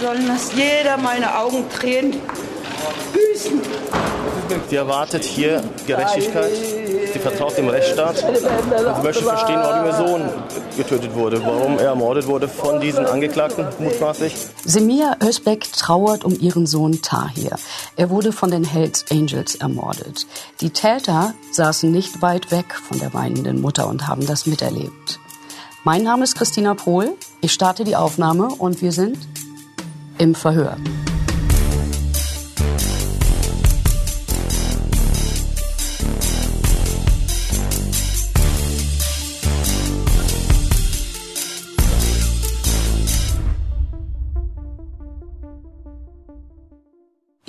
sollen 0.00 0.26
das 0.26 0.52
jeder 0.54 0.96
meine 0.96 1.38
Augen 1.38 1.68
Tränen 1.70 2.20
büßen. 3.12 3.60
Sie 4.68 4.76
erwartet 4.76 5.24
hier 5.24 5.62
Gerechtigkeit. 5.86 6.50
Sie 7.12 7.18
vertraut 7.18 7.56
dem 7.56 7.68
Rechtsstaat. 7.68 8.22
Und 8.24 8.36
sie 8.36 9.02
möchte 9.02 9.22
verstehen, 9.22 9.60
warum 9.62 9.86
ihr 9.86 9.94
Sohn 9.94 10.28
getötet 10.76 11.14
wurde, 11.14 11.44
warum 11.44 11.78
er 11.78 11.86
ermordet 11.86 12.26
wurde 12.26 12.48
von 12.48 12.80
diesen 12.80 13.04
Angeklagten, 13.06 13.66
mutmaßlich. 13.78 14.34
Semia 14.64 15.16
Özbek 15.22 15.72
trauert 15.72 16.24
um 16.24 16.38
ihren 16.38 16.66
Sohn 16.66 17.02
Tahir. 17.02 17.58
Er 17.96 18.10
wurde 18.10 18.32
von 18.32 18.50
den 18.50 18.64
Hells 18.64 19.04
Angels 19.10 19.54
ermordet. 19.56 20.26
Die 20.60 20.70
Täter 20.70 21.34
saßen 21.52 21.90
nicht 21.90 22.22
weit 22.22 22.50
weg 22.50 22.74
von 22.74 22.98
der 22.98 23.12
weinenden 23.14 23.60
Mutter 23.60 23.88
und 23.88 24.06
haben 24.06 24.26
das 24.26 24.46
miterlebt. 24.46 25.20
Mein 25.84 26.02
Name 26.02 26.24
ist 26.24 26.36
Christina 26.36 26.74
Pohl. 26.74 27.14
Ich 27.40 27.52
starte 27.52 27.84
die 27.84 27.96
Aufnahme 27.96 28.48
und 28.48 28.82
wir 28.82 28.92
sind 28.92 29.18
im 30.18 30.34
Verhör. 30.34 30.76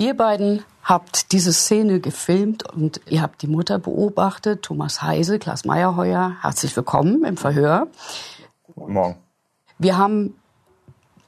Ihr 0.00 0.16
beiden 0.16 0.64
habt 0.82 1.32
diese 1.32 1.52
Szene 1.52 2.00
gefilmt 2.00 2.64
und 2.72 3.02
ihr 3.06 3.20
habt 3.20 3.42
die 3.42 3.46
Mutter 3.46 3.78
beobachtet. 3.78 4.62
Thomas 4.62 5.02
Heise, 5.02 5.38
Klaas 5.38 5.66
Meyerheuer, 5.66 6.36
herzlich 6.40 6.74
willkommen 6.74 7.22
im 7.24 7.36
Verhör. 7.36 7.86
Guten 8.74 8.94
Morgen. 8.94 9.16
Wir 9.78 9.98
haben 9.98 10.39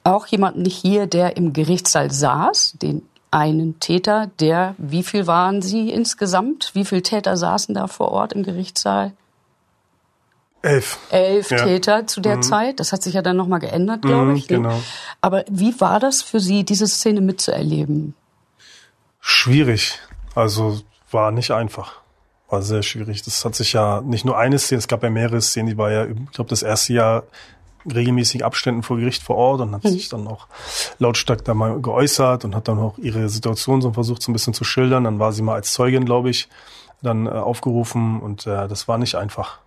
auch 0.03 0.27
jemanden 0.27 0.65
hier, 0.65 1.07
der 1.07 1.37
im 1.37 1.53
Gerichtssaal 1.53 2.11
saß, 2.11 2.75
den 2.81 3.01
einen 3.31 3.79
Täter, 3.79 4.29
der, 4.39 4.75
wie 4.77 5.03
viel 5.03 5.25
waren 5.27 5.61
Sie 5.61 5.89
insgesamt? 5.89 6.71
Wie 6.73 6.85
viele 6.85 7.01
Täter 7.01 7.35
saßen 7.37 7.73
da 7.73 7.87
vor 7.87 8.11
Ort 8.11 8.33
im 8.33 8.43
Gerichtssaal? 8.43 9.13
Elf. 10.61 10.97
Elf 11.09 11.49
Ja. 11.51 11.57
Täter 11.65 12.07
zu 12.07 12.21
der 12.21 12.37
Mhm. 12.37 12.41
Zeit. 12.43 12.79
Das 12.79 12.93
hat 12.93 13.03
sich 13.03 13.15
ja 13.15 13.21
dann 13.21 13.35
nochmal 13.35 13.59
geändert, 13.59 14.01
glaube 14.03 14.25
Mhm, 14.31 14.35
ich. 14.35 14.49
ne? 14.49 14.57
genau. 14.57 14.79
Aber 15.19 15.43
wie 15.49 15.79
war 15.81 15.99
das 15.99 16.21
für 16.21 16.39
Sie, 16.39 16.63
diese 16.63 16.87
Szene 16.87 17.21
mitzuerleben? 17.21 18.13
Schwierig. 19.19 19.99
Also 20.35 20.79
war 21.11 21.31
nicht 21.31 21.51
einfach. 21.51 21.95
War 22.49 22.61
sehr 22.61 22.83
schwierig. 22.83 23.23
Das 23.23 23.43
hat 23.45 23.55
sich 23.55 23.73
ja 23.73 24.01
nicht 24.01 24.25
nur 24.25 24.37
eine 24.37 24.59
Szene, 24.59 24.79
es 24.79 24.87
gab 24.87 25.03
ja 25.03 25.09
mehrere 25.09 25.41
Szenen, 25.41 25.67
die 25.69 25.77
war 25.77 25.91
ja, 25.91 26.05
ich 26.05 26.31
glaube, 26.31 26.49
das 26.49 26.61
erste 26.63 26.93
Jahr 26.93 27.23
regelmäßig 27.91 28.45
Abständen 28.45 28.83
vor 28.83 28.97
Gericht 28.97 29.23
vor 29.23 29.35
Ort 29.35 29.61
und 29.61 29.73
hat 29.73 29.83
sich 29.83 30.09
dann 30.09 30.27
auch 30.27 30.47
lautstark 30.99 31.43
da 31.45 31.53
mal 31.53 31.81
geäußert 31.81 32.45
und 32.45 32.55
hat 32.55 32.67
dann 32.67 32.79
auch 32.79 32.97
ihre 32.97 33.29
Situation 33.29 33.81
so 33.81 33.91
versucht, 33.93 34.21
so 34.21 34.31
ein 34.31 34.33
bisschen 34.33 34.53
zu 34.53 34.63
schildern. 34.63 35.03
Dann 35.03 35.19
war 35.19 35.33
sie 35.33 35.41
mal 35.41 35.55
als 35.55 35.73
Zeugin, 35.73 36.05
glaube 36.05 36.29
ich, 36.29 36.49
dann 37.01 37.27
äh, 37.27 37.29
aufgerufen 37.29 38.21
und 38.21 38.47
äh, 38.47 38.67
das 38.67 38.87
war 38.87 38.97
nicht 38.97 39.15
einfach. 39.15 39.59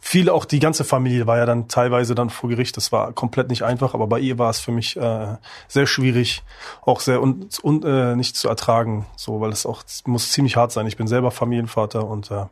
Viele, 0.00 0.32
auch 0.32 0.44
die 0.44 0.60
ganze 0.60 0.84
Familie 0.84 1.26
war 1.26 1.36
ja 1.36 1.44
dann 1.44 1.68
teilweise 1.68 2.14
dann 2.14 2.30
vor 2.30 2.48
Gericht. 2.48 2.76
Das 2.76 2.92
war 2.92 3.12
komplett 3.12 3.50
nicht 3.50 3.62
einfach, 3.62 3.94
aber 3.94 4.06
bei 4.06 4.20
ihr 4.20 4.38
war 4.38 4.48
es 4.48 4.60
für 4.60 4.72
mich 4.72 4.96
äh, 4.96 5.36
sehr 5.66 5.86
schwierig, 5.86 6.42
auch 6.82 7.00
sehr 7.00 7.20
un, 7.20 7.48
un, 7.62 7.82
äh, 7.82 8.16
nicht 8.16 8.36
zu 8.36 8.48
ertragen, 8.48 9.06
so, 9.16 9.40
weil 9.40 9.50
es 9.50 9.66
auch 9.66 9.82
muss 10.06 10.32
ziemlich 10.32 10.56
hart 10.56 10.72
sein. 10.72 10.86
Ich 10.86 10.96
bin 10.96 11.08
selber 11.08 11.30
Familienvater 11.30 12.06
und 12.06 12.30
äh, 12.30 12.46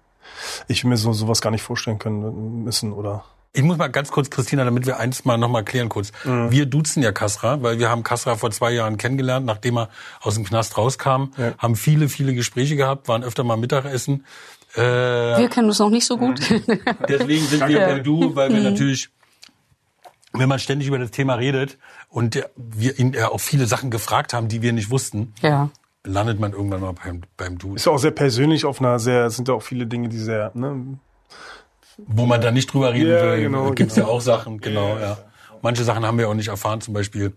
ich 0.69 0.84
will 0.84 0.91
mir 0.91 0.97
so 0.97 1.12
sowas 1.12 1.41
gar 1.41 1.51
nicht 1.51 1.62
vorstellen 1.62 1.98
können 1.98 2.64
müssen 2.64 2.92
oder. 2.92 3.25
Ich 3.52 3.62
muss 3.62 3.78
mal 3.78 3.89
ganz 3.89 4.11
kurz, 4.11 4.28
Christina, 4.28 4.64
damit 4.64 4.84
wir 4.86 4.98
eins 4.98 5.25
mal 5.25 5.39
nochmal 5.39 5.64
klären 5.64 5.89
kurz. 5.89 6.12
Wir 6.25 6.66
duzen 6.66 7.02
ja 7.02 7.11
Kasra, 7.12 7.62
weil 7.62 7.78
wir 7.78 7.89
haben 7.89 8.02
Kasra 8.02 8.36
vor 8.36 8.50
zwei 8.50 8.72
Jahren 8.72 8.98
kennengelernt, 8.98 9.47
nachdem 9.47 9.78
er 9.78 9.89
aus 10.20 10.34
dem 10.34 10.44
Knast 10.44 10.77
rauskam, 10.77 11.30
Ja. 11.39 11.55
haben 11.58 11.74
viele, 11.74 12.08
viele 12.11 12.34
Gespräche 12.34 12.77
gehabt, 12.77 13.08
waren 13.08 13.24
öfter 13.24 13.45
mal 13.45 13.56
Mittagessen. 13.56 14.27
Äh, 14.74 14.80
Wir 15.39 15.48
kennen 15.48 15.68
uns 15.68 15.79
noch 15.79 15.89
nicht 15.89 16.05
so 16.05 16.18
gut. 16.18 16.39
Deswegen 17.08 17.46
sind 17.46 17.67
wir 17.67 17.80
bei 17.80 17.98
du, 18.01 18.35
weil 18.36 18.52
wir 18.52 18.61
natürlich, 18.62 19.08
wenn 20.35 20.48
man 20.51 20.58
ständig 20.58 20.89
über 20.89 20.98
das 20.98 21.11
Thema 21.11 21.35
redet 21.36 21.79
und 22.11 22.42
wir 22.56 22.98
ihn 22.98 23.14
ja 23.14 23.29
auch 23.30 23.40
viele 23.40 23.64
Sachen 23.67 23.90
gefragt 23.90 24.35
haben, 24.35 24.48
die 24.48 24.61
wir 24.61 24.74
nicht 24.74 24.90
wussten, 24.90 25.33
ja. 25.40 25.70
landet 26.05 26.39
man 26.40 26.52
irgendwann 26.52 26.83
mal 26.83 26.92
beim, 26.92 27.23
beim 27.39 27.56
Du. 27.56 27.74
Ist 27.74 27.86
ja 27.86 27.92
auch 27.92 27.98
sehr 27.98 28.11
persönlich 28.11 28.67
auf 28.67 28.80
einer 28.80 28.98
sehr, 28.98 29.30
sind 29.30 29.48
ja 29.48 29.55
auch 29.55 29.62
viele 29.62 29.86
Dinge, 29.86 30.11
die 30.11 30.18
sehr, 30.18 30.51
ne, 30.52 30.98
Wo 31.98 32.27
man 32.27 32.40
da 32.40 32.51
nicht 32.51 32.73
drüber 32.73 32.92
reden 32.92 33.11
Ja, 33.11 33.23
will, 33.23 33.40
genau, 33.42 33.70
gibt's 33.70 33.95
genau. 33.95 34.08
ja 34.08 34.12
auch 34.12 34.20
Sachen, 34.20 34.61
genau, 34.61 34.98
ja. 34.98 35.17
Manche 35.62 35.83
Sachen 35.84 36.05
haben 36.05 36.18
wir 36.18 36.29
auch 36.29 36.34
nicht 36.34 36.48
erfahren, 36.48 36.80
zum 36.80 36.92
Beispiel, 36.92 37.33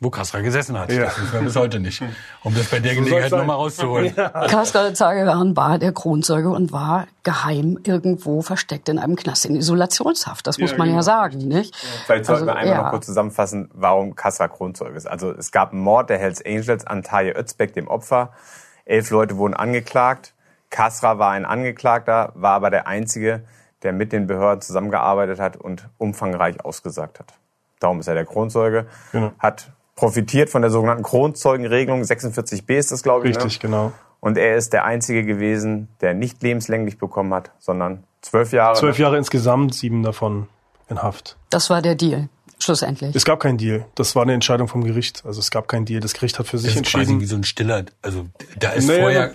wo 0.00 0.10
Kasra 0.10 0.40
gesessen 0.40 0.78
hat. 0.78 0.92
Ja. 0.92 1.04
Das 1.04 1.18
wissen 1.20 1.32
wir 1.32 1.40
bis 1.42 1.56
heute 1.56 1.80
nicht. 1.80 2.02
Um 2.44 2.54
das 2.54 2.66
bei 2.66 2.80
der 2.80 2.94
So 2.94 3.00
Gelegenheit 3.02 3.30
nochmal 3.30 3.56
rauszuholen. 3.56 4.14
Kaskar 4.14 4.92
Zageran 4.92 5.56
war 5.56 5.78
der 5.78 5.92
Kronzeuge 5.92 6.50
und 6.50 6.72
war 6.72 7.06
geheim 7.22 7.78
irgendwo 7.84 8.42
versteckt 8.42 8.88
in 8.88 8.98
einem 8.98 9.16
Knast 9.16 9.46
in 9.46 9.54
Isolationshaft. 9.56 10.46
Das 10.46 10.58
muss 10.58 10.72
Ja, 10.72 10.76
man 10.78 10.88
ja 10.88 10.92
genau. 10.94 11.02
sagen, 11.02 11.38
nicht? 11.38 11.74
Vielleicht 12.04 12.26
sollten 12.26 12.42
Also, 12.42 12.46
wir 12.46 12.56
einmal 12.56 12.76
ja. 12.76 12.82
noch 12.82 12.90
kurz 12.90 13.06
zusammenfassen, 13.06 13.70
warum 13.72 14.14
Kassra 14.16 14.48
Kronzeuge 14.48 14.96
ist. 14.96 15.06
Also 15.06 15.30
es 15.30 15.50
gab 15.52 15.72
einen 15.72 15.80
Mord 15.82 16.10
der 16.10 16.18
Hells 16.18 16.44
Angels 16.44 16.86
an 16.86 17.02
Taye 17.02 17.32
Özbek, 17.34 17.72
dem 17.72 17.88
Opfer. 17.88 18.32
Elf 18.84 19.10
Leute 19.10 19.38
wurden 19.38 19.54
angeklagt. 19.54 20.34
Kassra 20.70 21.18
war 21.18 21.30
ein 21.30 21.44
Angeklagter, 21.46 22.32
war 22.34 22.52
aber 22.54 22.70
der 22.70 22.86
Einzige, 22.86 23.44
der 23.82 23.92
mit 23.92 24.12
den 24.12 24.26
Behörden 24.26 24.60
zusammengearbeitet 24.62 25.40
hat 25.40 25.56
und 25.56 25.88
umfangreich 25.98 26.64
ausgesagt 26.64 27.18
hat. 27.20 27.34
Darum 27.80 28.00
ist 28.00 28.06
er 28.08 28.14
der 28.14 28.24
Kronzeuge. 28.24 28.86
Genau. 29.12 29.32
Hat 29.38 29.70
profitiert 29.96 30.50
von 30.50 30.62
der 30.62 30.70
sogenannten 30.70 31.02
Kronzeugenregelung. 31.02 32.02
46b 32.02 32.76
ist 32.78 32.92
das, 32.92 33.02
glaube 33.02 33.28
ich. 33.28 33.36
richtig, 33.36 33.62
Ne? 33.62 33.68
genau. 33.68 33.92
Und 34.20 34.38
er 34.38 34.56
ist 34.56 34.72
der 34.72 34.84
Einzige 34.84 35.24
gewesen, 35.24 35.88
der 36.00 36.14
nicht 36.14 36.42
lebenslänglich 36.42 36.96
bekommen 36.98 37.34
hat, 37.34 37.50
sondern 37.58 38.04
zwölf 38.20 38.52
Jahre. 38.52 38.76
Zwölf 38.78 38.98
Jahre 38.98 39.18
insgesamt, 39.18 39.74
sieben 39.74 40.02
davon 40.04 40.46
in 40.88 41.02
Haft. 41.02 41.36
Das 41.50 41.70
war 41.70 41.82
der 41.82 41.96
Deal, 41.96 42.28
schlussendlich. 42.60 43.16
Es 43.16 43.24
gab 43.24 43.40
keinen 43.40 43.58
Deal. 43.58 43.84
Das 43.96 44.14
war 44.14 44.22
eine 44.22 44.32
Entscheidung 44.34 44.68
vom 44.68 44.84
Gericht. 44.84 45.24
Also 45.26 45.40
es 45.40 45.50
gab 45.50 45.66
keinen 45.66 45.86
Deal. 45.86 46.00
Das 46.00 46.12
Gericht 46.14 46.38
hat 46.38 46.46
für 46.46 46.58
sich 46.58 46.72
Das 46.74 46.82
ist 46.82 46.88
quasi 46.92 46.98
entschieden. 47.02 47.20
wie 47.20 47.26
so 47.26 47.34
ein 47.34 47.42
stiller, 47.42 47.84
also 48.00 48.26
da 48.60 48.70
ist 48.70 48.86
Naja, 48.86 49.00
vorher, 49.02 49.24
aber- 49.24 49.32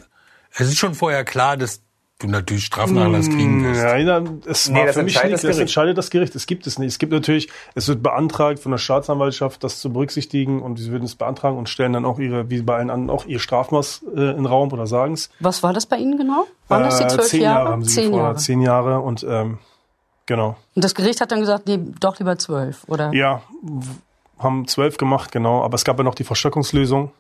es 0.58 0.68
ist 0.70 0.78
schon 0.78 0.96
vorher 0.96 1.26
klar, 1.26 1.58
dass 1.58 1.82
du 2.20 2.28
natürlich 2.28 2.66
Strafnachlass 2.66 3.28
kriegen 3.30 3.64
wirst. 3.64 3.82
Ja, 3.82 3.96
ja, 3.98 4.24
es 4.46 4.70
Nee, 4.70 4.80
war 4.86 4.88
für 4.94 5.04
mich 5.04 5.16
entscheidet 5.16 5.32
nicht, 5.34 5.44
das 5.44 5.60
entscheidet 5.60 5.98
das 5.98 6.10
Gericht. 6.10 6.36
Es 6.36 6.48
gibt 6.48 6.66
es 6.66 6.80
nicht. 6.80 6.88
Es 6.90 6.98
gibt 7.00 7.12
natürlich, 7.14 7.50
es 7.76 7.88
wird 7.88 8.02
beantragt 8.02 8.60
von 8.60 8.72
der 8.72 8.80
Staatsanwaltschaft, 8.80 9.64
das 9.64 9.80
zu 9.80 9.94
berücksichtigen 9.94 10.62
und 10.62 10.78
sie 10.78 10.92
würden 10.92 11.06
es 11.06 11.16
beantragen 11.16 11.58
und 11.58 11.70
stellen 11.70 11.94
dann 11.94 12.06
auch 12.06 12.18
ihre, 12.20 12.50
wie 12.50 12.62
bei 12.62 12.78
allen 12.78 12.90
anderen, 12.90 13.10
auch 13.12 13.26
ihr 13.26 13.40
Strafmaß 13.40 14.06
äh, 14.16 14.20
in 14.32 14.36
den 14.38 14.46
Raum 14.48 14.72
oder 14.74 14.88
sagen 14.88 15.14
es. 15.14 15.30
Was 15.40 15.62
war 15.62 15.74
das 15.74 15.86
bei 15.86 15.98
Ihnen 15.98 16.18
genau? 16.18 16.48
Waren 16.68 16.84
das 16.84 16.98
die 16.98 17.04
Äh, 17.04 17.08
zwölf 17.10 17.28
zehn 17.28 17.42
Jahre? 17.42 17.70
haben 17.70 17.84
sie 17.84 17.94
Zehn 17.96 18.04
gefordert. 18.06 18.26
Jahre. 18.28 18.38
Zehn 18.38 18.62
Jahre 18.62 19.00
und 19.00 19.26
ähm, 19.30 19.58
genau. 20.26 20.56
Und 20.76 20.84
das 20.84 20.96
Gericht 20.96 21.22
hat 21.22 21.32
dann 21.32 21.42
gesagt, 21.42 21.68
nee, 21.68 21.80
doch 22.00 22.18
lieber 22.20 22.38
zwölf, 22.40 22.84
oder? 22.88 23.14
Ja, 23.14 23.42
haben 24.40 24.68
zwölf 24.68 24.98
gemacht, 24.98 25.32
genau. 25.32 25.64
Aber 25.64 25.76
es 25.76 25.84
gab 25.84 25.98
ja 26.00 26.04
noch 26.04 26.16
die 26.16 26.24
Verstockungslösung 26.24 27.12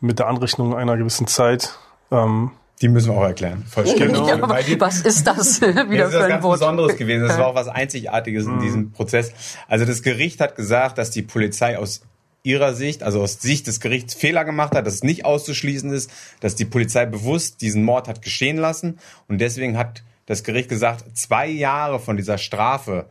mit 0.00 0.18
der 0.18 0.28
Anrechnung 0.28 0.76
einer 0.76 0.96
gewissen 0.98 1.26
Zeit. 1.26 1.78
Ähm, 2.10 2.50
Die 2.80 2.88
müssen 2.88 3.10
wir 3.12 3.18
auch 3.18 3.24
erklären. 3.24 3.64
Vollständig. 3.68 4.08
Genau. 4.18 4.28
Ja, 4.28 4.34
aber 4.34 4.48
Weil 4.50 4.64
die- 4.64 4.80
was 4.80 5.00
ist 5.00 5.26
das 5.26 5.60
wieder 5.62 5.72
Das 5.74 5.86
ist 5.88 6.12
für 6.12 6.18
was 6.18 6.22
ein 6.24 6.28
ganz 6.28 6.42
Wort? 6.44 6.60
Besonderes 6.60 6.96
gewesen. 6.96 7.26
Das 7.26 7.38
war 7.38 7.48
auch 7.48 7.54
was 7.54 7.68
Einzigartiges 7.68 8.46
in 8.46 8.60
diesem 8.60 8.92
Prozess. 8.92 9.32
Also 9.66 9.84
das 9.84 10.02
Gericht 10.02 10.40
hat 10.40 10.54
gesagt, 10.56 10.98
dass 10.98 11.10
die 11.10 11.22
Polizei 11.22 11.76
aus 11.78 12.02
ihrer 12.44 12.74
Sicht, 12.74 13.02
also 13.02 13.20
aus 13.20 13.40
Sicht 13.42 13.66
des 13.66 13.80
Gerichts 13.80 14.14
Fehler 14.14 14.44
gemacht 14.44 14.74
hat, 14.74 14.86
dass 14.86 14.94
es 14.94 15.02
nicht 15.02 15.24
auszuschließen 15.24 15.90
ist, 15.92 16.10
dass 16.40 16.54
die 16.54 16.64
Polizei 16.64 17.04
bewusst 17.04 17.60
diesen 17.60 17.82
Mord 17.84 18.06
hat 18.08 18.22
geschehen 18.22 18.56
lassen. 18.58 18.98
Und 19.26 19.40
deswegen 19.40 19.76
hat 19.76 20.02
das 20.26 20.44
Gericht 20.44 20.68
gesagt, 20.68 21.04
zwei 21.16 21.46
Jahre 21.48 21.98
von 21.98 22.16
dieser 22.16 22.38
Strafe 22.38 23.06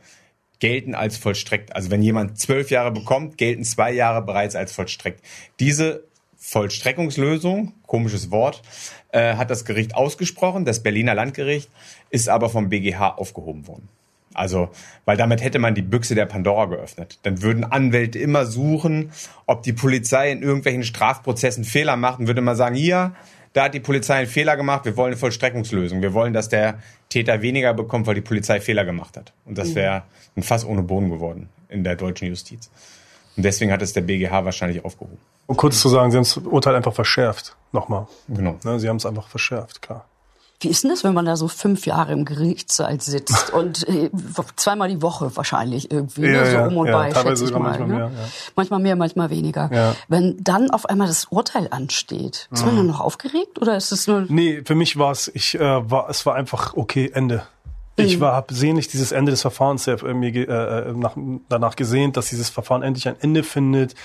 gelten 0.59 0.95
als 0.95 1.17
vollstreckt. 1.17 1.75
Also 1.75 1.91
wenn 1.91 2.01
jemand 2.01 2.39
zwölf 2.39 2.71
Jahre 2.71 2.91
bekommt, 2.91 3.37
gelten 3.37 3.63
zwei 3.63 3.91
Jahre 3.91 4.21
bereits 4.23 4.55
als 4.55 4.71
vollstreckt. 4.71 5.21
Diese 5.59 6.05
Vollstreckungslösung, 6.37 7.73
komisches 7.85 8.31
Wort, 8.31 8.61
äh, 9.11 9.35
hat 9.35 9.49
das 9.49 9.65
Gericht 9.65 9.95
ausgesprochen. 9.95 10.65
Das 10.65 10.83
Berliner 10.83 11.15
Landgericht 11.15 11.69
ist 12.09 12.29
aber 12.29 12.49
vom 12.49 12.69
BGH 12.69 13.17
aufgehoben 13.17 13.67
worden. 13.67 13.89
Also, 14.33 14.69
weil 15.05 15.17
damit 15.17 15.43
hätte 15.43 15.57
man 15.57 15.73
die 15.73 15.81
Büchse 15.81 16.13
der 16.13 16.27
Pandora 16.27 16.65
geöffnet. 16.65 17.17
Dann 17.23 17.41
würden 17.41 17.63
Anwälte 17.63 18.19
immer 18.19 18.45
suchen, 18.45 19.11
ob 19.47 19.63
die 19.63 19.73
Polizei 19.73 20.31
in 20.31 20.43
irgendwelchen 20.43 20.83
Strafprozessen 20.83 21.63
Fehler 21.63 21.95
macht 21.95 22.19
und 22.19 22.27
würde 22.27 22.41
man 22.41 22.55
sagen, 22.55 22.75
hier, 22.75 23.15
da 23.53 23.63
hat 23.63 23.73
die 23.73 23.79
Polizei 23.79 24.13
einen 24.13 24.27
Fehler 24.27 24.55
gemacht, 24.55 24.85
wir 24.85 24.95
wollen 24.95 25.13
eine 25.13 25.17
Vollstreckungslösung. 25.17 26.03
Wir 26.03 26.13
wollen, 26.13 26.33
dass 26.33 26.49
der 26.49 26.77
Täter 27.09 27.41
weniger 27.41 27.73
bekommt, 27.73 28.05
weil 28.05 28.13
die 28.13 28.21
Polizei 28.21 28.61
Fehler 28.61 28.85
gemacht 28.85 29.17
hat. 29.17 29.33
Und 29.45 29.57
das 29.57 29.73
wäre 29.73 30.03
ein 30.35 30.43
Fass 30.43 30.63
ohne 30.63 30.83
Boden 30.83 31.09
geworden 31.09 31.49
in 31.69 31.83
der 31.83 31.95
deutschen 31.95 32.27
Justiz. 32.27 32.69
Und 33.37 33.43
deswegen 33.43 33.71
hat 33.71 33.81
es 33.81 33.93
der 33.93 34.01
BGH 34.01 34.43
wahrscheinlich 34.45 34.83
aufgehoben. 34.83 35.17
um 35.45 35.55
kurz 35.55 35.79
zu 35.79 35.89
sagen, 35.89 36.11
sie 36.11 36.17
haben 36.17 36.23
das 36.23 36.37
Urteil 36.37 36.75
einfach 36.75 36.93
verschärft. 36.93 37.55
Nochmal. 37.71 38.07
Genau. 38.27 38.57
Ne, 38.63 38.79
sie 38.79 38.89
haben 38.89 38.97
es 38.97 39.05
einfach 39.05 39.27
verschärft, 39.27 39.81
klar. 39.81 40.05
Wie 40.59 40.69
ist 40.69 40.83
denn 40.83 40.89
das, 40.89 41.03
wenn 41.03 41.13
man 41.13 41.25
da 41.25 41.35
so 41.35 41.47
fünf 41.47 41.85
Jahre 41.85 42.13
im 42.13 42.25
Gerichtssaal 42.25 42.99
sitzt 42.99 43.51
und 43.53 43.87
äh, 43.87 44.09
zweimal 44.55 44.89
die 44.89 45.03
Woche 45.03 45.35
wahrscheinlich 45.37 45.91
irgendwie, 45.91 46.23
Ja, 46.25 46.41
ne? 46.41 46.51
so 46.51 46.57
um 46.63 46.77
und 46.77 46.87
ja, 46.87 46.93
bei, 46.97 47.11
teilweise 47.11 47.29
schätze 47.29 47.43
ich 47.43 47.49
sogar 47.49 47.61
mal. 47.61 47.69
manchmal 47.77 47.87
ne? 47.89 47.95
mehr, 47.95 48.05
ja. 48.23 48.29
Manchmal 48.55 48.79
mehr, 48.79 48.95
manchmal 48.95 49.29
weniger. 49.29 49.69
Ja. 49.71 49.95
Wenn 50.07 50.43
dann 50.43 50.71
auf 50.71 50.87
einmal 50.89 51.05
das 51.07 51.25
Urteil 51.25 51.67
ansteht, 51.69 52.49
ist 52.51 52.65
man 52.65 52.73
Mhm. 52.73 52.77
dann 52.77 52.87
noch 52.87 53.01
aufgeregt 53.01 53.61
oder 53.61 53.77
ist 53.77 53.91
es 53.91 54.07
nur... 54.07 54.25
Nee, 54.29 54.63
für 54.65 54.73
mich 54.73 54.97
war 54.97 55.11
es, 55.11 55.27
ich 55.31 55.53
äh, 55.53 55.59
war, 55.91 56.09
es 56.09 56.25
war 56.25 56.33
einfach 56.33 56.73
okay, 56.75 57.11
Ende. 57.13 57.43
Ich 57.99 58.19
war, 58.19 58.33
habe 58.33 58.53
sehnlich 58.53 58.87
dieses 58.87 59.11
Ende 59.11 59.31
des 59.31 59.41
Verfahrens 59.41 59.85
sehr, 59.85 60.01
äh, 60.03 60.13
mir 60.13 60.31
ge- 60.31 60.45
äh, 60.45 60.93
nach, 60.93 61.15
danach 61.49 61.75
gesehnt, 61.75 62.15
dass 62.15 62.27
dieses 62.29 62.49
Verfahren 62.49 62.83
endlich 62.83 63.07
ein 63.07 63.15
Ende 63.19 63.41
findet. 63.43 63.95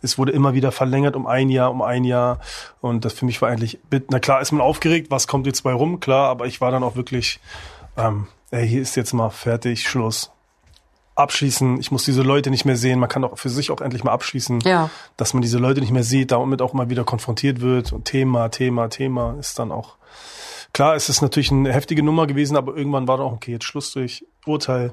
Es 0.00 0.16
wurde 0.16 0.32
immer 0.32 0.54
wieder 0.54 0.72
verlängert 0.72 1.14
um 1.14 1.26
ein 1.26 1.50
Jahr, 1.50 1.70
um 1.70 1.82
ein 1.82 2.04
Jahr. 2.04 2.38
Und 2.80 3.04
das 3.04 3.12
für 3.12 3.26
mich 3.26 3.42
war 3.42 3.50
eigentlich, 3.50 3.78
na 4.10 4.18
klar 4.18 4.40
ist 4.40 4.52
man 4.52 4.62
aufgeregt, 4.62 5.10
was 5.10 5.26
kommt 5.28 5.46
jetzt 5.46 5.62
bei 5.62 5.72
rum, 5.74 6.00
klar, 6.00 6.30
aber 6.30 6.46
ich 6.46 6.60
war 6.62 6.70
dann 6.70 6.82
auch 6.82 6.96
wirklich, 6.96 7.38
ähm, 7.98 8.28
ey, 8.50 8.66
hier 8.66 8.80
ist 8.80 8.96
jetzt 8.96 9.12
mal 9.12 9.28
fertig, 9.30 9.86
Schluss. 9.86 10.30
Abschließen, 11.16 11.78
ich 11.78 11.92
muss 11.92 12.04
diese 12.04 12.22
Leute 12.22 12.50
nicht 12.50 12.64
mehr 12.64 12.76
sehen, 12.76 12.98
man 12.98 13.08
kann 13.08 13.22
auch 13.24 13.38
für 13.38 13.48
sich 13.50 13.70
auch 13.70 13.80
endlich 13.80 14.02
mal 14.02 14.10
abschließen, 14.12 14.60
Ja. 14.62 14.90
dass 15.16 15.32
man 15.32 15.42
diese 15.42 15.58
Leute 15.58 15.80
nicht 15.80 15.92
mehr 15.92 16.02
sieht, 16.02 16.32
damit 16.32 16.60
auch 16.60 16.72
mal 16.72 16.90
wieder 16.90 17.04
konfrontiert 17.04 17.60
wird 17.60 17.92
und 17.92 18.04
Thema, 18.06 18.48
Thema, 18.48 18.88
Thema 18.88 19.36
ist 19.38 19.58
dann 19.60 19.70
auch 19.70 19.96
Klar, 20.74 20.96
es 20.96 21.08
ist 21.08 21.22
natürlich 21.22 21.52
eine 21.52 21.72
heftige 21.72 22.02
Nummer 22.02 22.26
gewesen, 22.26 22.56
aber 22.56 22.76
irgendwann 22.76 23.06
war 23.06 23.20
auch, 23.20 23.32
okay, 23.32 23.52
jetzt 23.52 23.64
Schluss 23.64 23.92
durch, 23.92 24.26
Urteil, 24.44 24.92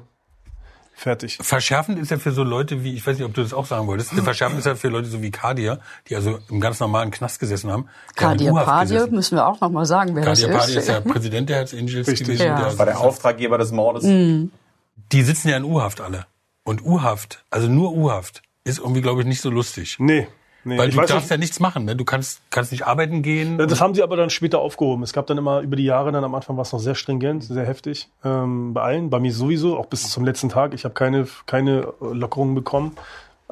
fertig. 0.94 1.38
Verschärfend 1.42 1.98
ist 1.98 2.12
ja 2.12 2.18
für 2.18 2.30
so 2.30 2.44
Leute 2.44 2.84
wie, 2.84 2.94
ich 2.94 3.04
weiß 3.04 3.18
nicht, 3.18 3.26
ob 3.26 3.34
du 3.34 3.42
das 3.42 3.52
auch 3.52 3.66
sagen 3.66 3.88
wolltest, 3.88 4.12
verschärfend 4.12 4.60
ist 4.60 4.66
ja 4.66 4.76
für 4.76 4.88
Leute 4.88 5.08
so 5.08 5.22
wie 5.22 5.32
Kadir, 5.32 5.80
die 6.08 6.14
also 6.14 6.38
im 6.48 6.60
ganz 6.60 6.78
normalen 6.78 7.10
Knast 7.10 7.40
gesessen 7.40 7.70
haben. 7.72 7.88
Kadir 8.14 8.52
Padir, 8.52 9.08
müssen 9.08 9.36
wir 9.36 9.44
auch 9.44 9.60
noch 9.60 9.70
mal 9.70 9.84
sagen, 9.84 10.14
wer 10.14 10.22
Kadir 10.22 10.48
das 10.48 10.56
Padir 10.60 10.76
ist. 10.76 10.82
ist 10.84 10.88
ja 10.88 11.00
Präsident 11.00 11.48
der 11.48 11.56
Hells 11.56 11.74
Angels 11.74 12.06
Richtig. 12.06 12.28
gewesen. 12.28 12.46
Ja. 12.46 12.68
Der, 12.68 12.78
War 12.78 12.86
der 12.86 13.00
Auftraggeber 13.00 13.58
des 13.58 13.72
Mordes. 13.72 14.04
die 14.04 15.22
sitzen 15.22 15.48
ja 15.48 15.56
in 15.56 15.64
U-Haft 15.64 16.00
alle. 16.00 16.26
Und 16.62 16.84
U-Haft, 16.84 17.44
also 17.50 17.66
nur 17.66 17.92
U-Haft, 17.92 18.42
ist 18.62 18.78
irgendwie, 18.78 19.00
glaube 19.00 19.22
ich, 19.22 19.26
nicht 19.26 19.40
so 19.40 19.50
lustig. 19.50 19.96
Nee, 19.98 20.28
nee. 20.64 20.78
Weil 20.78 20.90
du 20.90 20.96
darfst 20.96 21.14
nicht, 21.14 21.30
ja 21.30 21.36
nichts 21.36 21.60
machen, 21.60 21.84
ne? 21.84 21.96
Du 21.96 22.04
kannst, 22.04 22.40
kannst 22.50 22.72
nicht 22.72 22.86
arbeiten 22.86 23.22
gehen. 23.22 23.58
das 23.58 23.80
haben 23.80 23.94
sie 23.94 24.02
aber 24.02 24.16
dann 24.16 24.30
später 24.30 24.58
aufgehoben. 24.60 25.02
Es 25.02 25.12
gab 25.12 25.26
dann 25.26 25.38
immer 25.38 25.60
über 25.60 25.76
die 25.76 25.84
Jahre, 25.84 26.12
dann 26.12 26.24
am 26.24 26.34
Anfang 26.34 26.56
war 26.56 26.62
es 26.62 26.72
noch 26.72 26.80
sehr 26.80 26.94
stringent, 26.94 27.44
sehr 27.44 27.66
heftig. 27.66 28.08
Ähm, 28.24 28.74
bei 28.74 28.82
allen, 28.82 29.10
bei 29.10 29.20
mir 29.20 29.32
sowieso, 29.32 29.76
auch 29.78 29.86
bis 29.86 30.08
zum 30.10 30.24
letzten 30.24 30.48
Tag. 30.48 30.74
Ich 30.74 30.84
habe 30.84 30.94
keine, 30.94 31.26
keine 31.46 31.92
Lockerungen 32.00 32.54
bekommen. 32.54 32.96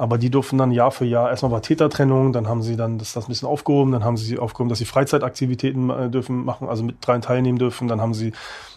Aber 0.00 0.16
die 0.16 0.30
durften 0.30 0.56
dann 0.56 0.72
Jahr 0.72 0.92
für 0.92 1.04
Jahr, 1.04 1.28
erstmal 1.28 1.52
war 1.52 1.60
Tätertrennung, 1.60 2.32
dann 2.32 2.48
haben 2.48 2.62
sie 2.62 2.74
dann 2.74 2.96
das, 2.96 3.12
das 3.12 3.26
ein 3.26 3.28
bisschen 3.28 3.48
aufgehoben, 3.48 3.92
dann 3.92 4.02
haben 4.02 4.16
sie 4.16 4.38
aufgehoben, 4.38 4.70
dass 4.70 4.78
sie 4.78 4.86
Freizeitaktivitäten 4.86 5.90
äh, 5.90 6.08
dürfen 6.08 6.42
machen, 6.42 6.70
also 6.70 6.82
mit 6.82 7.06
dreien 7.06 7.20
teilnehmen 7.20 7.58
dürfen, 7.58 7.86
dann 7.86 8.00
haben 8.00 8.14
sie 8.14 8.32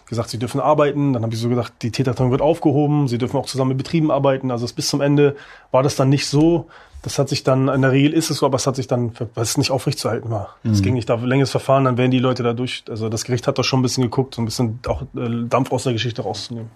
gesagt, 0.06 0.28
sie 0.28 0.38
dürfen 0.38 0.60
arbeiten, 0.60 1.14
dann 1.14 1.22
habe 1.22 1.32
ich 1.32 1.40
so 1.40 1.48
gedacht, 1.48 1.72
die 1.80 1.90
Tätertrennung 1.90 2.30
wird 2.30 2.42
aufgehoben, 2.42 3.08
sie 3.08 3.16
dürfen 3.16 3.38
auch 3.38 3.46
zusammen 3.46 3.70
mit 3.70 3.78
Betrieben 3.78 4.10
arbeiten, 4.10 4.50
also 4.50 4.66
bis 4.74 4.88
zum 4.88 5.00
Ende 5.00 5.34
war 5.70 5.82
das 5.82 5.96
dann 5.96 6.10
nicht 6.10 6.26
so, 6.26 6.66
das 7.04 7.18
hat 7.18 7.28
sich 7.28 7.44
dann, 7.44 7.68
in 7.68 7.82
der 7.82 7.92
Regel 7.92 8.12
ist 8.12 8.30
es 8.30 8.38
so, 8.38 8.46
aber 8.46 8.56
es 8.56 8.66
hat 8.66 8.76
sich 8.76 8.86
dann, 8.88 9.12
weil 9.34 9.42
es 9.44 9.56
nicht 9.58 9.70
aufrechtzuerhalten 9.70 10.30
war. 10.30 10.56
Es 10.64 10.82
ging 10.82 10.94
nicht 10.94 11.08
da, 11.08 11.14
längeres 11.14 11.50
Verfahren, 11.50 11.84
dann 11.84 11.96
werden 11.98 12.10
die 12.10 12.18
Leute 12.18 12.42
da 12.42 12.52
durch, 12.54 12.82
also 12.88 13.08
das 13.08 13.24
Gericht 13.24 13.46
hat 13.46 13.58
da 13.58 13.62
schon 13.62 13.80
ein 13.80 13.82
bisschen 13.82 14.02
geguckt, 14.02 14.34
so 14.34 14.42
ein 14.42 14.46
bisschen 14.46 14.80
auch 14.88 15.02
äh, 15.16 15.44
Dampf 15.48 15.70
aus 15.70 15.84
der 15.84 15.92
Geschichte 15.92 16.22
rauszunehmen. 16.22 16.70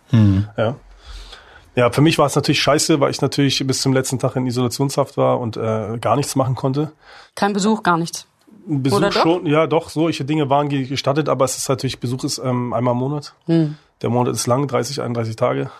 Ja. 0.56 0.76
Ja, 1.74 1.90
für 1.92 2.00
mich 2.00 2.18
war 2.18 2.26
es 2.26 2.34
natürlich 2.34 2.60
scheiße, 2.60 2.98
weil 3.00 3.10
ich 3.10 3.20
natürlich 3.20 3.64
bis 3.66 3.80
zum 3.82 3.92
letzten 3.92 4.18
Tag 4.18 4.34
in 4.36 4.46
Isolationshaft 4.46 5.16
war 5.16 5.38
und 5.38 5.56
äh, 5.56 5.96
gar 6.00 6.16
nichts 6.16 6.34
machen 6.36 6.54
konnte. 6.56 6.92
Kein 7.36 7.52
Besuch, 7.52 7.82
gar 7.82 7.96
nichts. 7.96 8.26
Ein 8.68 8.82
Besuch 8.82 8.96
Oder 8.98 9.10
doch? 9.10 9.22
schon, 9.22 9.46
ja 9.46 9.66
doch, 9.66 9.88
solche 9.88 10.24
Dinge 10.24 10.50
waren 10.50 10.68
ge- 10.68 10.86
gestattet, 10.86 11.28
aber 11.28 11.44
es 11.44 11.56
ist 11.56 11.68
natürlich, 11.68 12.00
Besuch 12.00 12.24
ist 12.24 12.38
ähm, 12.44 12.72
einmal 12.72 12.92
im 12.94 12.98
Monat. 12.98 13.32
Hm. 13.46 13.76
Der 14.02 14.10
Monat 14.10 14.34
ist 14.34 14.46
lang, 14.46 14.66
30, 14.66 15.00
31 15.00 15.36
Tage. 15.36 15.70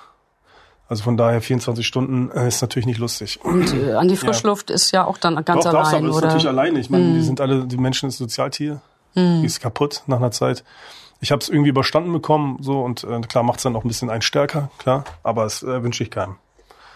Also 0.88 1.02
von 1.02 1.16
daher 1.16 1.42
24 1.42 1.86
Stunden 1.86 2.30
äh, 2.30 2.48
ist 2.48 2.62
natürlich 2.62 2.86
nicht 2.86 2.98
lustig. 2.98 3.38
Und 3.42 3.74
äh, 3.74 3.92
an 3.92 4.08
die 4.08 4.16
Frischluft 4.16 4.70
ist 4.70 4.90
ja 4.90 5.04
auch 5.04 5.18
dann 5.18 5.44
ganz 5.44 5.64
Doch, 5.64 5.72
darfst 5.72 5.92
allein, 5.92 6.04
aber 6.04 6.08
das 6.08 6.16
ist 6.16 6.22
natürlich 6.24 6.48
alleine. 6.48 6.78
Ich 6.78 6.90
meine, 6.90 7.12
die 7.12 7.22
sind 7.22 7.40
alle, 7.40 7.66
die 7.66 7.76
Menschen 7.76 8.08
ist 8.08 8.16
Sozialtier. 8.18 8.80
Die 9.14 9.46
ist 9.46 9.60
kaputt 9.60 10.02
nach 10.06 10.18
einer 10.18 10.30
Zeit. 10.30 10.62
Ich 11.20 11.32
habe 11.32 11.42
es 11.42 11.48
irgendwie 11.48 11.70
überstanden 11.70 12.12
bekommen, 12.12 12.58
so 12.60 12.80
und 12.80 13.02
äh, 13.04 13.20
klar 13.22 13.42
macht's 13.42 13.64
dann 13.64 13.74
auch 13.74 13.84
ein 13.84 13.88
bisschen 13.88 14.10
einen 14.10 14.22
stärker, 14.22 14.70
klar, 14.78 15.04
aber 15.24 15.44
es 15.44 15.62
äh, 15.62 15.82
wünsche 15.82 16.04
ich 16.04 16.10
keinem. 16.10 16.36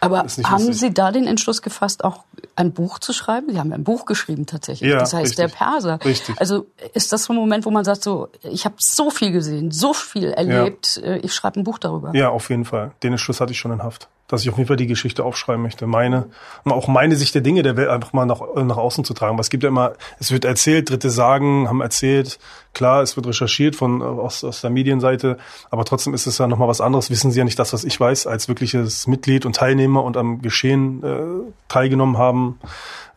Aber 0.03 0.19
haben 0.19 0.27
lustig. 0.27 0.81
Sie 0.81 0.93
da 0.93 1.13
den 1.13 1.29
Entschluss 1.29 1.63
gefasst, 1.63 2.03
auch 2.03 2.25
ein 2.57 2.73
Buch 2.73 2.99
zu 2.99 3.13
schreiben? 3.13 3.53
Sie 3.53 3.59
haben 3.61 3.71
ja 3.71 3.77
ein 3.77 3.85
Buch 3.85 4.05
geschrieben 4.05 4.47
tatsächlich. 4.47 4.91
Ja, 4.91 4.99
das 4.99 5.15
heißt 5.15 5.39
der 5.39 5.47
richtig. 5.47 5.61
Perser. 5.61 5.99
Richtig. 6.05 6.41
Also 6.41 6.67
ist 6.93 7.13
das 7.13 7.25
so 7.25 7.33
ein 7.33 7.37
Moment, 7.37 7.65
wo 7.67 7.71
man 7.71 7.85
sagt, 7.85 8.03
so, 8.03 8.29
ich 8.43 8.65
habe 8.65 8.75
so 8.79 9.11
viel 9.11 9.31
gesehen, 9.31 9.71
so 9.71 9.95
viel 9.95 10.33
erlebt, 10.33 11.01
äh, 11.05 11.19
ich 11.19 11.33
schreibe 11.33 11.61
ein 11.61 11.65
Buch 11.65 11.79
darüber. 11.79 12.11
Ja, 12.15 12.31
auf 12.31 12.51
jeden 12.51 12.65
Fall. 12.65 12.91
Den 13.05 13.13
Entschluss 13.13 13.41
hatte 13.41 13.53
ich 13.53 13.61
schon 13.61 13.71
in 13.71 13.83
Haft. 13.85 14.09
Dass 14.27 14.43
ich 14.43 14.51
auf 14.51 14.57
jeden 14.57 14.67
Fall 14.67 14.77
die 14.77 14.87
Geschichte 14.87 15.25
aufschreiben 15.25 15.63
möchte. 15.63 15.87
Meine, 15.87 16.27
auch 16.65 16.89
meine 16.89 17.15
Sicht 17.17 17.35
der 17.35 17.43
Dinge 17.43 17.63
der 17.63 17.77
Welt 17.77 17.89
einfach 17.89 18.13
mal 18.13 18.27
nach, 18.27 18.41
nach 18.57 18.79
außen 18.79 19.05
zu 19.05 19.15
tragen. 19.15 19.39
Es 19.39 19.51
gibt 19.51 19.63
ja 19.63 19.69
immer, 19.69 19.93
es 20.19 20.33
wird 20.33 20.45
erzählt, 20.45 20.91
Dritte 20.91 21.11
sagen, 21.11 21.69
haben 21.69 21.81
erzählt. 21.81 22.41
Klar, 22.75 23.03
es 23.03 23.17
wird 23.17 23.27
recherchiert 23.27 23.77
von, 23.77 24.01
äh, 24.01 24.05
aus, 24.05 24.45
aus 24.45 24.63
der 24.63 24.71
Medienseite. 24.71 25.37
Aber 25.71 25.85
trotzdem 25.85 26.15
ist 26.15 26.27
es 26.27 26.39
ja 26.39 26.47
nochmal 26.47 26.69
was 26.69 26.81
anderes. 26.81 27.11
Wissen 27.11 27.31
Sie 27.31 27.39
ja 27.39 27.45
nicht 27.45 27.59
das, 27.59 27.73
was 27.73 27.85
ich 27.85 27.99
weiß, 27.99 28.27
als 28.27 28.49
wirkliches 28.49 29.07
Mitglied 29.07 29.45
und 29.45 29.57
Teilnehmer 29.57 30.03
und 30.03 30.17
am 30.17 30.41
Geschehen 30.41 31.03
äh, 31.03 31.53
teilgenommen 31.69 32.17
haben 32.17 32.59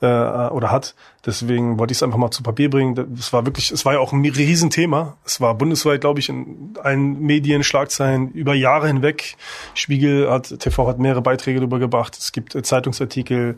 äh, 0.01 0.05
oder 0.05 0.71
hat. 0.71 0.95
Deswegen 1.25 1.79
wollte 1.79 1.91
ich 1.91 1.99
es 1.99 2.03
einfach 2.03 2.17
mal 2.17 2.31
zu 2.31 2.43
Papier 2.43 2.69
bringen. 2.69 3.15
Es 3.17 3.31
war 3.33 3.45
wirklich, 3.45 3.71
es 3.71 3.85
war 3.85 3.93
ja 3.93 3.99
auch 3.99 4.11
ein 4.11 4.25
Riesenthema. 4.25 5.17
Es 5.25 5.41
war 5.41 5.55
bundesweit, 5.55 6.01
glaube 6.01 6.19
ich, 6.19 6.29
in 6.29 6.73
allen 6.83 7.21
Medien, 7.21 7.63
Schlagzeilen 7.63 8.31
über 8.31 8.53
Jahre 8.53 8.87
hinweg. 8.87 9.37
Spiegel 9.73 10.29
hat, 10.29 10.59
TV 10.59 10.87
hat 10.87 10.99
mehrere 10.99 11.21
Beiträge 11.21 11.59
darüber 11.59 11.79
gebracht. 11.79 12.17
Es 12.17 12.31
gibt 12.31 12.55
äh, 12.55 12.61
Zeitungsartikel. 12.61 13.55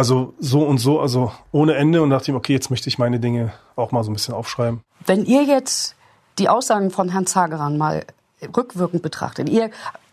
Also 0.00 0.32
so 0.38 0.62
und 0.62 0.78
so, 0.78 0.98
also 0.98 1.30
ohne 1.52 1.74
Ende 1.74 2.00
und 2.00 2.08
dachte 2.08 2.30
ich, 2.30 2.34
okay, 2.34 2.54
jetzt 2.54 2.70
möchte 2.70 2.88
ich 2.88 2.98
meine 2.98 3.20
Dinge 3.20 3.52
auch 3.76 3.92
mal 3.92 4.02
so 4.02 4.10
ein 4.10 4.14
bisschen 4.14 4.32
aufschreiben. 4.32 4.80
Wenn 5.04 5.26
ihr 5.26 5.42
jetzt 5.42 5.94
die 6.38 6.48
Aussagen 6.48 6.90
von 6.90 7.10
Herrn 7.10 7.26
Zageran 7.26 7.76
mal 7.76 8.06
rückwirkend 8.56 9.02
betrachtet, 9.02 9.50
ihr 9.50 9.70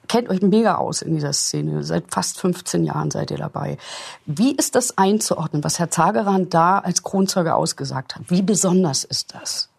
kennt 0.09 0.27
euch 0.27 0.41
mega 0.41 0.75
aus 0.75 1.01
in 1.01 1.15
dieser 1.15 1.31
Szene, 1.31 1.85
seit 1.85 2.13
fast 2.13 2.37
15 2.37 2.83
Jahren 2.83 3.11
seid 3.11 3.31
ihr 3.31 3.37
dabei. 3.37 3.77
Wie 4.25 4.53
ist 4.53 4.75
das 4.75 4.97
einzuordnen, 4.97 5.63
was 5.63 5.79
Herr 5.79 5.89
Zageran 5.89 6.49
da 6.49 6.79
als 6.79 7.03
Kronzeuge 7.03 7.55
ausgesagt 7.55 8.17
hat? 8.17 8.23
Wie 8.27 8.41
besonders 8.41 9.05
ist 9.05 9.35
das? 9.35 9.69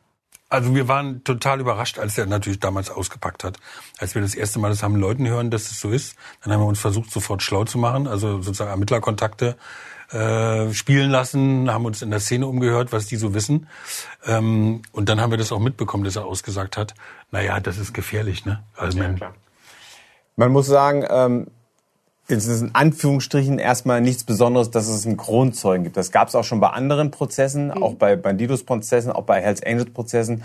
Also 0.49 0.75
wir 0.75 0.89
waren 0.89 1.23
total 1.25 1.61
überrascht, 1.61 1.99
als 1.99 2.17
er 2.17 2.25
natürlich 2.25 2.61
damals 2.61 2.89
ausgepackt 2.89 3.45
hat. 3.45 3.59
Als 3.99 4.15
wir 4.15 4.23
das 4.23 4.35
erste 4.35 4.59
Mal 4.59 4.71
das 4.71 4.83
haben 4.83 4.97
Leuten 4.97 5.29
hören, 5.29 5.51
dass 5.51 5.71
es 5.71 5.79
so 5.79 5.91
ist, 5.91 6.17
dann 6.43 6.55
haben 6.55 6.63
wir 6.63 6.67
uns 6.67 6.81
versucht, 6.81 7.11
sofort 7.11 7.43
schlau 7.43 7.65
zu 7.65 7.77
machen, 7.77 8.07
also 8.07 8.41
sozusagen 8.41 8.71
Ermittlerkontakte 8.71 9.59
äh, 10.13 10.73
spielen 10.73 11.11
lassen, 11.11 11.71
haben 11.73 11.85
uns 11.85 12.03
in 12.03 12.11
der 12.11 12.21
Szene 12.21 12.47
umgehört, 12.47 12.93
was 12.93 13.07
die 13.07 13.17
so 13.17 13.35
wissen. 13.35 13.69
Ähm, 14.27 14.83
und 14.93 15.09
dann 15.09 15.21
haben 15.21 15.31
wir 15.31 15.39
das 15.39 15.53
auch 15.53 15.61
mitbekommen, 15.61 16.05
dass 16.05 16.17
er 16.17 16.25
ausgesagt 16.25 16.77
hat, 16.77 16.95
naja, 17.31 17.61
das 17.61 17.79
ist 17.79 17.93
gefährlich, 17.93 18.45
ne? 18.45 18.63
Also 18.77 18.99
man, 18.99 19.21
Man 20.37 20.53
muss 20.53 20.67
sagen, 20.67 21.05
ähm, 21.11 21.49
es 22.29 22.47
ist 22.47 22.61
in 22.61 22.75
Anführungsstrichen 22.75 23.59
erstmal 23.59 24.01
nichts 24.01 24.23
Besonderes, 24.25 24.71
dass 24.71 24.87
es 24.87 25.07
einen 25.07 25.17
Kronzeugen 25.17 25.85
gibt. 25.85 25.97
Das 25.97 26.13
gab 26.13 26.29
es 26.29 26.35
auch 26.35 26.45
schon 26.45 26.61
bei 26.61 26.69
anderen 26.69 27.11
Prozessen, 27.11 27.71
auch 27.71 27.95
bei 27.95 28.17
Bandidos-Prozessen, 28.17 29.11
auch 29.11 29.25
bei 29.25 29.41
Hells 29.41 29.63
Angels-Prozessen. 29.63 30.45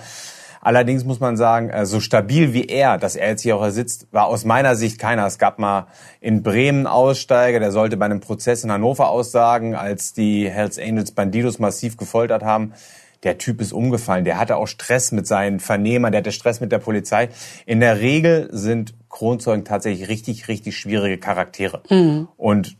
Allerdings 0.63 1.03
muss 1.03 1.19
man 1.19 1.35
sagen, 1.35 1.69
äh, 1.69 1.85
so 1.85 1.99
stabil 1.99 2.53
wie 2.53 2.65
er, 2.65 2.97
dass 2.97 3.17
er 3.17 3.27
jetzt 3.27 3.41
hier 3.41 3.57
auch 3.57 3.69
sitzt, 3.69 4.07
war 4.11 4.27
aus 4.27 4.45
meiner 4.45 4.77
Sicht 4.77 4.97
keiner. 4.97 5.25
Es 5.25 5.37
gab 5.37 5.59
mal 5.59 5.87
in 6.21 6.41
Bremen 6.41 6.87
Aussteiger, 6.87 7.59
der 7.59 7.73
sollte 7.73 7.97
bei 7.97 8.05
einem 8.05 8.21
Prozess 8.21 8.63
in 8.63 8.71
Hannover 8.71 9.09
aussagen, 9.09 9.75
als 9.75 10.13
die 10.13 10.49
Hells 10.49 10.79
Angels 10.79 11.11
Bandidos 11.11 11.59
massiv 11.59 11.97
gefoltert 11.97 12.43
haben. 12.43 12.71
Der 13.23 13.37
Typ 13.37 13.59
ist 13.59 13.73
umgefallen. 13.73 14.23
Der 14.23 14.39
hatte 14.39 14.55
auch 14.55 14.67
Stress 14.67 15.11
mit 15.11 15.27
seinen 15.27 15.59
Vernehmern, 15.59 16.13
der 16.13 16.19
hatte 16.19 16.31
Stress 16.31 16.61
mit 16.61 16.71
der 16.71 16.79
Polizei. 16.79 17.27
In 17.65 17.81
der 17.81 17.99
Regel 17.99 18.47
sind 18.51 18.93
Kronzeugen 19.09 19.65
tatsächlich 19.65 20.07
richtig, 20.07 20.47
richtig 20.47 20.77
schwierige 20.77 21.17
Charaktere. 21.17 21.83
Und 22.37 22.77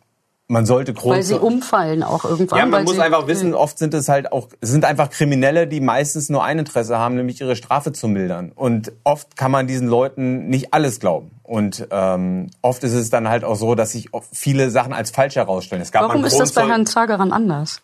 man 0.48 0.66
sollte 0.66 0.94
Weil 0.96 1.24
sie 1.24 1.40
umfallen 1.40 2.04
auch 2.04 2.26
irgendwann. 2.26 2.60
Ja, 2.60 2.66
man 2.66 2.84
muss 2.84 3.00
einfach 3.00 3.28
wissen, 3.28 3.54
oft 3.54 3.78
sind 3.78 3.94
es 3.94 4.10
halt 4.10 4.32
auch, 4.32 4.50
es 4.60 4.70
sind 4.70 4.86
einfach 4.86 5.10
Kriminelle, 5.10 5.68
die 5.68 5.80
meistens 5.80 6.30
nur 6.30 6.44
ein 6.44 6.60
Interesse 6.60 6.98
haben, 6.98 7.16
nämlich 7.16 7.40
ihre 7.40 7.56
Strafe 7.56 7.94
zu 7.94 8.08
mildern. 8.08 8.52
Und 8.54 8.92
oft 9.04 9.38
kann 9.38 9.52
man 9.52 9.68
diesen 9.68 9.88
Leuten 9.88 10.50
nicht 10.50 10.74
alles 10.74 11.00
glauben. 11.00 11.32
Und 11.44 11.88
ähm, 11.92 12.52
oft 12.62 12.84
ist 12.84 12.94
es 12.94 13.10
dann 13.10 13.30
halt 13.30 13.44
auch 13.44 13.56
so, 13.56 13.74
dass 13.74 13.94
sich 13.94 14.10
viele 14.32 14.70
Sachen 14.70 14.94
als 14.94 15.12
falsch 15.12 15.36
herausstellen. 15.36 15.82
Es 15.82 15.92
gab 15.92 16.04
Warum 16.04 16.26
ist 16.26 16.40
das 16.40 16.52
bei 16.52 16.68
Herrn 16.68 16.86
Zageran 16.86 17.32
anders? 17.32 17.82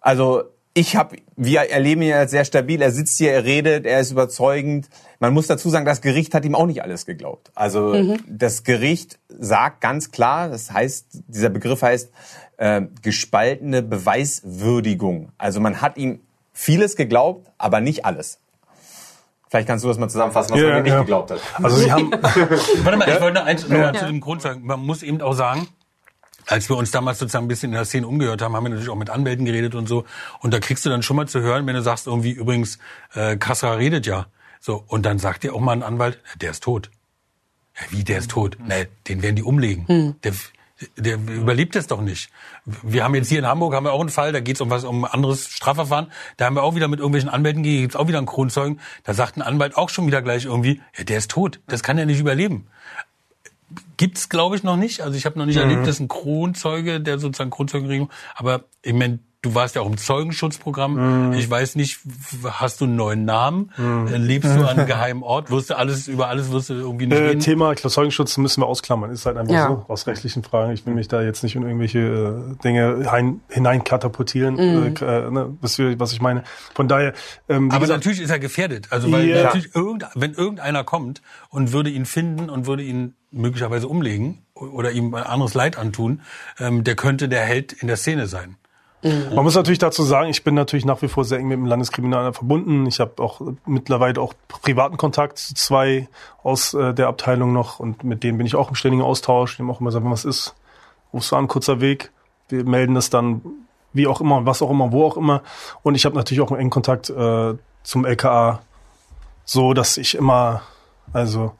also 0.00 0.44
ich 0.78 0.94
habe, 0.96 1.16
wir 1.36 1.60
erleben 1.70 2.02
ihn 2.02 2.12
als 2.12 2.30
sehr 2.30 2.44
stabil. 2.44 2.80
Er 2.80 2.92
sitzt 2.92 3.18
hier, 3.18 3.32
er 3.32 3.44
redet, 3.44 3.84
er 3.84 4.00
ist 4.00 4.12
überzeugend. 4.12 4.88
Man 5.18 5.34
muss 5.34 5.48
dazu 5.48 5.70
sagen, 5.70 5.84
das 5.84 6.00
Gericht 6.00 6.34
hat 6.34 6.44
ihm 6.44 6.54
auch 6.54 6.66
nicht 6.66 6.82
alles 6.82 7.04
geglaubt. 7.04 7.50
Also 7.54 8.16
das 8.28 8.62
Gericht 8.62 9.18
sagt 9.28 9.80
ganz 9.80 10.12
klar, 10.12 10.48
das 10.48 10.70
heißt, 10.70 11.06
dieser 11.26 11.48
Begriff 11.50 11.82
heißt 11.82 12.10
äh, 12.58 12.82
gespaltene 13.02 13.82
Beweiswürdigung. 13.82 15.32
Also 15.36 15.60
man 15.60 15.80
hat 15.80 15.96
ihm 15.96 16.20
vieles 16.52 16.94
geglaubt, 16.94 17.50
aber 17.58 17.80
nicht 17.80 18.04
alles. 18.04 18.38
Vielleicht 19.48 19.66
kannst 19.66 19.84
du 19.84 19.88
das 19.88 19.98
mal 19.98 20.08
zusammenfassen, 20.08 20.52
was 20.52 20.60
Ja, 20.60 20.80
nicht 20.80 20.92
ja. 20.92 21.00
geglaubt 21.00 21.30
hat. 21.30 21.40
Also 21.62 21.76
sie 21.76 21.90
haben, 21.90 22.10
Warte 22.12 22.98
mal, 22.98 23.08
ich 23.08 23.20
wollte 23.20 23.34
noch 23.34 23.46
eins 23.46 23.66
mal 23.68 23.94
zu 23.94 24.06
dem 24.06 24.20
Grund 24.20 24.42
sagen. 24.42 24.64
Man 24.64 24.80
muss 24.80 25.02
eben 25.02 25.20
auch 25.22 25.32
sagen, 25.32 25.66
als 26.48 26.68
wir 26.68 26.76
uns 26.76 26.90
damals 26.90 27.18
sozusagen 27.18 27.44
ein 27.44 27.48
bisschen 27.48 27.70
in 27.70 27.74
der 27.74 27.84
Szene 27.84 28.06
umgehört 28.06 28.40
haben, 28.40 28.56
haben 28.56 28.64
wir 28.64 28.70
natürlich 28.70 28.88
auch 28.88 28.96
mit 28.96 29.10
Anwälten 29.10 29.44
geredet 29.44 29.74
und 29.74 29.86
so. 29.86 30.04
Und 30.40 30.54
da 30.54 30.60
kriegst 30.60 30.84
du 30.84 30.90
dann 30.90 31.02
schon 31.02 31.16
mal 31.16 31.28
zu 31.28 31.40
hören, 31.40 31.66
wenn 31.66 31.74
du 31.74 31.82
sagst 31.82 32.06
irgendwie, 32.06 32.32
übrigens, 32.32 32.78
äh, 33.14 33.36
Kassa 33.36 33.74
redet 33.74 34.06
ja. 34.06 34.26
So, 34.58 34.82
und 34.86 35.04
dann 35.04 35.18
sagt 35.18 35.44
dir 35.44 35.54
auch 35.54 35.60
mal 35.60 35.72
ein 35.72 35.82
Anwalt, 35.82 36.20
der 36.40 36.50
ist 36.50 36.62
tot. 36.62 36.90
Ja, 37.76 37.86
wie, 37.90 38.02
der 38.02 38.18
ist 38.18 38.30
tot? 38.30 38.56
Nee, 38.66 38.88
den 39.06 39.22
werden 39.22 39.36
die 39.36 39.42
umlegen. 39.42 39.84
Der, 40.24 40.32
der 40.96 41.14
überlebt 41.16 41.76
es 41.76 41.86
doch 41.86 42.00
nicht. 42.00 42.30
Wir 42.64 43.04
haben 43.04 43.14
jetzt 43.14 43.28
hier 43.28 43.40
in 43.40 43.46
Hamburg 43.46 43.74
haben 43.74 43.84
wir 43.84 43.92
auch 43.92 44.00
einen 44.00 44.08
Fall, 44.08 44.32
da 44.32 44.40
geht 44.40 44.56
es 44.56 44.60
um 44.60 44.70
was 44.70 44.84
um 44.84 45.04
ein 45.04 45.10
anderes 45.10 45.48
Strafverfahren. 45.48 46.10
Da 46.38 46.46
haben 46.46 46.56
wir 46.56 46.62
auch 46.62 46.74
wieder 46.74 46.88
mit 46.88 46.98
irgendwelchen 46.98 47.28
Anwälten 47.28 47.62
gegangen, 47.62 47.82
gibt's 47.82 47.96
auch 47.96 48.08
wieder 48.08 48.18
einen 48.18 48.26
Kronzeugen. 48.26 48.80
Da 49.04 49.12
sagt 49.12 49.36
ein 49.36 49.42
Anwalt 49.42 49.76
auch 49.76 49.90
schon 49.90 50.06
wieder 50.06 50.22
gleich 50.22 50.46
irgendwie, 50.46 50.80
ja, 50.96 51.04
der 51.04 51.18
ist 51.18 51.30
tot. 51.30 51.60
Das 51.66 51.82
kann 51.82 51.98
ja 51.98 52.06
nicht 52.06 52.20
überleben. 52.20 52.68
Gibt's, 53.98 54.28
glaube 54.28 54.56
ich, 54.56 54.62
noch 54.62 54.76
nicht. 54.76 55.02
Also 55.02 55.18
ich 55.18 55.26
habe 55.26 55.38
noch 55.38 55.44
nicht 55.44 55.56
erlebt, 55.56 55.86
dass 55.86 56.00
ein 56.00 56.08
Kronzeuge, 56.08 57.00
der 57.00 57.18
sozusagen 57.18 57.50
Kronzeugenregelung, 57.50 58.10
aber 58.36 58.64
ich 58.80 58.94
mein, 58.94 59.18
du 59.42 59.54
warst 59.54 59.76
ja 59.76 59.82
auch 59.82 59.86
im 59.86 59.96
Zeugenschutzprogramm. 59.96 61.32
Ich 61.34 61.48
weiß 61.48 61.76
nicht, 61.76 62.00
hast 62.44 62.80
du 62.80 62.86
einen 62.86 62.96
neuen 62.96 63.24
Namen? 63.24 63.70
Äh, 63.78 64.16
Lebst 64.16 64.56
du 64.56 64.60
an 64.62 64.78
einem 64.78 64.86
geheimen 64.86 65.22
Ort? 65.22 65.50
Wirst 65.50 65.70
du 65.70 65.76
alles, 65.76 66.08
über 66.08 66.28
alles 66.28 66.50
wirst 66.50 66.70
du 66.70 66.74
irgendwie 66.74 67.06
nicht 67.06 67.18
äh, 67.18 67.28
reden? 67.28 67.40
Thema 67.40 67.74
Zeugenschutz 67.76 68.36
müssen 68.38 68.62
wir 68.62 68.66
ausklammern. 68.66 69.10
Ist 69.10 69.26
halt 69.26 69.36
einfach 69.36 69.54
Ja. 69.54 69.68
so, 69.68 69.84
aus 69.88 70.06
rechtlichen 70.06 70.42
Fragen. 70.42 70.72
Ich 70.72 70.84
will 70.86 70.94
mich 70.94 71.08
da 71.08 71.22
jetzt 71.22 71.42
nicht 71.42 71.54
in 71.56 71.62
irgendwelche 71.62 71.98
äh, 71.98 72.62
Dinge 72.62 73.10
hein, 73.10 73.40
hinein 73.48 73.84
katapultieren, 73.84 74.58
äh, 74.58 75.30
ne, 75.30 75.56
wisst 75.60 75.78
ihr, 75.78 75.98
was 76.00 76.12
ich 76.12 76.20
meine. 76.20 76.42
Von 76.74 76.88
daher, 76.88 77.12
ähm, 77.48 77.70
Aber 77.70 77.80
gesagt, 77.82 78.00
natürlich 78.00 78.20
ist 78.20 78.30
er 78.30 78.38
gefährdet. 78.40 78.88
Also 78.90 79.10
weil 79.12 79.28
Ja. 79.28 79.44
natürlich 79.44 79.74
irgend, 79.74 80.04
wenn 80.14 80.34
irgendeiner 80.34 80.82
kommt 80.84 81.22
und 81.48 81.72
würde 81.72 81.90
ihn 81.90 82.06
finden 82.06 82.50
und 82.50 82.66
würde 82.66 82.82
ihn 82.82 83.14
möglicherweise 83.30 83.86
umlegen 83.88 84.38
oder 84.54 84.90
ihm 84.90 85.14
ein 85.14 85.22
anderes 85.22 85.54
Leid 85.54 85.78
antun, 85.78 86.22
ähm, 86.58 86.82
der 86.82 86.96
könnte 86.96 87.28
der 87.28 87.42
Held 87.42 87.72
in 87.72 87.86
der 87.86 87.96
Szene 87.96 88.26
sein. 88.26 88.56
Man 89.02 89.44
muss 89.44 89.54
natürlich 89.54 89.78
dazu 89.78 90.02
sagen, 90.02 90.28
ich 90.28 90.42
bin 90.42 90.54
natürlich 90.54 90.84
nach 90.84 91.02
wie 91.02 91.08
vor 91.08 91.24
sehr 91.24 91.38
eng 91.38 91.46
mit 91.46 91.56
dem 91.56 91.66
Landeskriminalamt 91.66 92.34
verbunden. 92.34 92.86
Ich 92.86 92.98
habe 92.98 93.22
auch 93.22 93.40
mittlerweile 93.64 94.20
auch 94.20 94.34
privaten 94.48 94.96
Kontakt 94.96 95.38
zu 95.38 95.54
zwei 95.54 96.08
aus 96.42 96.74
äh, 96.74 96.92
der 96.94 97.06
Abteilung 97.06 97.52
noch 97.52 97.78
und 97.78 98.02
mit 98.02 98.24
denen 98.24 98.38
bin 98.38 98.46
ich 98.46 98.56
auch 98.56 98.70
im 98.70 98.74
ständigen 98.74 99.04
Austausch. 99.04 99.56
Die 99.56 99.62
haben 99.62 99.70
auch 99.70 99.80
immer 99.80 99.90
gesagt, 99.90 100.04
wenn 100.04 100.10
was 100.10 100.24
ist, 100.24 100.54
rufst 101.12 101.30
du 101.30 101.36
an, 101.36 101.46
kurzer 101.46 101.80
Weg. 101.80 102.10
Wir 102.48 102.64
melden 102.64 102.94
das 102.94 103.08
dann 103.08 103.42
wie 103.92 104.08
auch 104.08 104.20
immer, 104.20 104.46
was 104.46 104.62
auch 104.62 104.70
immer, 104.70 104.90
wo 104.90 105.04
auch 105.04 105.16
immer. 105.16 105.42
Und 105.82 105.94
ich 105.94 106.04
habe 106.04 106.16
natürlich 106.16 106.40
auch 106.40 106.50
einen 106.50 106.60
engen 106.60 106.70
Kontakt 106.70 107.08
äh, 107.08 107.54
zum 107.84 108.04
LKA, 108.04 108.60
so 109.44 109.74
dass 109.74 109.96
ich 109.96 110.16
immer, 110.16 110.62
also 111.12 111.52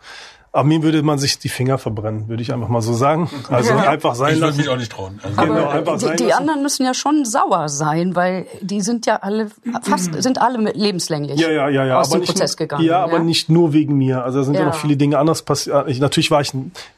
aber 0.53 0.65
mir 0.65 0.83
würde 0.83 1.03
man 1.03 1.19
sich 1.19 1.39
die 1.39 1.49
Finger 1.49 1.79
verbrennen, 1.79 2.29
würde 2.29 2.43
ich 2.43 2.53
einfach 2.53 2.69
mal 2.69 2.81
so 2.81 2.93
sagen. 2.93 3.31
Also 3.51 3.71
Ja. 3.75 3.89
einfach 3.91 4.15
sein 4.15 4.35
Ich 4.35 4.41
würde 4.41 4.57
mich 4.57 4.69
auch 4.69 4.77
nicht 4.77 4.91
trauen. 4.93 5.21
Also, 5.23 5.41
Genau, 5.43 5.55
Aber 5.61 5.71
einfach 5.73 5.95
die, 5.99 6.05
sein 6.07 6.17
die 6.17 6.33
anderen 6.33 6.63
müssen 6.63 6.85
ja 6.87 6.95
schon 6.95 7.25
sauer 7.25 7.69
sein, 7.69 8.17
weil 8.17 8.47
die 8.61 8.81
sind 8.81 9.07
ja 9.07 9.17
alle 9.17 9.51
fast 9.83 10.21
sind 10.23 10.41
alle 10.41 10.59
mit 10.59 10.77
lebenslänglich 10.77 11.39
Ja, 11.39 11.51
ja, 11.51 11.69
ja, 11.69 11.85
ja. 11.85 12.01
aus 12.01 12.11
dem 12.11 12.21
nicht 12.21 12.31
Prozess 12.33 12.53
nur, 12.53 12.59
gegangen. 12.67 12.85
Ja, 12.85 13.01
aber 13.03 13.19
nicht 13.19 13.49
nur 13.49 13.73
wegen 13.73 13.97
mir. 13.99 14.25
Also 14.25 14.39
da 14.39 14.45
sind 14.45 14.55
ja, 14.55 14.61
Ja. 14.61 14.67
noch 14.69 14.75
viele 14.75 14.97
Dinge 14.97 15.19
anders 15.19 15.43
passiert. 15.43 15.89
Ich, 15.89 16.01
natürlich 16.01 16.31
war 16.31 16.41
ich 16.41 16.53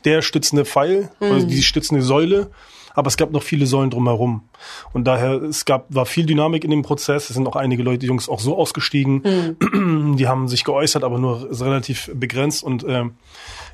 der 0.04 0.23
stützende 0.23 0.64
Pfeil, 0.64 1.09
Mhm. 1.21 1.33
also 1.33 1.47
die 1.47 1.62
stützende 1.62 2.02
Säule, 2.02 2.50
aber 2.94 3.09
es 3.09 3.16
gab 3.16 3.30
noch 3.30 3.42
viele 3.42 3.66
Säulen 3.66 3.90
drumherum. 3.90 4.42
Und 4.92 5.04
daher, 5.04 5.42
es 5.42 5.64
gab, 5.64 5.87
war 5.94 6.06
viel 6.06 6.26
Dynamik 6.26 6.64
in 6.64 6.70
dem 6.70 6.82
Prozess. 6.82 7.30
Es 7.30 7.37
sind 7.37 7.47
auch 7.47 7.56
einige 7.56 7.82
Leute, 7.82 7.99
die 7.99 8.06
Jungs 8.06 8.28
auch 8.28 8.40
so 8.40 8.56
ausgestiegen. 8.56 9.56
Mhm. 9.70 10.16
Die 10.16 10.28
haben 10.28 10.49
sich 10.49 10.64
geäußert, 10.64 11.04
aber 11.04 11.18
nur 11.18 11.49
relativ 11.61 12.11
begrenzt 12.14 12.62
und 12.62 12.85
ähm, 12.88 13.14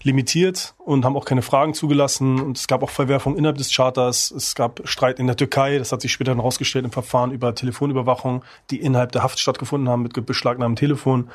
limitiert 0.02 0.75
und 0.78 1.04
haben 1.04 1.16
auch 1.16 1.25
keine 1.25 1.42
Fragen 1.42 1.75
zugelassen. 1.75 2.40
Und 2.40 2.58
es 2.58 2.66
gab 2.66 2.82
auch 2.82 2.90
Verwerfungen 2.90 3.38
innerhalb 3.38 3.58
des 3.58 3.75
Charters. 3.75 4.30
Es 4.30 4.54
gab 4.54 4.80
Streit 4.85 5.18
in 5.18 5.26
der 5.26 5.37
Türkei. 5.37 5.78
Das 5.78 5.92
hat 5.92 6.00
sich 6.00 6.12
später 6.12 6.30
dann 6.30 6.40
rausgestellt 6.40 6.85
im 6.85 6.92
Verfahren 6.92 7.32
über 7.32 7.54
Telefonüberwachung, 7.54 8.44
die 8.70 8.80
innerhalb 8.80 9.12
der 9.12 9.23
Haft 9.23 9.38
stattgefunden 9.38 9.88
haben 9.88 10.02
mit 10.02 10.26
beschlagnahmtem 10.26 10.76
Telefon. 10.76 11.30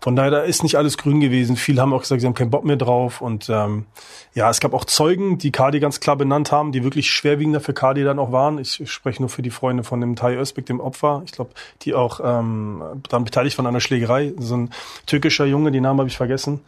Von 0.00 0.14
daher, 0.14 0.30
da 0.30 0.40
ist 0.40 0.62
nicht 0.62 0.76
alles 0.76 0.96
grün 0.96 1.20
gewesen. 1.20 1.56
Viele 1.56 1.82
haben 1.82 1.92
auch 1.92 2.02
gesagt, 2.02 2.20
sie 2.20 2.26
haben 2.26 2.34
keinen 2.34 2.50
Bock 2.50 2.64
mehr 2.64 2.76
drauf. 2.76 3.20
Und 3.20 3.48
ähm, 3.48 3.86
ja, 4.32 4.48
es 4.48 4.60
gab 4.60 4.72
auch 4.72 4.84
Zeugen, 4.84 5.38
die 5.38 5.50
Kadi 5.50 5.80
ganz 5.80 5.98
klar 5.98 6.16
benannt 6.16 6.52
haben, 6.52 6.70
die 6.70 6.84
wirklich 6.84 7.10
schwerwiegender 7.10 7.60
für 7.60 7.72
Kadi 7.72 8.04
dann 8.04 8.18
auch 8.18 8.30
waren. 8.30 8.58
Ich 8.58 8.80
spreche 8.90 9.20
nur 9.20 9.28
für 9.28 9.42
die 9.42 9.50
Freunde 9.50 9.82
von 9.82 10.00
dem 10.00 10.14
Tai 10.14 10.36
Özbek, 10.36 10.66
dem 10.66 10.78
Opfer. 10.80 11.22
Ich 11.24 11.32
glaube, 11.32 11.50
die 11.82 11.94
auch 11.94 12.20
ähm, 12.22 13.02
daran 13.08 13.24
beteiligt 13.24 13.58
an 13.58 13.66
einer 13.66 13.80
Schlägerei. 13.80 14.34
So 14.38 14.56
ein 14.56 14.70
türkischer 15.06 15.46
Junge, 15.46 15.72
den 15.72 15.82
Namen 15.82 15.98
habe 15.98 16.08
ich 16.08 16.16
vergessen. 16.16 16.60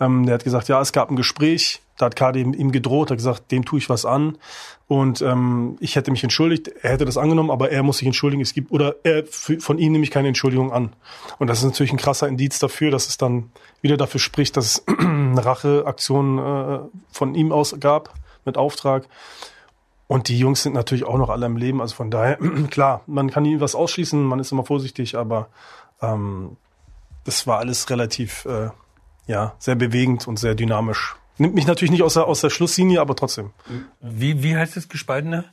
Ähm, 0.00 0.24
der 0.24 0.34
hat 0.34 0.44
gesagt, 0.44 0.68
ja, 0.68 0.80
es 0.80 0.92
gab 0.92 1.10
ein 1.10 1.16
Gespräch. 1.16 1.82
Da 1.98 2.06
hat 2.06 2.16
Kadi 2.16 2.40
ihm- 2.40 2.72
gedroht, 2.72 3.10
hat 3.10 3.18
gesagt, 3.18 3.50
dem 3.50 3.64
tue 3.64 3.78
ich 3.78 3.90
was 3.90 4.04
an. 4.04 4.38
Und 4.86 5.20
ähm, 5.20 5.76
ich 5.80 5.96
hätte 5.96 6.10
mich 6.10 6.22
entschuldigt, 6.22 6.68
er 6.82 6.92
hätte 6.92 7.04
das 7.04 7.18
angenommen, 7.18 7.50
aber 7.50 7.70
er 7.70 7.82
muss 7.82 7.98
sich 7.98 8.06
entschuldigen. 8.06 8.40
Es 8.40 8.54
gibt 8.54 8.70
oder 8.70 8.94
er 9.02 9.24
von 9.26 9.78
ihm 9.78 9.92
nehme 9.92 10.04
ich 10.04 10.10
keine 10.10 10.28
Entschuldigung 10.28 10.72
an. 10.72 10.94
Und 11.38 11.48
das 11.48 11.58
ist 11.58 11.64
natürlich 11.64 11.92
ein 11.92 11.98
krasser 11.98 12.26
Indiz 12.28 12.58
dafür, 12.58 12.90
dass 12.90 13.08
es 13.08 13.18
dann 13.18 13.50
wieder 13.82 13.96
dafür 13.98 14.20
spricht, 14.20 14.56
dass 14.56 14.64
es 14.66 14.84
eine 14.98 15.44
Racheaktion 15.44 16.38
äh, 16.38 16.78
von 17.10 17.34
ihm 17.34 17.52
aus 17.52 17.76
gab 17.78 18.14
mit 18.44 18.56
Auftrag. 18.56 19.06
Und 20.06 20.28
die 20.28 20.38
Jungs 20.38 20.62
sind 20.62 20.72
natürlich 20.72 21.04
auch 21.04 21.18
noch 21.18 21.28
alle 21.28 21.44
im 21.44 21.56
Leben. 21.58 21.82
Also 21.82 21.94
von 21.94 22.10
daher, 22.10 22.38
klar, 22.70 23.02
man 23.06 23.30
kann 23.30 23.42
nie 23.42 23.60
was 23.60 23.74
ausschließen, 23.74 24.22
man 24.24 24.38
ist 24.40 24.52
immer 24.52 24.64
vorsichtig, 24.64 25.16
aber 25.18 25.48
ähm, 26.00 26.56
das 27.24 27.46
war 27.46 27.58
alles 27.58 27.90
relativ 27.90 28.46
äh, 28.46 28.70
ja, 29.26 29.54
sehr 29.58 29.74
bewegend 29.74 30.26
und 30.26 30.38
sehr 30.38 30.54
dynamisch. 30.54 31.14
Nimmt 31.38 31.54
mich 31.54 31.66
natürlich 31.66 31.90
nicht 31.90 32.02
aus 32.02 32.14
der, 32.14 32.26
aus 32.26 32.40
der 32.40 32.50
Schlusslinie, 32.50 33.00
aber 33.00 33.14
trotzdem. 33.16 33.50
wie, 34.00 34.42
wie 34.42 34.56
heißt 34.56 34.76
das 34.76 34.88
Gespaltene? 34.88 35.44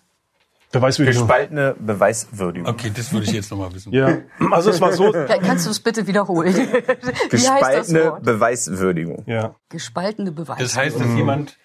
Beweiswürdigung. 0.71 1.21
Gespaltene 1.21 1.75
Beweiswürdigung. 1.79 2.67
Okay, 2.69 2.91
das 2.93 3.13
würde 3.13 3.25
ich 3.27 3.31
jetzt 3.31 3.49
nochmal 3.49 3.73
wissen. 3.73 3.93
Ja, 3.93 4.17
also 4.51 4.71
es 4.71 4.81
war 4.81 4.91
so. 4.91 5.13
Ja, 5.13 5.37
kannst 5.37 5.65
du 5.65 5.69
es 5.69 5.79
bitte 5.79 6.05
wiederholen? 6.05 6.53
Gespaltene? 7.29 8.17
Beweiswürdigung. 8.21 9.23
Ja. 9.25 9.55
Gespaltene 9.69 10.31
Beweise. 10.33 10.61
Das 10.63 10.75
heißt, 10.75 10.99
dass 10.99 11.07
jemand 11.15 11.57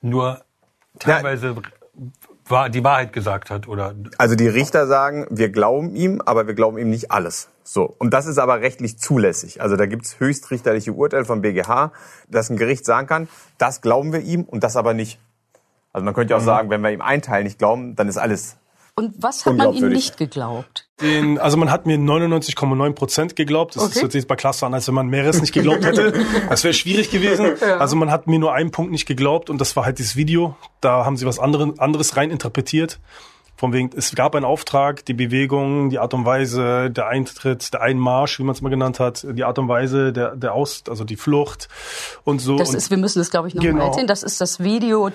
nur 0.00 0.42
teilweise 0.98 1.56
wahr- 1.56 1.62
die 2.48 2.84
Wahrheit 2.84 3.12
gesagt 3.12 3.50
hat 3.50 3.68
oder 3.68 3.94
Also 4.16 4.34
die 4.34 4.48
Richter 4.48 4.86
sagen, 4.86 5.26
wir 5.30 5.50
glauben 5.50 5.94
ihm, 5.94 6.22
aber 6.24 6.46
wir 6.46 6.54
glauben 6.54 6.78
ihm 6.78 6.90
nicht 6.90 7.10
alles. 7.10 7.50
So. 7.62 7.94
Und 7.98 8.14
das 8.14 8.26
ist 8.26 8.38
aber 8.38 8.60
rechtlich 8.60 8.98
zulässig. 8.98 9.60
Also 9.60 9.76
da 9.76 9.86
gibt's 9.86 10.18
höchstrichterliche 10.18 10.92
Urteile 10.92 11.24
vom 11.24 11.42
BGH, 11.42 11.92
dass 12.28 12.50
ein 12.50 12.56
Gericht 12.56 12.84
sagen 12.84 13.06
kann, 13.06 13.28
das 13.58 13.80
glauben 13.80 14.12
wir 14.12 14.20
ihm 14.20 14.44
und 14.44 14.64
das 14.64 14.76
aber 14.76 14.94
nicht. 14.94 15.20
Also 15.92 16.04
man 16.04 16.14
könnte 16.14 16.32
ja 16.32 16.38
auch 16.38 16.42
sagen, 16.44 16.70
wenn 16.70 16.80
wir 16.80 16.90
ihm 16.90 17.02
einen 17.02 17.22
Teil 17.22 17.44
nicht 17.44 17.58
glauben, 17.58 17.96
dann 17.96 18.08
ist 18.08 18.16
alles. 18.16 18.56
Und 18.98 19.14
was 19.18 19.46
hat 19.46 19.54
man 19.54 19.66
ihm 19.68 19.68
Unglaubwürdig. 19.68 19.96
nicht 19.96 20.16
geglaubt? 20.18 20.88
Den, 21.00 21.38
also 21.38 21.56
man 21.56 21.70
hat 21.70 21.86
mir 21.86 21.96
99,9 21.96 22.92
Prozent 22.92 23.36
geglaubt. 23.36 23.76
Das 23.76 23.84
Okay. 23.84 24.00
hört 24.02 24.12
sich 24.12 24.20
jetzt 24.20 24.28
bei 24.28 24.36
Klasse 24.36 24.66
an, 24.66 24.74
als 24.74 24.88
wenn 24.88 24.94
man 24.94 25.06
mehres 25.06 25.40
nicht 25.40 25.52
geglaubt 25.54 25.84
hätte. 25.84 26.12
Das 26.48 26.64
wäre 26.64 26.74
schwierig 26.74 27.10
gewesen. 27.10 27.52
Also 27.78 27.94
man 27.96 28.10
hat 28.10 28.26
mir 28.26 28.38
nur 28.38 28.52
einen 28.52 28.70
Punkt 28.72 28.90
nicht 28.90 29.06
geglaubt 29.06 29.48
und 29.50 29.60
das 29.60 29.76
war 29.76 29.84
halt 29.84 29.98
dieses 29.98 30.16
Video. 30.16 30.56
Da 30.80 31.04
haben 31.04 31.16
sie 31.16 31.26
was 31.26 31.38
anderen, 31.38 31.78
anderes 31.78 32.16
rein 32.16 32.30
interpretiert. 32.30 32.98
Von 33.58 33.72
wegen, 33.72 33.90
es 33.96 34.14
gab 34.14 34.36
einen 34.36 34.44
Auftrag, 34.44 35.04
die 35.04 35.14
Bewegung, 35.14 35.90
die 35.90 35.98
Art 35.98 36.14
und 36.14 36.24
Weise, 36.24 36.90
der 36.92 37.08
Eintritt, 37.08 37.72
der 37.74 37.82
Einmarsch, 37.82 38.38
wie 38.38 38.44
man 38.44 38.54
es 38.54 38.62
mal 38.62 38.68
genannt 38.68 39.00
hat, 39.00 39.26
die 39.28 39.42
Art 39.42 39.58
und 39.58 39.66
Weise, 39.66 40.12
der, 40.12 40.36
der 40.36 40.54
Aus, 40.54 40.84
also 40.88 41.02
die 41.02 41.16
Flucht 41.16 41.68
und 42.22 42.40
so. 42.40 42.56
Das 42.56 42.68
und 42.70 42.76
ist, 42.76 42.90
wir 42.90 42.98
müssen 42.98 43.18
das, 43.18 43.30
glaube 43.30 43.48
ich, 43.48 43.54
nochmal 43.56 43.72
Genau. 43.72 43.86
erzählen. 43.86 44.06
Das 44.06 44.22
ist 44.22 44.40
das 44.40 44.60
Video 44.62 45.08
äh, 45.08 45.12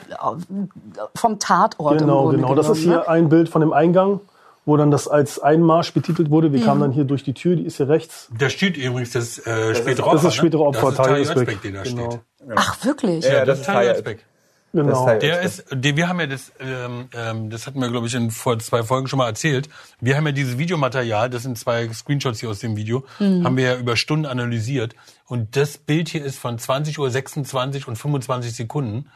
vom 1.16 1.40
Tatort 1.40 2.00
Genau, 2.00 2.28
genau. 2.28 2.54
Das 2.54 2.68
ist 2.68 2.80
hier 2.80 3.08
ein 3.10 3.30
Bild 3.30 3.48
von 3.48 3.62
dem 3.62 3.72
Eingang, 3.72 4.20
wo 4.66 4.76
dann 4.76 4.92
das 4.92 5.08
als 5.08 5.40
Einmarsch 5.40 5.94
betitelt 5.94 6.30
wurde. 6.30 6.52
Wir 6.52 6.60
Ja. 6.60 6.66
kamen 6.66 6.82
dann 6.82 6.92
hier 6.92 7.06
durch 7.06 7.24
die 7.24 7.34
Tür, 7.34 7.56
die 7.56 7.64
ist 7.66 7.78
hier 7.78 7.88
rechts. 7.88 8.28
da 8.38 8.50
steht 8.50 8.76
übrigens 8.76 9.12
das 9.12 9.40
äh, 9.40 9.74
spätere 9.74 9.96
das 9.96 10.00
Opfer. 10.06 10.16
ist 10.18 10.24
das 10.26 10.36
spätere 10.36 10.62
Opfer, 10.64 10.92
ne? 10.92 10.98
Das 10.98 11.20
ist. 11.30 11.36
Özbek, 11.38 11.62
der 11.62 11.72
da 11.72 11.84
Genau. 11.84 12.10
steht. 12.12 12.48
ne? 12.50 12.54
Ach, 12.58 12.84
wirklich? 12.86 13.24
Ja, 13.24 13.32
Ja, 13.36 13.40
das 13.46 13.60
das 13.60 13.60
ist 13.60 13.66
Tayo 13.68 13.92
Özbek. 13.94 14.26
Genau. 14.74 15.06
Das 15.06 15.20
Der 15.20 15.42
ist, 15.42 15.66
der, 15.72 15.96
wir 15.96 16.10
haben 16.10 16.20
ja 16.20 16.26
das, 16.26 16.52
ähm, 16.60 17.08
ähm, 17.16 17.50
das 17.52 17.68
hatten 17.68 17.80
wir 17.80 17.90
glaube 17.90 18.08
ich 18.08 18.16
in 18.16 18.32
vor 18.32 18.58
zwei 18.58 18.82
Folgen 18.82 19.08
schon 19.08 19.18
mal 19.18 19.28
erzählt. 19.28 19.70
Wir 20.02 20.18
haben 20.18 20.26
ja 20.26 20.32
dieses 20.32 20.58
Videomaterial, 20.58 21.30
das 21.30 21.44
sind 21.44 21.60
zwei 21.60 21.88
Screenshots 21.94 22.40
hier 22.40 22.50
aus 22.50 22.60
dem 22.60 22.76
Video, 22.76 23.06
haben 23.20 23.56
wir 23.56 23.64
ja 23.64 23.76
über 23.78 23.96
Stunden 23.96 24.26
analysiert. 24.26 24.96
Und 25.26 25.56
das 25.56 25.78
Bild 25.78 26.10
hier 26.10 26.26
ist 26.26 26.40
von 26.40 26.58
20 26.58 26.98
Uhr 26.98 27.10
26 27.10 27.88
und 27.88 27.98
25 27.98 28.56
Sekunden 28.56 29.10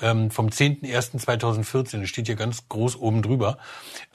ähm, 0.00 0.30
vom 0.30 0.48
10.01.2014. 0.48 2.00
Das 2.00 2.08
steht 2.08 2.26
hier 2.26 2.36
ganz 2.36 2.68
groß 2.68 2.96
oben 2.96 3.22
drüber. 3.22 3.58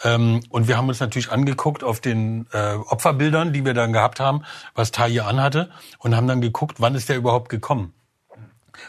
Ähm, 0.03 0.41
und 0.49 0.67
wir 0.67 0.77
haben 0.77 0.87
uns 0.87 0.99
natürlich 0.99 1.31
angeguckt 1.31 1.83
auf 1.83 1.99
den 1.99 2.47
äh, 2.53 2.73
Opferbildern, 2.73 3.53
die 3.53 3.65
wir 3.65 3.73
dann 3.73 3.93
gehabt 3.93 4.19
haben, 4.19 4.43
was 4.75 4.91
Taye 4.91 5.21
anhatte 5.21 5.69
und 5.99 6.15
haben 6.15 6.27
dann 6.27 6.41
geguckt, 6.41 6.77
wann 6.79 6.95
ist 6.95 7.09
der 7.09 7.17
überhaupt 7.17 7.49
gekommen. 7.49 7.93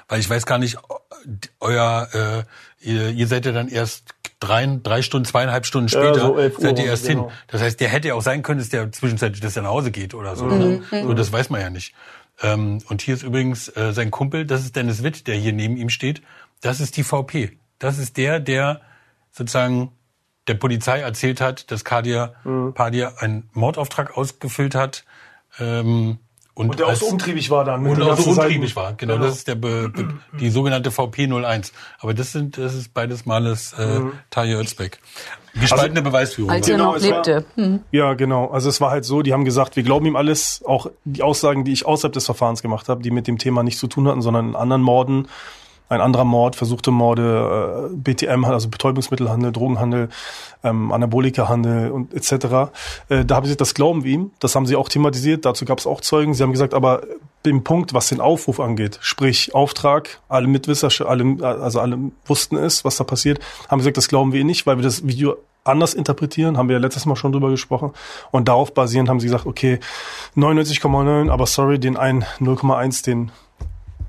Weil 0.08 0.20
ich 0.20 0.28
weiß 0.28 0.46
gar 0.46 0.58
nicht, 0.58 0.78
euer, 1.60 2.08
äh, 2.12 2.88
ihr, 2.88 3.10
ihr 3.10 3.26
seid 3.26 3.46
ja 3.46 3.52
dann 3.52 3.68
erst 3.68 4.14
drei, 4.40 4.78
drei 4.82 5.02
Stunden, 5.02 5.26
zweieinhalb 5.26 5.66
Stunden 5.66 5.88
Ja, 5.88 6.00
später 6.00 6.20
so 6.20 6.38
11 6.38 6.54
Uhr, 6.56 6.60
seid 6.60 6.78
ihr 6.78 6.86
erst 6.86 7.06
genau. 7.06 7.28
hin. 7.28 7.32
Das 7.48 7.62
heißt, 7.62 7.80
der 7.80 7.88
hätte 7.88 8.08
ja 8.08 8.14
auch 8.14 8.22
sein 8.22 8.42
können, 8.42 8.60
dass 8.60 8.68
der 8.68 8.90
zwischenzeitlich 8.92 9.40
dass 9.40 9.56
er 9.56 9.62
nach 9.62 9.70
Hause 9.70 9.90
geht 9.90 10.14
oder 10.14 10.36
so. 10.36 10.46
Mhm. 10.46 10.84
ne? 10.90 11.02
So, 11.02 11.14
das 11.14 11.32
weiß 11.32 11.50
man 11.50 11.60
ja 11.60 11.70
nicht. 11.70 11.94
Ähm, 12.42 12.78
und 12.88 13.02
hier 13.02 13.14
ist 13.14 13.22
übrigens 13.22 13.68
äh, 13.76 13.92
sein 13.92 14.10
Kumpel, 14.10 14.46
das 14.46 14.62
ist 14.62 14.76
Dennis 14.76 15.02
Witt, 15.02 15.26
der 15.26 15.34
hier 15.34 15.52
neben 15.52 15.76
ihm 15.76 15.90
steht. 15.90 16.22
Das 16.60 16.80
ist 16.80 16.96
die 16.96 17.02
VP. 17.02 17.58
Das 17.78 17.98
ist 17.98 18.16
der, 18.16 18.40
der 18.40 18.80
sozusagen 19.32 19.92
der 20.46 20.54
Polizei 20.54 21.00
erzählt 21.00 21.40
hat, 21.40 21.70
dass 21.70 21.84
Kadir 21.84 22.34
mhm. 22.44 22.72
Padir 22.74 23.20
einen 23.20 23.48
Mordauftrag 23.52 24.16
ausgefüllt 24.16 24.74
hat. 24.74 25.04
Ähm, 25.58 26.18
und, 26.58 26.70
und 26.70 26.80
der 26.80 26.88
auch 26.88 26.94
so 26.96 27.06
umtriebig 27.06 27.50
war 27.50 27.64
dann. 27.64 27.86
Und 27.86 28.02
auch 28.02 28.18
so 28.18 28.30
umtriebig 28.30 28.74
war, 28.74 28.92
genau, 28.94 29.14
genau. 29.14 29.26
Das 29.26 29.36
ist 29.36 29.46
der 29.46 29.54
Be, 29.54 29.88
Be, 29.90 30.08
die 30.40 30.50
sogenannte 30.50 30.90
VP01. 30.90 31.70
Aber 32.00 32.14
das 32.14 32.32
sind 32.32 32.58
das 32.58 32.74
ist 32.74 32.92
beides 32.92 33.26
Males 33.26 33.76
äh, 33.78 34.00
mhm. 34.00 34.14
Taje 34.30 34.58
Özbeck. 34.58 34.98
Gespaltene 35.54 36.00
also, 36.00 36.10
Beweisführung. 36.10 36.50
Als 36.50 36.66
er 36.66 36.76
genau, 36.76 36.94
noch 36.94 37.00
lebte. 37.00 37.44
War, 37.54 37.64
mhm. 37.64 37.80
Ja, 37.92 38.14
genau. 38.14 38.48
Also 38.48 38.68
es 38.68 38.80
war 38.80 38.90
halt 38.90 39.04
so, 39.04 39.22
die 39.22 39.32
haben 39.32 39.44
gesagt, 39.44 39.76
wir 39.76 39.84
glauben 39.84 40.04
ihm 40.06 40.16
alles, 40.16 40.60
auch 40.66 40.90
die 41.04 41.22
Aussagen, 41.22 41.64
die 41.64 41.72
ich 41.72 41.86
außerhalb 41.86 42.12
des 42.12 42.24
Verfahrens 42.24 42.60
gemacht 42.60 42.88
habe, 42.88 43.04
die 43.04 43.12
mit 43.12 43.28
dem 43.28 43.38
Thema 43.38 43.62
nichts 43.62 43.78
zu 43.78 43.86
tun 43.86 44.08
hatten, 44.08 44.20
sondern 44.20 44.48
in 44.48 44.56
anderen 44.56 44.82
Morden 44.82 45.28
ein 45.88 46.00
anderer 46.00 46.24
Mord, 46.24 46.56
versuchte 46.56 46.90
Morde, 46.90 47.90
äh, 47.92 47.96
BTM, 47.96 48.44
also 48.44 48.68
Betäubungsmittelhandel, 48.68 49.52
Drogenhandel, 49.52 50.08
ähm, 50.62 50.92
Anabolikahandel 50.92 51.90
und 51.90 52.12
etc. 52.14 52.70
Äh, 53.08 53.24
da 53.24 53.36
haben 53.36 53.46
sie 53.46 53.56
das 53.56 53.74
glauben 53.74 54.04
wir 54.04 54.12
ihm, 54.12 54.30
das 54.38 54.54
haben 54.54 54.66
sie 54.66 54.76
auch 54.76 54.88
thematisiert, 54.88 55.44
dazu 55.44 55.64
gab 55.64 55.78
es 55.78 55.86
auch 55.86 56.00
Zeugen. 56.00 56.34
Sie 56.34 56.42
haben 56.42 56.52
gesagt, 56.52 56.74
aber 56.74 57.02
dem 57.46 57.64
Punkt, 57.64 57.94
was 57.94 58.08
den 58.08 58.20
Aufruf 58.20 58.60
angeht, 58.60 58.98
sprich 59.00 59.54
Auftrag, 59.54 60.20
alle 60.28 60.46
Mitwisser, 60.46 60.88
alle, 61.06 61.36
also 61.42 61.80
alle 61.80 61.98
wussten 62.26 62.56
es, 62.56 62.84
was 62.84 62.96
da 62.96 63.04
passiert, 63.04 63.40
haben 63.68 63.78
gesagt, 63.78 63.96
das 63.96 64.08
glauben 64.08 64.32
wir 64.32 64.44
nicht, 64.44 64.66
weil 64.66 64.76
wir 64.76 64.82
das 64.82 65.06
Video 65.06 65.36
anders 65.64 65.94
interpretieren, 65.94 66.56
haben 66.56 66.68
wir 66.68 66.76
ja 66.76 66.80
letztes 66.80 67.06
Mal 67.06 67.16
schon 67.16 67.32
drüber 67.32 67.50
gesprochen. 67.50 67.92
Und 68.30 68.48
darauf 68.48 68.74
basierend 68.74 69.08
haben 69.08 69.20
sie 69.20 69.26
gesagt, 69.26 69.46
okay, 69.46 69.78
99,9, 70.36 71.30
aber 71.30 71.46
sorry, 71.46 71.78
den 71.78 71.96
einen 71.96 72.24
0,1, 72.40 73.04
den 73.04 73.30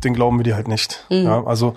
den 0.03 0.13
glauben 0.13 0.37
wir 0.37 0.43
dir 0.43 0.55
halt 0.55 0.67
nicht. 0.67 1.05
Mhm. 1.09 1.23
Ja, 1.23 1.43
also 1.45 1.75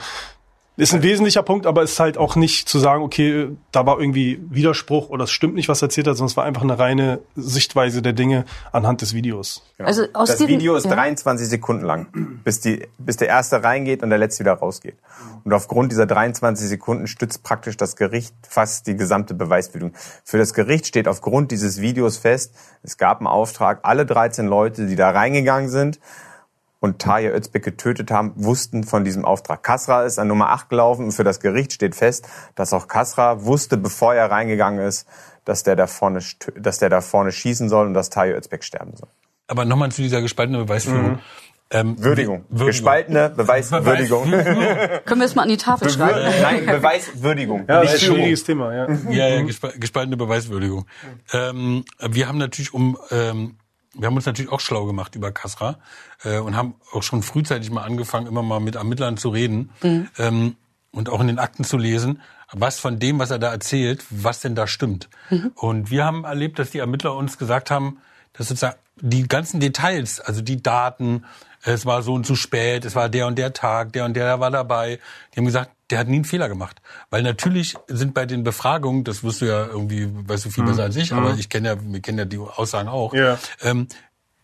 ist 0.79 0.95
ein 0.95 1.03
wesentlicher 1.03 1.43
Punkt, 1.43 1.67
aber 1.67 1.83
ist 1.83 2.01
halt 2.01 2.17
auch 2.17 2.35
nicht 2.35 2.67
zu 2.67 2.79
sagen, 2.79 3.03
okay, 3.03 3.51
da 3.73 3.85
war 3.85 4.01
irgendwie 4.01 4.41
Widerspruch 4.49 5.11
oder 5.11 5.25
es 5.25 5.31
stimmt 5.31 5.55
nicht, 5.55 5.69
was 5.69 5.83
er 5.83 5.87
erzählt 5.87 6.07
hat, 6.07 6.17
sondern 6.17 6.31
es 6.31 6.37
war 6.39 6.45
einfach 6.45 6.63
eine 6.63 6.79
reine 6.79 7.21
Sichtweise 7.37 8.01
der 8.01 8.15
Dinge 8.15 8.47
anhand 8.73 9.03
des 9.03 9.13
Videos. 9.13 9.65
Genau. 9.77 9.87
Also 9.87 10.05
aus 10.15 10.31
das 10.31 10.49
Video 10.49 10.75
ist 10.75 10.87
ja. 10.87 10.93
23 10.93 11.47
Sekunden 11.47 11.85
lang, 11.85 12.07
bis, 12.43 12.61
die, 12.61 12.89
bis 12.97 13.19
der 13.19 13.29
erste 13.29 13.63
reingeht 13.63 14.03
und 14.03 14.09
der 14.09 14.19
letzte 14.19 14.41
wieder 14.41 14.55
rausgeht. 14.55 14.97
Und 15.45 15.53
aufgrund 15.53 15.93
dieser 15.93 16.07
23 16.07 16.67
Sekunden 16.67 17.07
stützt 17.07 17.43
praktisch 17.43 17.77
das 17.77 17.95
Gericht 17.95 18.35
fast 18.49 18.87
die 18.87 18.97
gesamte 18.97 19.35
Beweisbildung. 19.35 19.93
Für 20.25 20.39
das 20.39 20.55
Gericht 20.55 20.87
steht 20.87 21.07
aufgrund 21.07 21.51
dieses 21.51 21.83
Videos 21.83 22.17
fest, 22.17 22.55
es 22.83 22.97
gab 22.97 23.19
einen 23.19 23.27
Auftrag, 23.27 23.81
alle 23.83 24.07
13 24.07 24.47
Leute, 24.47 24.87
die 24.87 24.97
da 24.97 25.11
reingegangen 25.11 25.69
sind, 25.69 26.01
und 26.83 26.99
Taja 26.99 27.31
Özbek 27.31 27.63
getötet 27.63 28.11
haben, 28.11 28.33
wussten 28.35 28.83
von 28.83 29.05
diesem 29.05 29.25
Auftrag. 29.25 29.63
Kasra 29.63 30.03
ist 30.03 30.19
an 30.19 30.27
Nummer 30.27 30.51
8 30.51 30.69
gelaufen 30.69 31.07
und 31.07 31.13
für 31.13 31.23
das 31.23 31.39
Gericht 31.39 31.73
steht 31.73 31.95
fest, 31.95 32.29
dass 32.57 32.73
auch 32.73 32.89
Kasra 32.89 33.45
wusste, 33.45 33.77
bevor 33.77 34.15
er 34.15 34.31
reingegangen 34.33 34.85
ist, 34.85 35.07
dass 35.45 35.63
der 35.63 35.77
da 35.77 35.87
vorne, 35.87 36.21
dass 36.57 36.79
der 36.79 36.89
da 36.89 37.01
vorne 37.01 37.31
schießen 37.31 37.69
soll 37.69 37.87
und 37.87 37.95
dass 37.95 38.11
Taja 38.11 38.35
Özbek 38.35 38.65
sterben 38.65 38.97
soll. 38.97 39.09
Aber 39.47 39.65
nochmal 39.65 39.93
zu 39.93 40.03
dieser 40.03 40.21
gespaltenen 40.21 40.67
Beweisführung. 40.67 41.13
Mhm. 41.13 41.19
Ähm, 41.71 42.03
Würdigung. 42.03 42.45
Würdigung. 42.49 42.67
Gespaltene 42.67 43.31
Beweiswürdigung. 43.31 44.31
Können 45.05 45.21
wir 45.21 45.25
es 45.25 45.35
mal 45.35 45.43
an 45.43 45.49
die 45.49 45.57
Tafel 45.57 45.89
schreiben? 45.89 46.21
Nein, 46.43 46.67
Beweiswürdigung. 46.67 47.65
Ja, 47.69 47.83
das 47.83 47.95
ist 47.95 48.03
ein 48.03 48.15
schwieriges 48.15 48.45
Thema. 48.45 48.75
Ja, 48.75 48.89
ja, 49.09 49.29
ja 49.29 49.43
gespaltene 49.43 50.17
Beweiswürdigung. 50.17 50.87
Ähm, 51.33 51.85
wir 51.99 52.29
haben 52.29 52.39
natürlich 52.39 52.75
um 52.75 52.99
ähm, 53.11 53.57
wir 53.95 54.07
haben 54.07 54.17
uns 54.17 54.27
natürlich 54.27 54.51
auch 54.51 54.61
schlau 54.61 54.87
gemacht 54.87 55.15
über 55.15 55.33
Kasra 55.33 55.79
äh, 56.25 56.39
und 56.39 56.57
haben 56.57 56.75
auch 56.93 57.03
schon 57.03 57.23
frühzeitig 57.23 57.71
mal 57.71 57.83
angefangen, 57.83 58.27
immer 58.27 58.43
mal 58.43 58.61
mit 58.61 58.75
Ermittlern 58.75 59.17
zu 59.17 59.29
reden 59.29 59.71
mhm. 59.83 60.09
ähm, 60.19 60.57
und 60.93 61.09
auch 61.09 61.21
in 61.21 61.27
den 61.27 61.39
Akten 61.39 61.65
zu 61.65 61.77
lesen, 61.77 62.23
was 62.53 62.79
von 62.79 62.99
dem, 62.99 63.19
was 63.19 63.31
er 63.31 63.39
da 63.39 63.51
erzählt, 63.51 64.05
was 64.11 64.41
denn 64.41 64.55
da 64.55 64.67
stimmt. 64.67 65.09
Mhm. 65.31 65.53
Und 65.55 65.91
wir 65.91 66.05
haben 66.05 66.25
erlebt, 66.25 66.59
dass 66.59 66.71
die 66.71 66.79
Ermittler 66.79 67.15
uns 67.15 67.39
gesagt 67.39 67.71
haben, 67.71 67.99
dass 68.33 68.49
sozusagen 68.49 68.79
die 69.01 69.27
ganzen 69.27 69.61
Details, 69.61 70.21
also 70.21 70.43
die 70.43 70.63
Daten, 70.63 71.25
es 71.63 71.87
war 71.87 72.03
so 72.03 72.15
und 72.15 72.27
so 72.27 72.35
spät, 72.35 72.85
es 72.85 72.95
war 72.95 73.09
der 73.09 73.27
und 73.27 73.37
der 73.39 73.53
Tag, 73.53 73.93
der 73.93 74.05
und 74.05 74.15
der 74.15 74.41
war 74.41 74.51
dabei. 74.51 74.99
Die 75.33 75.39
haben 75.39 75.47
gesagt, 75.47 75.71
der 75.93 75.99
hat 75.99 76.09
nie 76.09 76.17
einen 76.17 76.25
Fehler 76.25 76.49
gemacht. 76.49 76.81
Weil 77.11 77.23
natürlich 77.23 77.77
sind 77.87 78.15
bei 78.15 78.25
den 78.25 78.45
Befragungen, 78.45 79.05
das 79.05 79.23
wirst 79.23 79.43
du 79.43 79.45
ja 79.45 79.67
irgendwie, 79.67 80.09
weißt 80.11 80.47
du 80.47 80.51
viel 80.51 80.65
besser 80.65 80.83
mhm. 80.83 80.87
als 80.87 80.97
ich, 80.97 81.13
aber 81.13 81.35
mhm. 81.35 81.39
ich 81.39 81.51
kenne 81.51 81.69
ja, 81.69 81.77
wir 81.81 82.01
kennen 82.01 82.19
ja 82.19 82.25
die 82.25 82.39
Aussagen 82.39 82.89
auch. 82.89 83.13
Ja. 83.13 83.39
Ähm, 83.61 83.89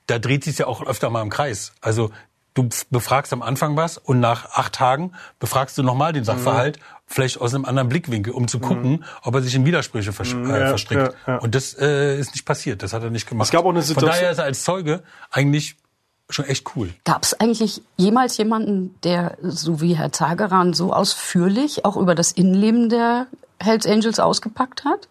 da 0.07 0.19
dreht 0.19 0.45
sich 0.45 0.59
ja 0.59 0.67
auch 0.67 0.87
öfter 0.87 1.09
mal 1.09 1.23
im 1.23 1.31
Kreis. 1.31 1.73
Also 1.81 2.11
du 2.53 2.69
befragst 2.91 3.33
am 3.33 3.41
Anfang 3.41 3.77
was 3.77 3.97
und 3.97 4.21
nach 4.21 4.51
acht 4.51 4.75
Tagen 4.75 5.13
befragst 5.39 5.79
du 5.79 5.83
nochmal 5.83 6.13
den 6.13 6.25
Sachverhalt, 6.25 6.77
mhm. 6.77 6.83
vielleicht 7.07 7.41
aus 7.41 7.55
einem 7.55 7.65
anderen 7.65 7.89
Blickwinkel, 7.89 8.35
um 8.35 8.47
zu 8.47 8.59
gucken, 8.59 8.91
mhm. 8.91 9.05
ob 9.23 9.35
er 9.35 9.41
sich 9.41 9.55
in 9.55 9.65
Widersprüche 9.65 10.13
vers 10.13 10.35
mhm, 10.35 10.51
äh, 10.51 10.69
verstrickt. 10.69 11.15
Ja, 11.27 11.33
ja. 11.35 11.39
Und 11.39 11.55
das 11.55 11.75
äh, 11.79 12.19
ist 12.19 12.33
nicht 12.35 12.45
passiert, 12.45 12.83
das 12.83 12.93
hat 12.93 13.03
er 13.03 13.11
nicht 13.11 13.27
gemacht. 13.27 13.47
Es 13.47 13.53
gab 13.53 13.65
auch 13.65 13.71
eine 13.71 13.81
Situation. 13.81 14.13
Von 14.13 14.21
daher 14.21 14.33
ist 14.33 14.39
er 14.39 14.45
als 14.45 14.65
Zeuge 14.65 15.03
eigentlich 15.31 15.77
schon 16.31 16.45
echt 16.45 16.77
cool. 16.77 16.91
Gab 17.05 17.23
es 17.23 17.39
eigentlich 17.41 17.83
jemals 17.97 18.37
jemanden, 18.37 18.95
der 19.03 19.37
so 19.43 19.81
wie 19.81 19.95
Herr 19.95 20.13
Zageran 20.13 20.75
so 20.75 20.93
ausführlich 20.93 21.85
auch 21.85 21.97
über 21.97 22.15
das 22.15 22.33
Innenleben 22.33 22.89
der 22.89 23.27
Hells 23.59 23.87
Angels 23.87 24.21
ausgepackt 24.21 24.85
hat? 24.85 25.09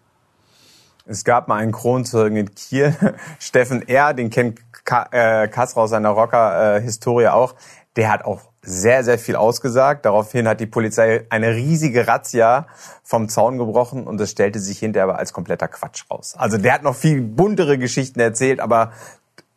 Es 1.06 1.24
gab 1.24 1.48
mal 1.48 1.56
einen 1.56 1.72
Kronzeugen 1.72 2.38
in 2.38 2.54
Kiel, 2.54 2.96
Steffen 3.40 3.88
R., 3.88 4.14
den 4.14 4.30
kennt 4.30 4.60
Ka 4.84 5.08
äh, 5.12 5.48
Kassra 5.48 5.82
aus 5.82 5.90
seiner 5.90 6.10
Rocker-Historie 6.10 7.28
auch. 7.28 7.56
Der 7.96 8.12
hat 8.12 8.24
auch 8.24 8.42
sehr, 8.62 9.04
sehr 9.04 9.18
viel 9.18 9.36
ausgesagt. 9.36 10.06
Daraufhin 10.06 10.48
hat 10.48 10.60
die 10.60 10.66
Polizei 10.66 11.26
eine 11.30 11.56
riesige 11.56 12.08
Razzia 12.08 12.68
vom 13.04 13.28
Zaun 13.28 13.58
gebrochen 13.58 14.06
und 14.06 14.18
das 14.18 14.32
stellte 14.32 14.60
sich 14.60 14.80
hinterher 14.80 15.06
aber 15.06 15.18
als 15.18 15.34
kompletter 15.34 15.68
Quatsch 15.68 16.04
raus. 16.12 16.36
Also 16.38 16.58
der 16.58 16.74
hat 16.74 16.84
noch 16.84 16.96
viel 16.96 17.22
buntere 17.22 17.78
Geschichten 17.78 18.20
erzählt, 18.20 18.60
aber 18.60 18.92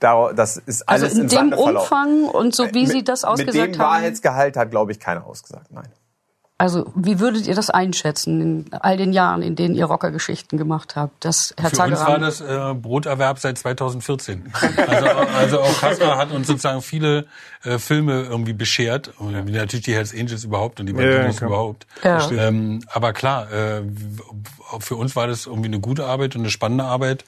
das 0.01 0.57
ist 0.57 0.89
alles 0.89 1.11
also 1.11 1.23
in 1.23 1.29
dem 1.29 1.53
Umfang 1.53 2.25
und 2.25 2.55
so 2.55 2.67
wie 2.73 2.83
mit, 2.83 2.91
Sie 2.91 3.05
das 3.05 3.25
ausgesagt 3.25 3.57
haben. 3.57 3.67
Mit 3.67 3.75
dem 3.75 3.81
Wahrheitsgehalt 3.81 4.57
hat, 4.57 4.71
glaube 4.71 4.93
ich, 4.93 5.01
keiner 5.01 5.27
ausgesagt. 5.27 5.71
Nein. 5.71 5.89
Also 6.61 6.93
wie 6.95 7.21
würdet 7.21 7.47
ihr 7.47 7.55
das 7.55 7.71
einschätzen 7.71 8.39
in 8.43 8.67
all 8.75 8.99
den 8.99 9.15
Jahren, 9.15 9.41
in 9.41 9.57
denen 9.57 9.75
ihr 9.75 9.87
Rockergeschichten 9.87 10.59
gemacht 10.59 10.95
habt? 10.95 11.25
Das 11.25 11.55
Herr 11.59 11.71
Für 11.71 11.77
Zageran 11.77 12.23
uns 12.23 12.43
war 12.43 12.59
das 12.59 12.73
äh, 12.73 12.75
Broterwerb 12.75 13.39
seit 13.39 13.57
2014. 13.57 14.53
Also, 14.77 15.07
also 15.07 15.61
auch 15.63 15.81
Kasper 15.81 16.19
hat 16.19 16.33
uns 16.33 16.49
sozusagen 16.49 16.83
viele 16.83 17.25
äh, 17.65 17.79
Filme 17.79 18.25
irgendwie 18.25 18.53
beschert. 18.53 19.11
Und 19.19 19.33
natürlich 19.33 19.87
die 19.87 19.95
Hells 19.95 20.13
Angels 20.13 20.45
überhaupt 20.45 20.81
und 20.81 20.87
die 20.87 20.93
Bandidos 20.93 21.41
ja, 21.41 21.47
überhaupt. 21.47 21.87
Ja. 22.05 22.31
Ähm, 22.31 22.81
aber 22.93 23.15
klar, 23.15 23.51
äh, 23.51 23.83
für 24.81 24.97
uns 24.97 25.17
war 25.17 25.29
das 25.29 25.47
irgendwie 25.47 25.69
eine 25.69 25.81
gute 25.81 26.05
Arbeit 26.05 26.35
und 26.37 26.43
eine 26.43 26.51
spannende 26.51 26.85
Arbeit. 26.85 27.25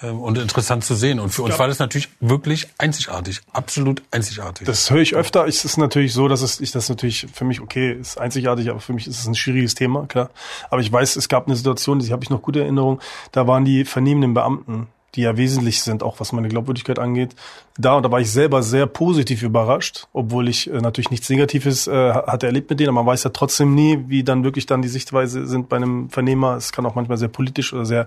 Ähm, 0.00 0.20
und 0.20 0.38
interessant 0.38 0.84
zu 0.84 0.94
sehen. 0.94 1.18
Und 1.18 1.30
für 1.30 1.42
uns 1.42 1.58
war 1.58 1.66
das 1.66 1.80
natürlich 1.80 2.08
wirklich 2.20 2.68
einzigartig, 2.78 3.40
absolut 3.52 4.02
einzigartig. 4.12 4.64
Das 4.64 4.90
höre 4.90 5.00
ich 5.00 5.16
öfter. 5.16 5.46
Es 5.46 5.64
ist 5.64 5.76
natürlich 5.76 6.12
so, 6.12 6.28
dass 6.28 6.42
es 6.42 6.60
ich 6.60 6.70
das 6.70 6.88
natürlich 6.88 7.26
für 7.32 7.44
mich 7.44 7.60
okay 7.60 7.92
ist 7.92 8.16
einzigartig, 8.16 8.70
aber 8.70 8.78
für 8.78 8.92
mich 8.92 9.08
ist 9.08 9.18
es 9.18 9.26
ein 9.26 9.34
schwieriges 9.34 9.74
Thema, 9.74 10.06
klar. 10.06 10.30
Aber 10.70 10.80
ich 10.80 10.92
weiß, 10.92 11.16
es 11.16 11.28
gab 11.28 11.46
eine 11.46 11.56
Situation, 11.56 11.98
die 11.98 12.12
habe 12.12 12.22
ich 12.22 12.30
noch 12.30 12.42
gute 12.42 12.60
Erinnerung. 12.60 13.00
Da 13.32 13.48
waren 13.48 13.64
die 13.64 13.84
vernehmenden 13.84 14.34
Beamten 14.34 14.86
die 15.14 15.22
ja 15.22 15.36
wesentlich 15.36 15.82
sind, 15.82 16.02
auch 16.02 16.20
was 16.20 16.32
meine 16.32 16.48
Glaubwürdigkeit 16.48 16.98
angeht. 16.98 17.34
Da 17.78 17.94
und 17.94 18.02
da 18.02 18.10
war 18.10 18.20
ich 18.20 18.30
selber 18.30 18.62
sehr 18.62 18.86
positiv 18.86 19.42
überrascht, 19.42 20.06
obwohl 20.12 20.48
ich 20.48 20.70
äh, 20.70 20.80
natürlich 20.80 21.10
nichts 21.10 21.30
Negatives 21.30 21.86
äh, 21.86 22.12
hatte 22.12 22.46
erlebt 22.46 22.68
mit 22.68 22.78
denen, 22.78 22.90
aber 22.90 23.02
man 23.02 23.06
weiß 23.06 23.24
ja 23.24 23.30
trotzdem 23.30 23.74
nie, 23.74 24.04
wie 24.08 24.22
dann 24.22 24.44
wirklich 24.44 24.66
dann 24.66 24.82
die 24.82 24.88
Sichtweise 24.88 25.46
sind 25.46 25.68
bei 25.68 25.76
einem 25.76 26.10
Vernehmer. 26.10 26.56
Es 26.56 26.72
kann 26.72 26.84
auch 26.84 26.94
manchmal 26.94 27.16
sehr 27.16 27.28
politisch 27.28 27.72
oder 27.72 27.86
sehr, 27.86 28.06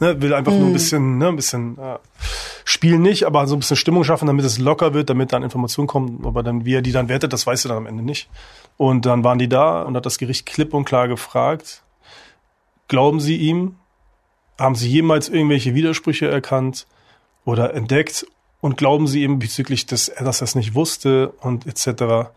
ne, 0.00 0.20
will 0.20 0.34
einfach 0.34 0.52
mhm. 0.52 0.58
nur 0.58 0.66
ein 0.66 0.70
mhm. 0.70 0.74
bisschen, 0.74 1.18
ne, 1.18 1.28
ein 1.28 1.36
bisschen 1.36 1.78
äh, 1.78 1.98
spielen 2.64 3.02
nicht, 3.02 3.24
aber 3.24 3.46
so 3.46 3.54
ein 3.54 3.60
bisschen 3.60 3.76
Stimmung 3.76 4.02
schaffen, 4.02 4.26
damit 4.26 4.44
es 4.44 4.58
locker 4.58 4.92
wird, 4.92 5.08
damit 5.08 5.32
dann 5.32 5.44
Informationen 5.44 5.86
kommen. 5.86 6.22
Aber 6.24 6.42
dann, 6.42 6.64
wie 6.64 6.74
er 6.74 6.82
die 6.82 6.92
dann 6.92 7.08
wertet, 7.08 7.32
das 7.32 7.46
weißt 7.46 7.64
du 7.64 7.68
dann 7.68 7.78
am 7.78 7.86
Ende 7.86 8.02
nicht. 8.02 8.28
Und 8.76 9.06
dann 9.06 9.22
waren 9.22 9.38
die 9.38 9.48
da 9.48 9.82
und 9.82 9.96
hat 9.96 10.06
das 10.06 10.18
Gericht 10.18 10.46
klipp 10.46 10.74
und 10.74 10.84
klar 10.84 11.06
gefragt, 11.06 11.82
glauben 12.88 13.20
Sie 13.20 13.36
ihm, 13.36 13.76
haben 14.60 14.74
Sie 14.74 14.88
jemals 14.88 15.28
irgendwelche 15.28 15.74
Widersprüche 15.74 16.28
erkannt 16.28 16.86
oder 17.44 17.74
entdeckt 17.74 18.26
und 18.60 18.76
glauben 18.76 19.06
Sie 19.06 19.22
eben 19.22 19.38
bezüglich 19.38 19.86
des, 19.86 20.12
dass 20.18 20.40
er 20.40 20.44
es 20.44 20.54
nicht 20.54 20.74
wusste 20.74 21.30
und 21.40 21.66
etc. 21.66 22.30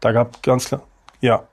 Da 0.00 0.12
gab 0.12 0.42
ganz 0.42 0.66
klar, 0.66 0.82
ja, 1.20 1.44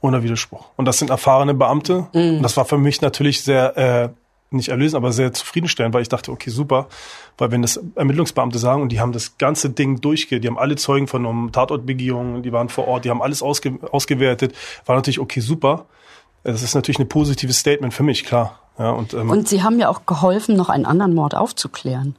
ohne 0.00 0.22
Widerspruch. 0.22 0.66
Und 0.76 0.84
das 0.84 0.98
sind 0.98 1.10
erfahrene 1.10 1.54
Beamte. 1.54 2.06
Mhm. 2.12 2.36
Und 2.36 2.42
das 2.42 2.56
war 2.56 2.64
für 2.64 2.78
mich 2.78 3.00
natürlich 3.00 3.42
sehr, 3.42 3.76
äh, 3.76 4.08
nicht 4.50 4.68
erlösen, 4.68 4.96
aber 4.96 5.12
sehr 5.12 5.32
zufriedenstellend, 5.32 5.92
weil 5.92 6.02
ich 6.02 6.08
dachte, 6.08 6.30
okay, 6.30 6.50
super, 6.50 6.86
weil 7.36 7.50
wenn 7.50 7.62
das 7.62 7.80
Ermittlungsbeamte 7.96 8.58
sagen 8.58 8.80
und 8.80 8.90
die 8.92 9.00
haben 9.00 9.12
das 9.12 9.38
ganze 9.38 9.70
Ding 9.70 10.00
durchgeht, 10.00 10.44
die 10.44 10.48
haben 10.48 10.58
alle 10.58 10.76
Zeugen 10.76 11.08
vernommen, 11.08 11.50
Tatortbegehungen, 11.50 12.44
die 12.44 12.52
waren 12.52 12.68
vor 12.68 12.86
Ort, 12.86 13.04
die 13.04 13.10
haben 13.10 13.20
alles 13.20 13.42
ausge 13.42 13.78
ausgewertet, 13.90 14.54
war 14.86 14.94
natürlich 14.94 15.18
okay, 15.18 15.40
super. 15.40 15.86
Das 16.52 16.62
ist 16.62 16.74
natürlich 16.74 16.98
ein 16.98 17.08
positives 17.08 17.58
Statement 17.58 17.92
für 17.92 18.02
mich, 18.02 18.24
klar. 18.24 18.58
Ja, 18.78 18.90
und, 18.90 19.14
ähm, 19.14 19.30
und 19.30 19.48
Sie 19.48 19.62
haben 19.62 19.78
ja 19.78 19.88
auch 19.88 20.06
geholfen, 20.06 20.54
noch 20.56 20.68
einen 20.68 20.86
anderen 20.86 21.14
Mord 21.14 21.34
aufzuklären. 21.34 22.14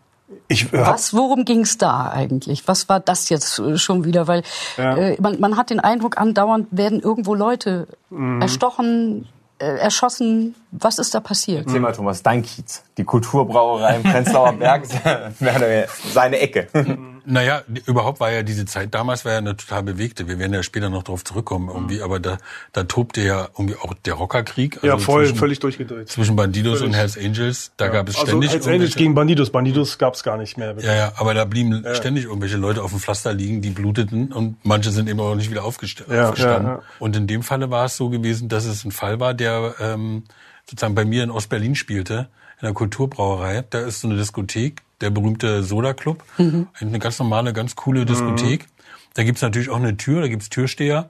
Ich, 0.50 0.74
äh, 0.74 0.86
Was, 0.86 1.14
worum 1.14 1.46
ging 1.46 1.62
es 1.62 1.78
da 1.78 2.10
eigentlich? 2.10 2.68
Was 2.68 2.90
war 2.90 3.00
das 3.00 3.30
jetzt 3.30 3.60
äh, 3.60 3.78
schon 3.78 4.04
wieder? 4.06 4.28
Weil 4.28 4.44
Ja. 4.78 4.98
äh, 4.98 5.18
man, 5.22 5.40
man 5.40 5.56
hat 5.56 5.70
den 5.70 5.80
Eindruck, 5.80 6.18
andauernd 6.18 6.68
werden 6.72 7.00
irgendwo 7.02 7.36
Leute 7.36 7.88
Mhm. 8.10 8.42
erstochen, 8.42 9.28
äh, 9.60 9.66
erschossen. 9.78 10.56
Was 10.72 11.00
ist 11.00 11.14
da 11.16 11.20
passiert? 11.20 11.66
Erzähl 11.68 11.80
mal, 11.80 11.94
Thomas, 11.94 12.22
dein 12.24 12.44
Kiez. 12.44 12.84
Die 12.98 13.04
Kulturbrauerei 13.06 13.96
im 13.98 14.04
Prenzlauer 14.04 14.54
Berg 14.54 14.84
seine 16.14 16.40
Ecke. 16.40 16.68
Naja, 17.30 17.62
überhaupt 17.86 18.22
war 18.22 18.32
ja 18.32 18.42
diese 18.42 18.66
Zeit 18.66 18.94
damals 18.94 19.26
war 19.26 19.34
ja 19.34 19.38
eine 19.40 19.58
total 19.58 19.84
bewegte. 19.84 20.30
Wir 20.30 20.40
werden 20.40 20.54
ja 20.54 20.64
später 20.64 20.90
noch 20.90 21.04
drauf 21.04 21.26
zurückkommen 21.26 21.68
irgendwie, 21.68 22.02
aber 22.02 22.22
da, 22.22 22.38
da 22.72 22.86
tobte 22.86 23.20
ja 23.22 23.50
irgendwie 23.58 23.76
auch 23.76 23.94
der 23.94 24.14
Rockerkrieg. 24.14 24.80
ja, 24.82 24.94
also 24.94 25.04
voll, 25.06 25.26
zwischen, 25.26 25.38
völlig 25.38 25.60
durchgedreht. 25.60 26.08
zwischen 26.08 26.38
Bandidos 26.38 26.78
Völlig. 26.80 26.94
und 26.94 26.98
Hells 26.98 27.18
Angels. 27.18 27.72
Da 27.76 27.90
gab 27.90 28.08
es 28.08 28.16
Also 28.16 28.28
ständig 28.28 28.52
Hells 28.52 28.68
Angels 28.68 28.96
gegen 28.96 29.14
Bandidos. 29.14 29.50
Bandidos 29.52 29.98
gab's 29.98 30.24
gar 30.24 30.38
nicht 30.38 30.58
mehr. 30.58 30.74
Ja, 30.80 30.96
ja, 30.96 31.12
aber 31.18 31.34
da 31.34 31.44
blieben 31.44 31.84
ständig 31.96 32.24
irgendwelche 32.24 32.56
Leute 32.58 32.82
auf 32.82 32.92
dem 32.92 33.00
Pflaster 33.02 33.34
liegen, 33.34 33.62
die 33.62 33.72
bluteten 33.72 34.32
und 34.32 34.56
manche 34.64 34.92
sind 34.92 35.10
eben 35.10 35.20
auch 35.20 35.36
nicht 35.36 35.52
wieder 35.52 35.66
aufgest- 35.66 36.06
Ja, 36.10 36.30
aufgestanden. 36.30 36.68
ja, 36.68 36.76
ja. 36.78 36.84
Und 37.00 37.16
in 37.18 37.28
dem 37.28 37.44
Falle 37.44 37.70
war 37.70 37.86
es 37.86 37.98
so 37.98 38.08
gewesen, 38.10 38.48
dass 38.48 38.64
es 38.64 38.86
ein 38.86 38.92
Fall 38.92 39.20
war, 39.20 39.34
der 39.34 39.76
ähm, 39.82 40.24
sozusagen 40.66 40.96
bei 40.96 41.04
mir 41.04 41.24
in 41.24 41.32
Ostberlin 41.32 41.76
spielte, 41.76 42.30
in 42.62 42.66
der 42.68 42.74
Kulturbrauerei. 42.74 43.66
Da 43.70 43.80
ist 43.82 44.00
so 44.02 44.08
eine 44.08 44.18
Diskothek, 44.18 44.82
der 45.02 45.10
berühmte 45.10 45.64
Soda 45.64 45.94
Club. 45.94 46.24
Eine 46.38 47.00
ganz 47.00 47.20
normale, 47.20 47.54
ganz 47.54 47.76
coole 47.76 48.06
Diskothek. 48.06 48.68
Da 49.14 49.24
gibt's 49.24 49.42
natürlich 49.42 49.70
auch 49.70 49.78
eine 49.78 49.98
Tür, 49.98 50.22
da 50.22 50.28
gibt's 50.28 50.50
Türsteher. 50.50 51.10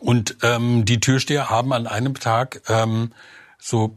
Und 0.00 0.36
ähm, 0.42 0.84
die 0.84 1.00
Türsteher 1.00 1.48
haben 1.50 1.72
an 1.72 1.86
einem 1.86 2.14
Tag 2.14 2.62
ähm, 2.68 3.12
so 3.58 3.96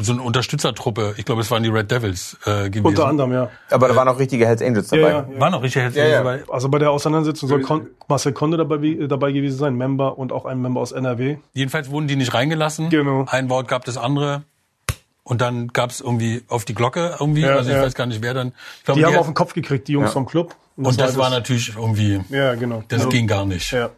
so 0.00 0.12
eine 0.12 0.22
Unterstützertruppe, 0.22 1.14
ich 1.16 1.24
glaube, 1.24 1.42
es 1.42 1.50
waren 1.52 1.62
die 1.62 1.68
Red 1.68 1.92
Devils 1.92 2.36
äh, 2.44 2.70
gewesen. 2.70 2.86
Unter 2.86 3.06
anderem, 3.06 3.32
ja. 3.32 3.50
Aber 3.70 3.86
da 3.86 3.94
waren 3.94 4.08
auch 4.08 4.18
richtige 4.18 4.44
Hells 4.44 4.60
Angels 4.60 4.88
dabei. 4.88 5.02
Ja, 5.02 5.08
ja, 5.10 5.28
ja. 5.32 5.40
War 5.40 5.50
noch 5.50 5.62
richtig 5.62 5.94
Ja, 5.94 6.04
ja. 6.06 6.18
dabei. 6.18 6.42
Also 6.48 6.68
bei 6.68 6.80
der 6.80 6.90
Auseinandersetzung 6.90 7.48
soll 7.48 7.60
Kon 7.62 7.86
Marcel 8.08 8.32
Konde 8.32 8.56
dabei, 8.56 8.82
wie- 8.82 9.06
dabei 9.06 9.30
gewesen 9.30 9.56
sein, 9.58 9.76
Member 9.76 10.18
und 10.18 10.32
auch 10.32 10.44
ein 10.44 10.60
Member 10.60 10.80
aus 10.80 10.90
NRW. 10.90 11.36
Jedenfalls 11.52 11.88
wurden 11.88 12.08
die 12.08 12.16
nicht 12.16 12.34
reingelassen. 12.34 12.90
Genau. 12.90 13.26
Ein 13.28 13.48
Wort 13.48 13.68
gab 13.68 13.84
das 13.84 13.96
andere. 13.96 14.42
Und 15.26 15.40
dann 15.40 15.68
gab 15.72 15.90
es 15.90 16.00
irgendwie 16.00 16.44
auf 16.46 16.64
die 16.64 16.72
Glocke 16.74 17.16
irgendwie. 17.18 17.40
Ja, 17.40 17.56
also 17.56 17.68
ich 17.68 17.74
ja. 17.76 17.82
weiß 17.82 17.94
gar 17.94 18.06
nicht, 18.06 18.22
wer 18.22 18.32
dann. 18.32 18.52
Ich 18.78 18.84
glaube, 18.84 19.00
Die 19.00 19.06
haben 19.06 19.16
auf 19.16 19.26
den 19.26 19.34
Kopf 19.34 19.54
gekriegt, 19.54 19.88
die 19.88 19.92
Jungs 19.92 20.10
Ja. 20.10 20.12
vom 20.12 20.24
Club. 20.26 20.54
und 20.76 21.00
das 21.00 21.16
war 21.16 21.30
natürlich 21.30 21.74
irgendwie. 21.76 22.20
Ja, 22.28 22.54
genau. 22.54 22.84
Das 22.86 23.02
Ja. 23.02 23.08
ging 23.08 23.26
gar 23.26 23.44
nicht. 23.44 23.72
Ja. 23.72 23.90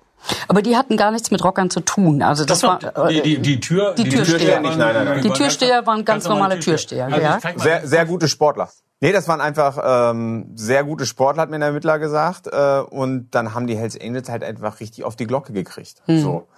Aber 0.48 0.62
die 0.62 0.74
hatten 0.74 0.96
gar 0.96 1.10
nichts 1.10 1.30
mit 1.30 1.44
Rockern 1.44 1.68
zu 1.68 1.80
tun. 1.80 2.22
Also 2.22 2.46
das 2.46 2.60
Doch, 2.60 2.82
war 2.82 3.08
die, 3.08 3.20
die, 3.20 3.38
die 3.42 3.60
Tür, 3.60 3.94
die 3.94 4.08
Türsteher 4.08 4.60
nicht, 4.60 4.78
nein, 4.78 4.94
nein, 4.94 5.04
nein. 5.04 5.22
Die 5.22 5.28
Türsteher 5.30 5.86
waren 5.86 6.04
ganz 6.06 6.26
normale 6.26 6.58
Türsteher, 6.60 7.06
Also 7.06 7.20
ja. 7.20 7.38
Sehr, 7.40 7.52
ganz 7.78 7.90
sehr 7.90 8.06
gute 8.06 8.26
Sportler. 8.26 8.70
Nee, 9.00 9.12
das 9.12 9.28
waren 9.28 9.40
einfach 9.42 10.10
ähm, 10.10 10.52
sehr 10.54 10.82
gute 10.82 11.04
Sportler, 11.04 11.42
hat 11.42 11.50
mir 11.50 11.58
der 11.58 11.68
Ermittler 11.68 11.98
gesagt. 11.98 12.46
Äh, 12.46 12.80
und 12.88 13.28
dann 13.32 13.54
haben 13.54 13.66
die 13.66 13.76
Hells 13.76 14.00
Angels 14.00 14.28
halt 14.30 14.42
einfach 14.44 14.80
richtig 14.80 15.04
auf 15.04 15.14
die 15.14 15.26
Glocke 15.26 15.52
gekriegt. 15.52 16.02
So. 16.06 16.48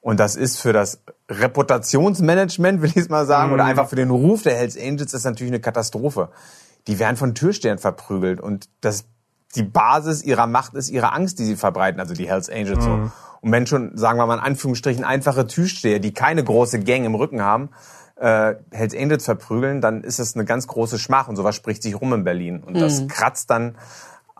Und 0.00 0.20
das 0.20 0.36
ist 0.36 0.60
für 0.60 0.72
das 0.72 1.02
Reputationsmanagement, 1.28 2.82
will 2.82 2.90
ich 2.90 2.96
es 2.96 3.08
mal 3.08 3.26
sagen, 3.26 3.52
oder 3.52 3.64
einfach 3.64 3.88
für 3.88 3.96
den 3.96 4.10
Ruf 4.10 4.42
der 4.42 4.54
Hells 4.54 4.76
Angels, 4.76 5.12
das 5.12 5.20
ist 5.20 5.24
natürlich 5.24 5.52
eine 5.52 5.60
Katastrophe. 5.60 6.30
Die 6.86 6.98
werden 6.98 7.16
von 7.16 7.34
Türstehern 7.34 7.78
verprügelt 7.78 8.40
und 8.40 8.68
das 8.80 9.04
die 9.54 9.62
Basis 9.62 10.22
ihrer 10.22 10.46
Macht 10.46 10.74
ist 10.74 10.90
ihre 10.90 11.12
Angst, 11.12 11.38
die 11.38 11.44
sie 11.44 11.56
verbreiten, 11.56 12.00
also 12.00 12.14
die 12.14 12.28
Hells 12.28 12.50
Angels 12.50 12.84
so. 12.84 13.10
Und 13.40 13.52
wenn 13.52 13.66
schon, 13.66 13.96
sagen 13.96 14.18
wir 14.18 14.26
mal 14.26 14.34
in 14.34 14.44
Anführungsstrichen, 14.44 15.04
einfache 15.04 15.46
Türsteher, 15.46 16.00
die 16.00 16.12
keine 16.12 16.44
große 16.44 16.80
Gang 16.80 17.04
im 17.06 17.14
Rücken 17.14 17.40
haben, 17.40 17.70
äh, 18.16 18.56
Hells 18.72 18.94
Angels 18.94 19.24
verprügeln, 19.24 19.80
dann 19.80 20.02
ist 20.02 20.18
es 20.18 20.34
eine 20.34 20.44
ganz 20.44 20.66
große 20.66 20.98
Schmach 20.98 21.28
und 21.28 21.36
sowas 21.36 21.54
spricht 21.54 21.82
sich 21.82 22.00
rum 22.00 22.12
in 22.12 22.24
Berlin. 22.24 22.62
Und 22.62 22.78
das 22.78 23.06
kratzt 23.08 23.50
dann 23.50 23.76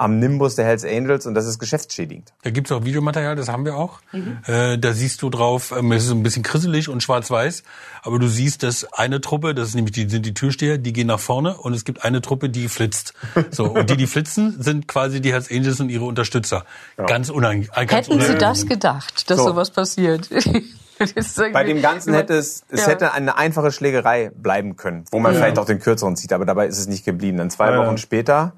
am 0.00 0.20
Nimbus 0.20 0.54
der 0.54 0.64
Hells 0.64 0.84
Angels 0.84 1.26
und 1.26 1.34
das 1.34 1.44
ist 1.46 1.58
geschäftsschädigend. 1.58 2.32
Da 2.42 2.50
gibt's 2.50 2.70
auch 2.70 2.84
Videomaterial, 2.84 3.34
das 3.34 3.48
haben 3.48 3.64
wir 3.64 3.76
auch. 3.76 3.98
Äh, 4.46 4.78
da 4.78 4.92
siehst 4.92 5.22
du 5.22 5.28
drauf, 5.28 5.74
ähm, 5.76 5.90
es 5.92 6.04
ist 6.04 6.08
so 6.10 6.14
ein 6.14 6.22
bisschen 6.22 6.44
krisselig 6.44 6.88
und 6.88 7.02
schwarz-weiß, 7.02 7.64
aber 8.04 8.18
du 8.20 8.28
siehst, 8.28 8.62
dass 8.62 8.84
eine 8.92 9.20
Truppe, 9.20 9.54
das 9.54 9.70
ist 9.70 9.74
nämlich 9.74 9.92
die, 9.92 10.08
sind 10.08 10.24
die 10.24 10.34
Türsteher, 10.34 10.78
die 10.78 10.92
gehen 10.92 11.08
nach 11.08 11.18
vorne 11.18 11.56
und 11.56 11.74
es 11.74 11.84
gibt 11.84 12.04
eine 12.04 12.22
Truppe, 12.22 12.48
die 12.48 12.68
flitzt. 12.68 13.12
So 13.50 13.64
und 13.66 13.90
die, 13.90 13.96
die 13.96 14.06
flitzen, 14.06 14.62
sind 14.62 14.86
quasi 14.86 15.20
die 15.20 15.32
Hells 15.32 15.50
Angels 15.50 15.80
und 15.80 15.88
ihre 15.90 16.04
Unterstützer. 16.04 16.64
Ganz 16.96 17.28
unangenehm. 17.28 17.68
Ganz 17.74 17.90
Hätten 17.92 18.04
Sie 18.04 18.12
unangenehm. 18.12 18.38
das 18.38 18.66
gedacht, 18.66 19.28
dass 19.30 19.38
So. 19.38 19.44
sowas 19.48 19.70
passiert? 19.70 20.30
Bei 21.52 21.64
dem 21.64 21.80
Ganzen 21.82 22.12
hätte 22.14 22.34
es, 22.34 22.64
es 22.70 22.80
Ja. 22.80 22.86
hätte 22.88 23.12
eine 23.12 23.36
einfache 23.36 23.70
Schlägerei 23.72 24.30
bleiben 24.34 24.76
können, 24.76 25.04
wo 25.10 25.18
man 25.20 25.34
vielleicht 25.34 25.58
auch 25.58 25.64
den 25.66 25.78
kürzeren 25.80 26.16
zieht, 26.16 26.32
aber 26.32 26.44
dabei 26.44 26.66
ist 26.66 26.78
es 26.78 26.86
nicht 26.88 27.04
geblieben. 27.04 27.38
Dann 27.38 27.50
zwei 27.50 27.70
Ja, 27.70 27.80
ja. 27.80 27.86
Wochen 27.86 27.98
später 27.98 28.52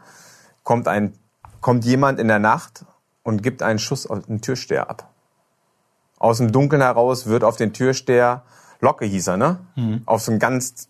kommt 0.62 0.88
ein, 0.88 1.12
kommt 1.60 1.84
jemand 1.84 2.18
in 2.18 2.28
der 2.28 2.38
Nacht 2.38 2.84
und 3.22 3.42
gibt 3.42 3.62
einen 3.62 3.78
Schuss 3.78 4.06
auf 4.06 4.26
den 4.26 4.40
Türsteher 4.40 4.90
ab. 4.90 5.10
Aus 6.18 6.38
dem 6.38 6.52
Dunkeln 6.52 6.82
heraus 6.82 7.26
wird 7.26 7.44
auf 7.44 7.56
den 7.56 7.72
Türsteher, 7.72 8.42
Locke 8.80 9.04
hieß 9.04 9.28
er, 9.28 9.36
ne? 9.36 9.58
Auf 10.06 10.22
so 10.22 10.32
ein 10.32 10.38
ganz, 10.38 10.88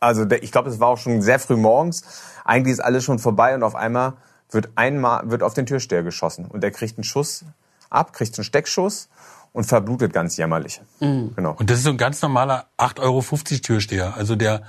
also 0.00 0.24
der, 0.24 0.42
ich 0.42 0.52
glaube, 0.52 0.70
es 0.70 0.80
war 0.80 0.88
auch 0.88 0.98
schon 0.98 1.22
sehr 1.22 1.38
früh 1.38 1.56
morgens. 1.56 2.02
Eigentlich 2.44 2.74
ist 2.74 2.80
alles 2.80 3.04
schon 3.04 3.18
vorbei 3.18 3.54
und 3.54 3.62
auf 3.62 3.74
einmal 3.74 4.14
wird 4.50 4.70
einmal, 4.76 5.30
wird 5.30 5.42
auf 5.42 5.54
den 5.54 5.66
Türsteher 5.66 6.02
geschossen 6.02 6.46
und 6.46 6.62
der 6.62 6.70
kriegt 6.70 6.96
einen 6.96 7.04
Schuss 7.04 7.44
ab, 7.90 8.12
kriegt 8.12 8.38
einen 8.38 8.44
Steckschuss 8.44 9.08
und 9.52 9.64
verblutet 9.64 10.12
ganz 10.12 10.36
jämmerlich. 10.36 10.80
Genau. 11.36 11.54
Und 11.58 11.70
das 11.70 11.78
ist 11.78 11.84
so 11.84 11.90
ein 11.90 11.96
ganz 11.96 12.22
normaler 12.22 12.66
8,50 12.78 13.00
Euro 13.00 13.22
Türsteher. 13.62 14.16
Also 14.16 14.36
der, 14.36 14.62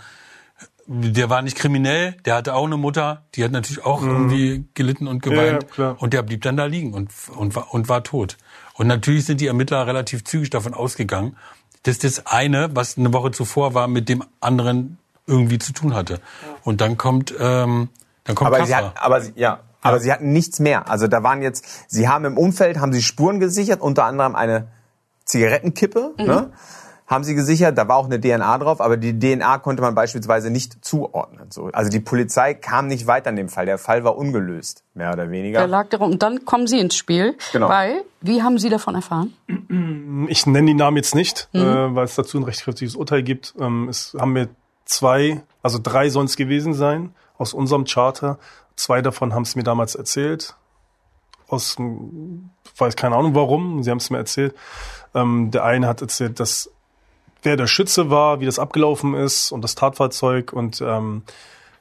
der 0.91 1.29
war 1.29 1.43
nicht 1.43 1.55
kriminell, 1.55 2.13
der 2.25 2.33
hatte 2.35 2.55
auch 2.55 2.65
eine 2.65 2.75
Mutter, 2.75 3.21
die 3.35 3.43
hat 3.43 3.51
natürlich 3.51 3.85
auch 3.85 4.01
irgendwie 4.01 4.65
gelitten 4.73 5.07
und 5.07 5.23
Ja, 5.23 5.31
geweint. 5.31 5.63
ja, 5.63 5.69
klar. 5.69 5.95
und 5.99 6.13
der 6.13 6.23
blieb 6.23 6.41
dann 6.41 6.57
da 6.57 6.65
liegen 6.65 6.95
und, 6.95 7.11
und, 7.35 7.55
war, 7.55 7.71
und 7.73 7.87
war 7.89 8.03
tot. 8.03 8.37
Und 8.73 8.87
natürlich 8.87 9.25
sind 9.25 9.39
die 9.39 9.45
Ermittler 9.45 9.85
relativ 9.85 10.23
zügig 10.23 10.49
davon 10.49 10.73
ausgegangen, 10.73 11.37
dass 11.83 11.99
das 11.99 12.25
eine, 12.25 12.75
was 12.75 12.97
eine 12.97 13.13
Woche 13.13 13.29
zuvor 13.31 13.75
war, 13.75 13.87
mit 13.87 14.09
dem 14.09 14.23
anderen 14.39 14.97
irgendwie 15.27 15.59
zu 15.59 15.73
tun 15.73 15.93
hatte. 15.93 16.19
Und 16.63 16.81
dann 16.81 16.97
kommt, 16.97 17.35
ähm, 17.39 17.89
dann 18.23 18.35
kommt 18.35 18.47
aber 18.47 18.65
sie, 18.65 18.71
Kaffer. 18.73 18.87
hat, 18.87 19.01
aber 19.01 19.21
sie, 19.21 19.33
ja, 19.35 19.59
aber 19.81 19.99
sie 19.99 20.11
hatten 20.11 20.33
nichts 20.33 20.59
mehr. 20.59 20.89
Also 20.89 21.07
da 21.07 21.21
waren 21.21 21.43
jetzt, 21.43 21.65
sie 21.87 22.09
haben 22.09 22.25
im 22.25 22.35
Umfeld, 22.37 22.79
haben 22.79 22.93
sie 22.93 23.03
Spuren 23.03 23.39
gesichert, 23.39 23.79
unter 23.79 24.05
anderem 24.05 24.35
eine 24.35 24.67
Zigarettenkippe, 25.25 26.15
ne? 26.17 26.51
Haben 27.09 27.23
sie 27.23 27.33
gesichert, 27.33 27.75
da 27.75 27.87
war 27.87 27.97
auch 27.97 28.05
eine 28.05 28.21
DNA 28.21 28.59
drauf, 28.59 28.79
aber 28.79 28.95
die 28.95 29.17
DNA 29.17 29.57
konnte 29.57 29.81
man 29.81 29.95
beispielsweise 29.95 30.51
nicht 30.51 30.85
zuordnen. 30.85 31.49
So. 31.49 31.65
Also 31.73 31.89
die 31.89 31.99
Polizei 31.99 32.53
kam 32.53 32.85
nicht 32.85 33.07
weiter 33.07 33.31
in 33.31 33.35
dem 33.35 33.49
Fall. 33.49 33.65
Der 33.65 33.79
Fall 33.79 34.03
war 34.03 34.15
ungelöst, 34.15 34.83
mehr 34.93 35.11
oder 35.11 35.31
weniger. 35.31 35.57
Der 35.57 35.67
lag 35.67 35.89
darum. 35.89 36.11
Und 36.11 36.21
dann 36.21 36.45
kommen 36.45 36.67
Sie 36.67 36.79
ins 36.79 36.95
Spiel. 36.95 37.35
Genau. 37.51 37.67
Weil, 37.67 38.03
wie 38.21 38.43
haben 38.43 38.59
Sie 38.59 38.69
davon 38.69 38.93
erfahren? 38.93 39.33
Ich 40.27 40.45
nenne 40.45 40.67
die 40.67 40.75
Namen 40.75 40.97
jetzt 40.97 41.15
nicht, 41.15 41.49
äh, 41.53 41.59
weil 41.59 42.05
es 42.05 42.13
dazu 42.13 42.37
ein 42.37 42.43
rechtskräftiges 42.43 42.95
Urteil 42.95 43.23
gibt. 43.23 43.55
Ähm, 43.59 43.89
es 43.89 44.15
haben 44.19 44.33
mir 44.33 44.47
zwei, 44.85 45.41
also 45.63 45.79
drei 45.81 46.09
sollen 46.09 46.27
es 46.27 46.35
gewesen 46.37 46.75
sein, 46.75 47.15
aus 47.39 47.55
unserem 47.55 47.85
Charter. 47.85 48.37
Zwei 48.75 49.01
davon 49.01 49.33
haben 49.33 49.43
es 49.43 49.55
mir 49.55 49.63
damals 49.63 49.95
erzählt. 49.95 50.55
Aus, 51.47 51.75
dem- 51.77 52.51
weiß 52.77 52.95
keine 52.95 53.15
Ahnung 53.15 53.33
warum, 53.33 53.81
sie 53.81 53.89
haben 53.89 53.97
es 53.97 54.11
mir 54.11 54.17
erzählt. 54.19 54.53
Ähm, 55.15 55.49
der 55.49 55.63
eine 55.63 55.87
hat 55.87 56.01
erzählt, 56.01 56.39
dass 56.39 56.69
wer 57.43 57.57
der 57.57 57.67
Schütze 57.67 58.09
war, 58.09 58.39
wie 58.39 58.45
das 58.45 58.59
abgelaufen 58.59 59.13
ist 59.13 59.51
und 59.51 59.61
das 59.63 59.75
Tatfahrzeug 59.75 60.53
und 60.53 60.81
ähm, 60.81 61.23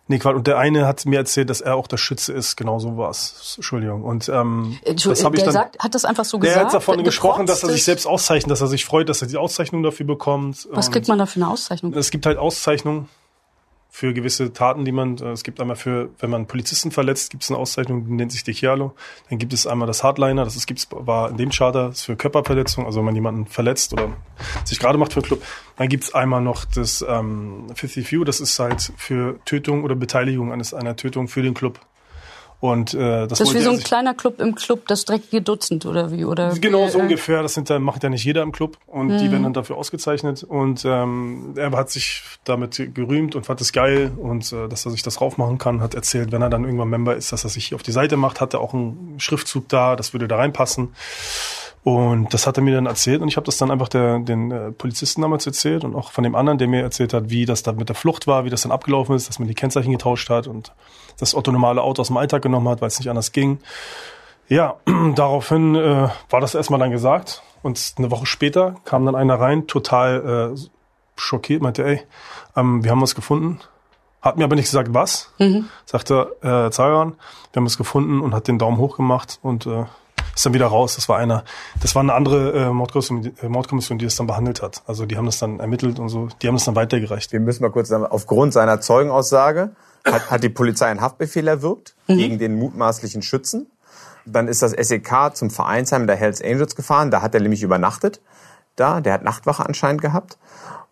nee, 0.09 0.19
Quatsch, 0.19 0.35
und 0.35 0.47
der 0.47 0.59
eine 0.59 0.87
hat 0.87 1.07
mir 1.07 1.17
erzählt, 1.19 1.51
dass 1.51 1.61
er 1.61 1.77
auch 1.77 1.87
der 1.87 1.97
Schütze 1.97 2.33
ist. 2.33 2.57
Genau 2.57 2.79
so 2.79 2.97
war 2.97 3.11
es. 3.11 3.55
Entschuldigung. 3.57 4.03
Und 4.03 4.29
ähm, 4.29 4.79
das 4.85 5.25
habe 5.25 5.37
ich 5.37 5.43
der 5.43 5.53
dann. 5.53 5.53
sagt, 5.53 5.79
hat 5.79 5.95
das 5.95 6.05
einfach 6.05 6.25
so 6.25 6.39
Der 6.39 6.51
gesagt? 6.51 6.67
hat 6.67 6.75
davon 6.75 7.05
gesprochen, 7.05 7.47
dass 7.47 7.63
er 7.63 7.71
sich 7.71 7.85
selbst 7.85 8.07
auszeichnet, 8.07 8.51
dass 8.51 8.61
er 8.61 8.69
sich 8.69 8.85
freut, 8.85 9.09
dass 9.09 9.23
er 9.23 9.29
die 9.29 9.37
Auszeichnung 9.37 9.83
dafür 9.83 10.07
bekommt. 10.07 10.69
Was 10.71 10.87
Und 10.87 10.93
kriegt 10.93 11.09
man 11.09 11.19
da 11.19 11.27
für 11.27 11.37
eine 11.37 11.49
Auszeichnung? 11.49 11.93
Es 11.95 12.11
gibt 12.11 12.27
halt 12.27 12.39
Auszeichnungen 12.39 13.09
für 13.91 14.13
gewisse 14.13 14.53
Taten, 14.53 14.85
die 14.85 14.93
man, 14.93 15.19
äh, 15.19 15.31
es 15.31 15.43
gibt 15.43 15.61
einmal 15.61 15.77
für, 15.77 16.11
wenn 16.19 16.31
man 16.31 16.47
Polizisten 16.47 16.91
verletzt, 16.91 17.31
gibt 17.31 17.43
es 17.43 17.51
eine 17.51 17.59
Auszeichnung, 17.59 18.07
die 18.07 18.13
nennt 18.13 18.33
sich 18.33 18.45
Dechialo. 18.45 18.95
Dann 19.29 19.39
gibt 19.39 19.53
es 19.53 19.67
einmal 19.67 19.87
das 19.87 20.05
Hardliner, 20.05 20.45
das 20.45 20.57
ist, 20.57 20.67
gibt's, 20.67 20.87
war 20.91 21.31
in 21.31 21.37
dem 21.37 21.51
Charter, 21.51 21.91
ist 21.91 22.05
für 22.05 22.17
Körperverletzung, 22.17 22.87
also 22.87 22.99
wenn 22.99 23.07
man 23.07 23.15
jemanden 23.15 23.47
verletzt 23.47 23.93
oder 23.93 24.11
sich 24.65 24.79
gerade 24.79 24.99
macht 24.99 25.13
für 25.13 25.21
einen 25.21 25.27
Club. 25.27 25.43
Dann 25.77 25.89
gibt 25.89 26.05
es 26.05 26.15
einmal 26.15 26.41
noch 26.41 26.65
das 26.65 27.05
ähm, 27.09 27.67
50 27.75 28.11
View, 28.11 28.25
das 28.25 28.41
ist 28.41 28.59
halt 28.59 28.93
für 28.97 29.41
Tötung 29.45 29.85
oder 29.85 29.95
Beteiligung 29.95 30.53
eines 30.53 30.75
einer 30.75 30.97
Tötung 30.97 31.29
für 31.29 31.43
den 31.43 31.55
Club. 31.55 31.81
Und 32.61 32.93
äh, 32.93 33.29
das, 33.29 33.39
Das 33.39 33.49
ist 33.49 33.55
wie 33.55 33.61
so 33.61 33.71
ein 33.71 33.79
kleiner 33.79 34.15
Club 34.15 34.41
im 34.41 34.57
Club, 34.57 34.89
das 34.89 35.05
dreckige 35.05 35.41
Dutzend 35.43 35.87
oder 35.87 36.11
wie? 36.11 36.25
Oder 36.25 36.55
Genau 36.55 36.89
so 36.89 36.99
äh, 36.99 37.03
ungefähr. 37.03 37.43
Das 37.43 37.55
sind, 37.55 37.71
dann- 37.71 37.83
macht 37.83 38.03
ja 38.03 38.09
nicht 38.09 38.25
jeder 38.25 38.43
im 38.43 38.51
Club 38.51 38.79
und 38.87 39.11
die 39.19 39.31
werden 39.31 39.45
dann 39.45 39.53
dafür 39.53 39.77
ausgezeichnet. 39.77 40.43
Und 40.43 40.85
ähm, 40.85 41.55
er 41.57 41.71
hat 41.71 41.91
sich 41.91 42.23
damit 42.45 42.83
gerühmt 42.95 43.37
und 43.37 43.47
fand 43.47 43.61
es 43.61 43.73
geil 43.73 44.11
und 44.17 44.53
äh, 44.53 44.69
dass 44.69 44.85
er 44.87 44.91
sich 44.91 45.03
das 45.05 45.21
raufmachen 45.21 45.59
kann. 45.59 45.81
Hat 45.81 45.95
erzählt, 45.95 46.33
wenn 46.33 46.43
er 46.43 46.51
dann 46.51 46.65
irgendwann 46.65 46.89
Member 46.89 47.15
ist, 47.15 47.31
dass 47.31 47.45
er 47.45 47.51
sich 47.51 47.67
hier 47.67 47.77
auf 47.77 47.85
die 47.85 47.93
Seite 47.93 48.17
macht. 48.17 48.41
Hat 48.41 48.55
er 48.55 48.61
auch 48.61 48.75
einen 48.75 49.15
Schriftzug 49.19 49.69
da, 49.69 49.95
das 49.95 50.13
würde 50.13 50.27
da 50.27 50.37
reinpassen. 50.37 50.89
Und 51.85 52.35
das 52.35 52.47
hat 52.47 52.57
er 52.59 52.63
mir 52.65 52.75
dann 52.75 52.87
erzählt 52.87 53.23
und 53.23 53.29
ich 53.29 53.37
habe 53.37 53.47
das 53.47 53.57
dann 53.57 53.71
einfach 53.71 53.89
der, 53.89 54.19
den 54.19 54.51
äh, 54.51 54.73
Polizisten 54.73 55.23
damals 55.23 55.47
erzählt 55.47 55.85
und 55.85 55.95
auch 55.95 56.11
von 56.11 56.25
dem 56.25 56.35
anderen, 56.35 56.59
der 56.59 56.67
mir 56.69 56.83
erzählt 56.83 57.15
hat, 57.15 57.31
wie 57.31 57.47
das 57.47 57.63
dann 57.63 57.77
mit 57.77 57.89
der 57.89 57.95
Flucht 57.97 58.27
war, 58.27 58.45
wie 58.45 58.51
das 58.51 58.63
dann 58.63 58.73
abgelaufen 58.73 59.15
ist, 59.15 59.29
dass 59.29 59.39
man 59.39 59.47
die 59.49 59.55
Kennzeichen 59.55 59.93
getauscht 59.93 60.29
hat 60.29 60.49
und 60.49 60.73
das 61.19 61.35
autonomale 61.35 61.83
Auto 61.83 62.01
aus 62.01 62.09
dem 62.09 62.17
Alltag 62.17 62.43
genommen 62.43 62.69
hat, 62.69 62.81
weil 62.81 62.89
es 62.89 62.99
nicht 62.99 63.11
anders 63.11 63.33
ging. 63.33 63.59
Ja, 64.49 64.77
daraufhin 65.15 65.75
äh, 65.75 66.09
war 66.31 66.41
das 66.41 66.55
erstmal 66.55 66.81
dann 66.81 66.91
gesagt 66.91 67.43
und 67.63 67.95
eine 67.99 68.11
Woche 68.11 68.27
später 68.27 68.77
kam 68.85 69.05
dann 69.05 69.15
einer 69.15 69.39
rein, 69.39 69.67
total 69.67 70.55
äh, 70.55 70.59
schockiert, 71.17 71.63
meinte, 71.63 71.85
ey, 71.85 72.03
ähm, 72.57 72.85
wir 72.85 72.91
haben 72.91 73.03
was 73.03 73.15
gefunden. 73.15 73.61
Hat 74.21 74.37
mir 74.37 74.45
aber 74.45 74.57
nicht 74.57 74.67
gesagt, 74.67 74.93
was. 74.93 75.33
Sagte 75.85 76.37
äh, 76.43 76.71
Zagan, 76.71 77.15
wir 77.53 77.61
haben 77.61 77.67
es 77.67 77.79
gefunden 77.79 78.21
und 78.21 78.35
hat 78.35 78.49
den 78.49 78.59
Daumen 78.59 78.79
hoch 78.79 78.97
gemacht 78.97 79.39
und 79.43 79.67
äh, 79.67 79.85
ist 80.35 80.45
dann 80.45 80.55
wieder 80.55 80.67
raus. 80.67 80.97
Das 80.97 81.09
war 81.09 81.19
einer, 81.19 81.45
das 81.81 81.95
war 81.95 82.03
eine 82.03 82.15
andere 82.15 82.53
äh, 82.53 82.71
Mordkommission, 82.71 83.33
äh, 83.43 83.49
Mordkommission, 83.49 83.99
die 83.99 84.07
das 84.07 84.17
dann 84.17 84.27
behandelt 84.27 84.63
hat. 84.63 84.83
Also 84.87 85.07
die 85.07 85.17
haben 85.17 85.27
das 85.27 85.39
dann 85.39 85.61
ermittelt 85.61 85.99
und 85.99 86.09
so, 86.09 86.29
die 86.43 86.49
haben 86.49 86.55
das 86.57 86.65
dann 86.65 86.77
weitergereicht. 86.77 87.33
Wir 87.33 87.41
müssen 87.41 87.63
mal 87.63 87.71
kurz 87.71 87.89
sagen, 87.89 88.07
aufgrund 88.07 88.53
seiner 88.53 88.81
Zeugenaussage 88.81 89.71
hat, 90.05 90.31
hat 90.31 90.43
die 90.43 90.49
Polizei 90.49 90.87
einen 90.87 91.01
Haftbefehl 91.01 91.47
erwirkt 91.47 91.95
gegen 92.07 92.39
den 92.39 92.59
mutmaßlichen 92.59 93.23
Schützen. 93.23 93.67
Dann 94.27 94.49
ist 94.49 94.63
das 94.63 94.73
SEK 94.73 95.35
zum 95.35 95.51
Vereinsheim 95.51 96.07
der 96.07 96.17
Hells 96.17 96.43
Angels 96.43 96.77
gefahren. 96.77 97.11
Da 97.11 97.23
hat 97.23 97.35
er 97.35 97.41
nämlich 97.41 97.63
übernachtet. 97.63 98.21
Da, 98.77 99.01
der 99.01 99.15
hat 99.15 99.25
Nachtwache 99.25 99.65
anscheinend 99.65 100.03
gehabt. 100.03 100.39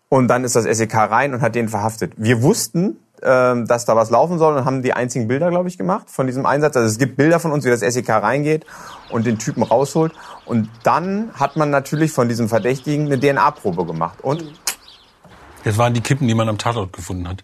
Und 0.09 0.27
dann 0.27 0.43
ist 0.43 0.55
das 0.55 0.63
SEK 0.65 0.95
rein 0.95 1.33
und 1.33 1.41
hat 1.41 1.55
den 1.55 1.69
verhaftet. 1.69 2.13
Wir 2.17 2.41
wussten, 2.41 2.97
ähm, 3.21 3.65
dass 3.67 3.85
da 3.85 3.95
was 3.95 4.09
laufen 4.09 4.37
soll 4.37 4.55
und 4.55 4.65
haben 4.65 4.81
die 4.81 4.93
einzigen 4.93 5.27
Bilder, 5.27 5.49
glaube 5.49 5.69
ich, 5.69 5.77
gemacht 5.77 6.09
von 6.09 6.27
diesem 6.27 6.45
Einsatz. 6.45 6.75
Also 6.75 6.87
es 6.87 6.97
gibt 6.97 7.17
Bilder 7.17 7.39
von 7.39 7.51
uns, 7.51 7.65
wie 7.65 7.69
das 7.69 7.79
SEK 7.81 8.09
reingeht 8.09 8.65
und 9.09 9.25
den 9.25 9.37
Typen 9.37 9.63
rausholt. 9.63 10.13
Und 10.45 10.69
dann 10.83 11.31
hat 11.33 11.57
man 11.57 11.69
natürlich 11.69 12.11
von 12.11 12.29
diesem 12.29 12.47
Verdächtigen 12.47 13.05
eine 13.07 13.19
DNA-Probe 13.19 13.85
gemacht. 13.85 14.21
Und 14.21 14.45
Das 15.63 15.77
waren 15.77 15.93
die 15.93 16.01
Kippen, 16.01 16.27
die 16.27 16.35
man 16.35 16.47
am 16.47 16.57
Tatort 16.57 16.93
gefunden 16.93 17.27
hat. 17.27 17.43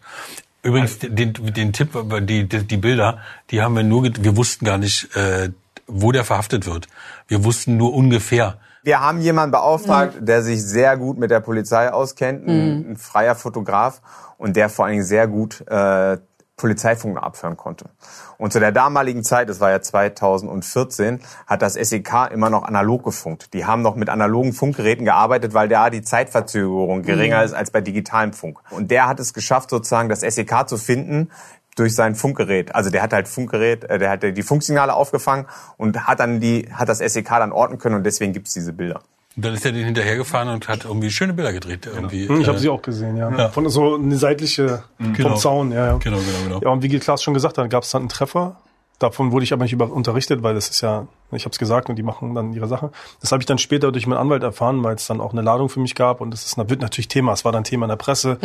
Übrigens, 0.64 1.00
den, 1.00 1.34
den 1.34 1.74
Tipp, 1.74 1.90
die, 2.22 2.48
die, 2.48 2.64
die 2.64 2.78
Bilder, 2.78 3.20
die 3.52 3.62
haben 3.62 3.76
wir 3.76 3.84
nur, 3.84 4.04
wir 4.04 4.38
wussten 4.38 4.66
gar 4.66 4.78
nicht, 4.78 5.14
äh, 5.16 5.50
wo 5.88 6.14
der 6.14 6.24
verhaftet 6.24 6.66
wird. 6.66 6.88
Wir 7.28 7.44
wussten 7.44 7.76
nur 7.76 7.94
ungefähr. 7.94 8.58
Wir 8.82 9.02
haben 9.02 9.20
jemanden 9.22 9.52
beauftragt, 9.52 10.16
der 10.20 10.42
sich 10.42 10.64
sehr 10.64 10.98
gut 10.98 11.18
mit 11.18 11.32
der 11.32 11.42
Polizei 11.42 11.92
auskennt, 11.92 12.48
ein, 12.48 12.92
ein 12.92 12.98
freier 12.98 13.36
Fotograf 13.36 14.02
und 14.38 14.56
der 14.56 14.70
vor 14.70 14.86
allen 14.86 14.94
Dingen 14.94 15.06
sehr 15.06 15.28
gut 15.28 15.66
äh, 15.68 16.18
Polizeifunk 16.56 17.18
abhören 17.18 17.58
konnte. 17.58 17.90
Und 18.38 18.54
zu 18.54 18.60
der 18.60 18.72
damaligen 18.72 19.24
Zeit, 19.24 19.50
das 19.50 19.60
war 19.60 19.72
ja 19.72 19.82
2014, 19.82 21.20
hat 21.48 21.62
das 21.62 21.74
SEK 21.74 22.32
immer 22.32 22.50
noch 22.50 22.64
analog 22.64 23.04
gefunkt. 23.04 23.54
Die 23.54 23.66
haben 23.66 23.82
noch 23.82 23.96
mit 23.96 24.10
analogen 24.10 24.54
Funkgeräten 24.54 25.04
gearbeitet, 25.06 25.54
weil 25.54 25.68
da 25.68 25.90
die 25.90 26.04
Zeitverzögerung 26.04 27.02
geringer 27.02 27.44
ist 27.44 27.54
als 27.54 27.72
bei 27.72 27.82
digitalem 27.82 28.34
Funk. 28.34 28.60
Und 28.70 28.92
der 28.92 29.08
hat 29.08 29.20
es 29.20 29.34
geschafft, 29.34 29.72
sozusagen 29.72 30.10
das 30.10 30.22
SEK 30.22 30.68
zu 30.68 30.78
finden, 30.78 31.32
durch 31.76 31.96
sein 31.96 32.16
Funkgerät. 32.16 32.76
Also 32.76 32.90
der 32.90 33.02
hat 33.02 33.14
halt 33.14 33.28
Funkgerät, 33.28 33.84
äh, 33.86 33.98
der 33.98 34.12
hat 34.12 34.24
die 34.24 34.44
Funksignale 34.44 34.94
aufgefangen 34.94 35.48
und 35.78 36.08
hat 36.08 36.20
dann 36.20 36.40
die, 36.40 36.70
hat 36.72 36.90
das 36.90 37.00
SEK 37.00 37.30
dann 37.30 37.52
orten 37.52 37.78
können 37.78 37.96
und 37.96 38.04
deswegen 38.04 38.34
gibt's 38.34 38.54
diese 38.54 38.74
Bilder. 38.74 39.02
Und 39.36 39.46
dann 39.46 39.54
ist 39.56 39.66
er 39.66 39.72
den 39.72 39.86
hinterhergefahren 39.86 40.50
und 40.50 40.68
hat 40.68 40.86
irgendwie 40.86 41.10
schöne 41.10 41.34
Bilder 41.34 41.54
gedreht. 41.54 41.88
Irgendwie. 41.92 42.28
Hm, 42.28 42.42
Ich 42.42 42.48
habe 42.48 42.58
Äh, 42.58 42.62
sie 42.62 42.70
auch 42.70 42.82
gesehen, 42.82 43.18
ja. 43.18 43.32
Ja. 43.36 43.50
Von 43.50 43.68
so 43.70 43.96
eine 43.96 44.16
seitliche 44.18 44.84
Genau. 45.00 45.30
vom 45.30 45.38
Zaun, 45.38 45.72
ja, 45.72 45.88
ja. 45.88 45.98
Genau, 45.98 46.18
genau, 46.18 46.38
genau. 46.48 46.60
Ja, 46.62 46.70
und 46.70 46.84
wie 46.84 47.00
Klaas 47.00 47.24
schon 47.24 47.34
gesagt 47.34 47.58
hat, 47.58 47.70
gab 47.70 47.84
es 47.84 47.90
dann 47.92 48.04
einen 48.04 48.10
Treffer. 48.10 48.58
Davon 49.00 49.32
wurde 49.32 49.44
ich 49.44 49.52
aber 49.52 49.64
nicht 49.64 49.74
über 49.74 49.92
unterrichtet, 49.92 50.44
weil 50.44 50.54
das 50.54 50.70
ist 50.70 50.80
ja, 50.82 51.08
ich 51.32 51.44
habe 51.46 51.52
es 51.52 51.58
gesagt 51.60 51.90
und 51.90 51.98
die 51.98 52.04
machen 52.04 52.36
dann 52.36 52.54
ihre 52.54 52.68
Sache. 52.68 52.92
Das 53.22 53.32
habe 53.34 53.42
ich 53.42 53.46
dann 53.48 53.58
später 53.58 53.92
durch 53.92 54.06
meinen 54.08 54.20
Anwalt 54.20 54.44
erfahren, 54.44 54.82
weil 54.84 54.96
es 54.96 55.08
dann 55.08 55.20
auch 55.20 55.34
eine 55.34 55.42
Ladung 55.42 55.68
für 55.68 55.80
mich 55.82 55.96
gab 55.96 56.22
und 56.22 56.32
das 56.32 56.46
ist, 56.46 56.58
wird 56.70 56.80
natürlich 56.80 57.08
Thema. 57.10 57.34
Es 57.34 57.44
war 57.44 57.52
dann 57.52 57.64
Thema 57.66 57.86
in 57.86 57.90
der 57.90 57.96
Presse 57.98 58.38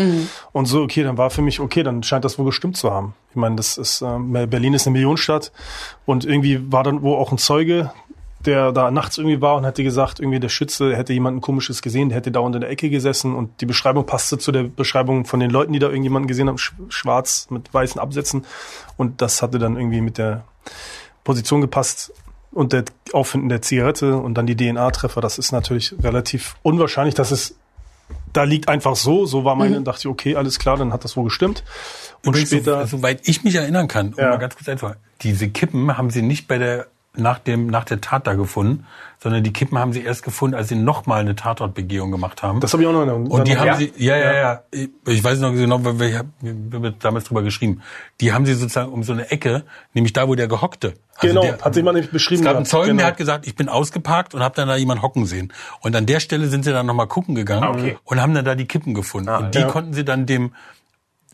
und 0.53 0.66
so. 0.66 0.83
Okay, 0.83 1.05
dann 1.05 1.16
war 1.18 1.29
für 1.31 1.42
mich 1.42 1.61
okay, 1.61 1.83
dann 1.85 2.03
scheint 2.03 2.24
das 2.24 2.38
wohl 2.38 2.46
gestimmt 2.46 2.77
zu 2.79 2.90
haben. 2.90 3.14
Ich 3.31 3.37
meine, 3.37 3.55
das 3.57 3.77
ist 3.77 4.01
ähm, 4.01 4.33
Berlin 4.33 4.72
ist 4.74 4.87
eine 4.87 4.94
Millionenstadt 4.94 5.53
und 6.07 6.24
irgendwie 6.24 6.72
war 6.72 6.83
dann 6.83 7.03
wo 7.03 7.14
auch 7.14 7.31
ein 7.31 7.38
Zeuge, 7.38 7.92
der 8.46 8.70
da 8.72 8.90
nachts 8.90 9.18
irgendwie 9.18 9.40
war 9.40 9.57
und 9.57 9.66
hatte 9.66 9.83
gesagt, 9.83 10.20
irgendwie 10.20 10.38
der 10.40 10.48
Schütze 10.48 10.94
hätte 10.96 11.12
jemanden 11.12 11.40
komisches 11.40 11.83
gesehen, 11.83 12.09
der 12.09 12.16
hätte 12.18 12.31
dauernd 12.31 12.55
in 12.55 12.61
der 12.61 12.70
Ecke 12.70 12.88
gesessen 12.88 13.35
und 13.35 13.61
die 13.61 13.66
Beschreibung 13.66 14.07
passte 14.07 14.38
zu 14.38 14.53
der 14.53 14.62
Beschreibung 14.62 15.24
von 15.24 15.40
den 15.40 15.51
Leuten, 15.51 15.72
die 15.72 15.79
da 15.81 15.88
irgendjemanden 15.88 16.29
gesehen 16.29 16.48
haben, 16.48 16.57
sch- 16.57 16.72
schwarz 16.88 17.48
mit 17.51 17.72
weißen 17.74 18.01
Absätzen 18.01 18.44
und 18.96 19.20
das 19.22 19.42
hatte 19.42 19.59
dann 19.59 19.77
irgendwie 19.77 20.01
mit 20.01 20.18
der 20.18 20.44
Position 21.24 21.61
gepasst 21.61 22.12
und 22.53 22.72
der 22.72 22.85
Auffinden 23.12 23.48
der 23.48 23.61
Zigarette 23.61 24.16
und 24.16 24.35
dann 24.35 24.46
die 24.46 24.57
DNA-Treffer, 24.57 25.20
das 25.20 25.38
ist 25.38 25.53
natürlich 25.53 25.94
relativ 26.03 26.57
unwahrscheinlich, 26.62 27.14
dass 27.14 27.31
es 27.33 27.57
da 28.33 28.44
liegt 28.44 28.68
einfach 28.68 28.96
so, 28.96 29.27
so 29.27 29.44
war 29.44 29.55
meine, 29.55 29.83
dachte 29.83 30.01
ich, 30.01 30.07
okay, 30.07 30.35
alles 30.37 30.59
klar, 30.59 30.79
dann 30.79 30.94
hat 30.94 31.05
das 31.05 31.14
wohl 31.16 31.24
gestimmt. 31.24 31.62
Und 32.24 32.29
Übrigens, 32.31 32.48
später, 32.48 32.87
so, 32.87 32.96
soweit 32.98 33.29
ich 33.29 33.44
mich 33.44 33.55
erinnern 33.57 33.87
kann, 33.87 34.14
um 34.14 34.18
Ja. 34.18 34.31
mal 34.31 34.38
ganz 34.38 34.57
kurz 34.57 34.66
einfach, 34.68 34.94
diese 35.20 35.48
Kippen 35.51 35.98
haben 35.98 36.09
sie 36.09 36.22
nicht 36.22 36.48
bei 36.48 36.57
der 36.57 36.87
nach 37.16 37.38
dem 37.38 37.66
nach 37.66 37.85
der 37.85 38.01
Tat 38.01 38.27
da 38.27 38.35
gefunden, 38.35 38.87
sondern 39.21 39.42
die 39.42 39.53
Kippen 39.53 39.79
haben 39.79 39.92
sie 39.92 40.03
erst 40.03 40.23
gefunden, 40.23 40.55
als 40.55 40.68
sie 40.68 40.77
nochmal 40.77 41.21
eine 41.21 41.35
Tatortbegehung 41.35 42.11
gemacht 42.11 42.42
haben. 42.42 42.61
das 42.61 42.73
habe 42.73 42.83
ich 42.83 42.88
auch 42.88 42.92
noch 42.92 43.03
in 43.03 43.27
und 43.27 43.49
die 43.49 43.57
haben 43.57 43.66
ja. 43.66 43.75
sie, 43.75 43.92
ja, 43.97 44.16
ja, 44.16 44.33
ja, 44.33 44.62
ich 45.07 45.25
weiß 45.25 45.40
noch 45.40 45.53
genau, 45.53 45.85
wir, 45.85 45.99
wir 45.99 46.18
haben 46.18 46.94
damals 47.01 47.25
drüber 47.25 47.42
geschrieben. 47.42 47.83
Die 48.21 48.33
haben 48.33 48.47
sie 48.47 48.55
sozusagen 48.55 48.92
um 48.92 49.03
so 49.03 49.12
eine 49.12 49.31
Ecke, 49.31 49.64
nämlich 49.94 50.12
da, 50.12 50.29
wo 50.29 50.35
der 50.35 50.47
gehockte. 50.49 50.94
Genau, 51.21 51.42
der, 51.42 51.59
hat 51.61 51.75
jemand 51.75 51.97
nämlich 51.97 52.12
beschrieben 52.12 52.42
Es 52.42 52.47
gab 52.47 52.57
einen 52.57 52.66
Zeugen, 52.66 52.88
genau. 52.90 52.99
der 52.99 53.07
hat 53.09 53.16
gesagt, 53.16 53.47
ich 53.47 53.57
bin 53.57 53.68
ausgeparkt 53.68 54.35
und 54.35 54.42
habe 54.42 54.55
dann 54.55 54.68
da 54.68 54.77
jemand 54.77 55.03
hocken 55.03 55.27
sehen. 55.27 55.53
Und 55.81 55.97
an 55.97 56.07
der 56.07 56.21
Stelle 56.21 56.47
sind 56.47 56.64
sie 56.64 56.73
dann 56.73 56.87
nochmal 56.87 57.09
gucken 57.09 57.35
gegangen 57.35 57.64
okay. 57.64 57.99
und 58.05 58.23
haben 58.23 58.35
dann 58.35 58.44
da 58.44 58.55
die 58.55 58.66
Kippen 58.66 58.94
gefunden. 58.94 59.29
und 59.29 59.55
die 59.55 59.61
ja. 59.61 59.66
konnten 59.66 59.94
sie 59.94 60.05
dann 60.05 60.27
dem 60.27 60.53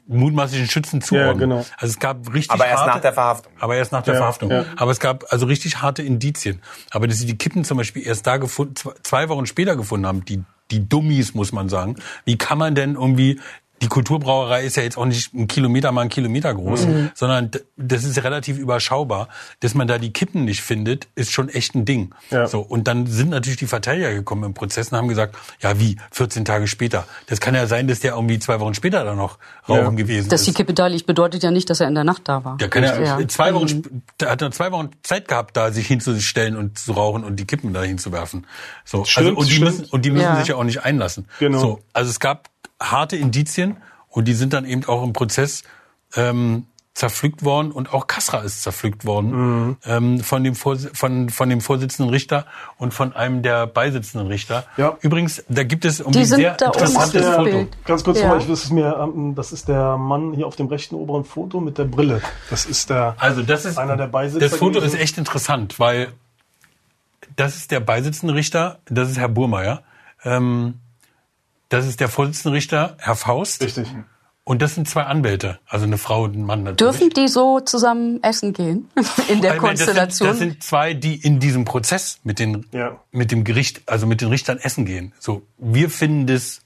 mutmaßlichen 0.07 0.69
Schützen 0.69 1.01
zuordnen. 1.01 1.39
genau. 1.39 1.57
Also 1.79 1.93
es 1.93 1.99
gab 1.99 2.33
richtig 2.35 2.51
Aber 2.51 2.67
erst 2.67 2.83
harte, 2.83 2.95
nach 2.97 3.01
der 3.01 3.13
Verhaftung. 3.13 3.53
Aber 3.59 3.77
erst 3.77 3.93
nach 3.93 4.03
der 4.03 4.15
Ja, 4.15 4.21
Verhaftung. 4.21 4.51
ja. 4.51 4.65
Aber 4.77 4.91
es 4.91 5.01
gab 5.01 5.25
also 5.33 5.47
richtig 5.47 5.81
harte 5.83 6.03
Indizien. 6.03 6.61
Aber 6.91 7.07
dass 7.07 7.19
sie 7.19 7.27
die 7.27 7.39
Kippen 7.39 7.65
zum 7.65 7.79
Beispiel 7.79 8.07
erst 8.07 8.27
da 8.27 8.37
gefunden, 8.37 8.77
zwei- 8.77 8.93
zwei 9.03 9.29
Wochen 9.29 9.47
später 9.47 9.77
gefunden 9.77 10.07
haben, 10.07 10.25
die, 10.25 10.43
die 10.71 10.87
Dummies, 10.89 11.35
muss 11.35 11.53
man 11.53 11.69
sagen. 11.69 11.97
Wie 12.25 12.37
kann 12.37 12.59
man 12.59 12.75
denn 12.75 12.95
irgendwie, 12.95 13.41
die 13.85 13.89
Kulturbrauerei 13.89 14.65
ist 14.65 14.77
ja 14.77 14.83
jetzt 14.83 14.97
auch 14.97 15.05
nicht 15.05 15.35
ein 15.35 15.47
Kilometer 15.47 15.93
mal 15.93 16.01
ein 16.03 16.09
Kilometer 16.09 16.55
groß, 16.55 16.87
Mhm. 16.87 17.11
sondern 17.15 17.51
das 17.77 18.05
ist 18.05 18.23
relativ 18.25 18.59
überschaubar. 18.59 19.29
Dass 19.61 19.75
man 19.75 19.87
da 19.87 19.99
die 19.99 20.13
Kippen 20.13 20.45
nicht 20.47 20.63
findet, 20.63 21.07
ist 21.15 21.31
schon 21.33 21.49
echt 21.51 21.75
ein 21.75 21.85
Ding. 21.85 22.15
Ja. 22.31 22.47
So. 22.47 22.61
Und 22.61 22.89
dann 22.89 23.07
sind 23.07 23.29
natürlich 23.31 23.59
die 23.59 23.67
Verteidiger 23.67 24.13
gekommen 24.15 24.45
im 24.45 24.55
Prozess 24.55 24.89
und 24.91 24.97
haben 24.99 25.09
gesagt, 25.09 25.37
ja 25.61 25.79
wie, 25.79 25.97
14 26.13 26.45
Tage 26.45 26.67
später. 26.67 27.07
Das 27.27 27.41
kann 27.41 27.55
ja 27.55 27.67
sein, 27.67 27.87
dass 27.89 28.01
der 28.01 28.15
irgendwie 28.15 28.39
zwei 28.39 28.59
Wochen 28.61 28.75
später 28.75 29.05
dann 29.05 29.17
noch 29.19 29.39
rauchen 29.69 29.97
gewesen 29.97 30.29
Dass 30.31 30.41
ist. 30.41 30.47
die 30.47 30.55
Kippe 30.55 30.73
da 30.73 30.87
liegt, 30.87 31.07
bedeutet 31.07 31.43
ja 31.43 31.51
nicht, 31.51 31.69
dass 31.69 31.81
er 31.81 31.89
in 31.89 31.95
der 31.95 32.05
Nacht 32.05 32.23
da 32.25 32.45
war. 32.45 32.57
Der 32.57 32.69
kann 32.69 32.83
ja, 32.85 32.99
Ja. 33.21 33.29
zwei 33.29 33.53
Wochen, 33.55 34.03
der 34.19 34.31
hat 34.31 34.41
er 34.41 34.51
zwei 34.51 34.73
Wochen 34.73 34.91
Zeit 35.03 35.29
gehabt, 35.29 35.57
da 35.57 35.71
sich 35.73 35.87
hinzustellen 35.87 36.57
und 36.57 36.79
zu 36.79 36.93
rauchen 36.93 37.23
und 37.25 37.37
die 37.37 37.45
Kippen 37.45 37.73
da 37.75 37.83
hinzuwerfen. 37.83 38.47
So, 38.85 39.05
Stimmt, 39.05 39.27
also, 39.29 39.39
und 39.41 39.47
die 39.49 39.53
stimmt. 39.57 39.71
müssen, 39.71 39.85
und 39.91 40.05
die 40.05 40.11
müssen 40.11 40.23
Ja. 40.25 40.37
sich 40.39 40.49
ja 40.49 40.57
auch 40.57 40.65
nicht 40.65 40.85
einlassen. 40.85 41.27
Genau. 41.39 41.59
So, 41.59 41.79
also 41.93 42.11
es 42.11 42.21
gab 42.21 42.49
harte 42.91 43.17
Indizien 43.17 43.77
und 44.09 44.27
die 44.29 44.35
sind 44.35 44.53
dann 44.53 44.65
eben 44.65 44.85
auch 44.87 45.03
im 45.05 45.13
Prozess 45.13 45.63
ähm, 46.17 46.67
zerpflückt 46.95 47.43
worden 47.45 47.73
und 47.73 47.93
auch 47.93 48.07
Kasra 48.07 48.43
ist 48.43 48.63
zerpflückt 48.63 49.05
worden 49.05 49.31
Mhm. 49.33 49.77
ähm, 49.85 50.21
von 50.21 50.45
dem 50.45 50.55
von 50.55 51.29
von 51.29 51.49
dem 51.51 51.61
Vorsitzenden 51.61 52.09
Richter 52.15 52.47
und 52.79 52.95
von 52.95 53.13
einem 53.17 53.43
der 53.43 53.67
beisitzenden 53.67 54.29
Richter. 54.29 54.65
Ja. 54.77 54.97
Übrigens, 55.01 55.43
da 55.49 55.65
gibt 55.65 55.85
es 55.85 56.01
um 56.01 56.13
Die 56.13 56.21
ein 56.21 56.25
sind 56.25 56.37
sehr 56.39 56.55
da 56.55 56.67
interessantes 56.67 57.11
dem 57.23 57.33
Foto. 57.33 57.43
Bild. 57.51 57.85
Ganz 57.85 58.05
kurz 58.05 58.19
Ja. 58.19 58.25
nochmal, 58.29 58.41
ich 58.43 58.47
das 58.47 58.63
ist 58.65 58.71
mir, 58.71 58.97
ähm, 58.97 59.35
das 59.35 59.51
ist 59.51 59.67
der 59.67 59.97
Mann 59.97 60.35
hier 60.35 60.47
auf 60.47 60.55
dem 60.55 60.69
rechten 60.69 60.95
oberen 60.95 61.25
Foto 61.25 61.59
mit 61.61 61.79
der 61.79 61.85
Brille. 61.87 62.23
Das 62.49 62.65
ist 62.65 62.91
der. 62.91 63.17
Also 63.19 63.43
das 63.43 63.65
ist 63.65 63.77
Einer 63.77 63.97
der 63.97 64.07
Beisitzer 64.07 64.39
Das 64.39 64.55
Foto 64.57 64.79
gewesen. 64.79 64.95
ist 64.95 65.01
echt 65.03 65.19
interessant, 65.19 65.81
weil 65.81 66.13
das 67.35 67.57
ist 67.57 67.73
der 67.73 67.81
beisitzende 67.81 68.35
Richter, 68.37 68.79
das 68.87 69.11
ist 69.11 69.19
Herr 69.19 69.29
Burmeier. 69.29 69.83
Ähm, 70.25 70.75
das 71.69 71.87
ist 71.87 72.01
der 72.01 72.09
Vorsitzende 72.09 72.55
Richter, 72.57 72.97
Herr 72.99 73.17
Faust. 73.17 73.63
Richtig. 73.63 73.89
Und 74.47 74.61
das 74.61 74.75
sind 74.75 74.87
zwei 74.87 75.05
Anwälte, 75.05 75.59
also 75.67 75.87
eine 75.87 75.97
Frau 75.97 76.25
und 76.25 76.37
ein 76.37 76.43
Mann 76.43 76.65
natürlich. 76.65 76.99
Dürfen 76.99 77.11
die 77.15 77.29
so 77.29 77.61
zusammen 77.61 78.23
essen 78.23 78.53
gehen 78.53 78.91
in 79.29 79.41
der 79.41 79.55
meine, 79.59 79.71
das 79.75 79.87
sind, 79.87 79.97
Konstellation? 79.97 80.29
das 80.29 80.39
sind 80.39 80.63
zwei, 80.63 80.93
die 80.93 81.15
in 81.17 81.41
diesem 81.41 81.65
Prozess 81.65 82.21
mit 82.25 82.39
den 82.39 82.67
Ja. 82.71 83.01
mit 83.11 83.31
dem 83.31 83.45
Gericht, 83.45 83.83
also 83.87 84.07
mit 84.07 84.21
den 84.21 84.29
Richtern 84.29 84.59
essen 84.59 84.85
gehen. 84.85 85.15
So, 85.19 85.47
wir 85.57 85.89
finden 85.89 86.27
das, 86.27 86.61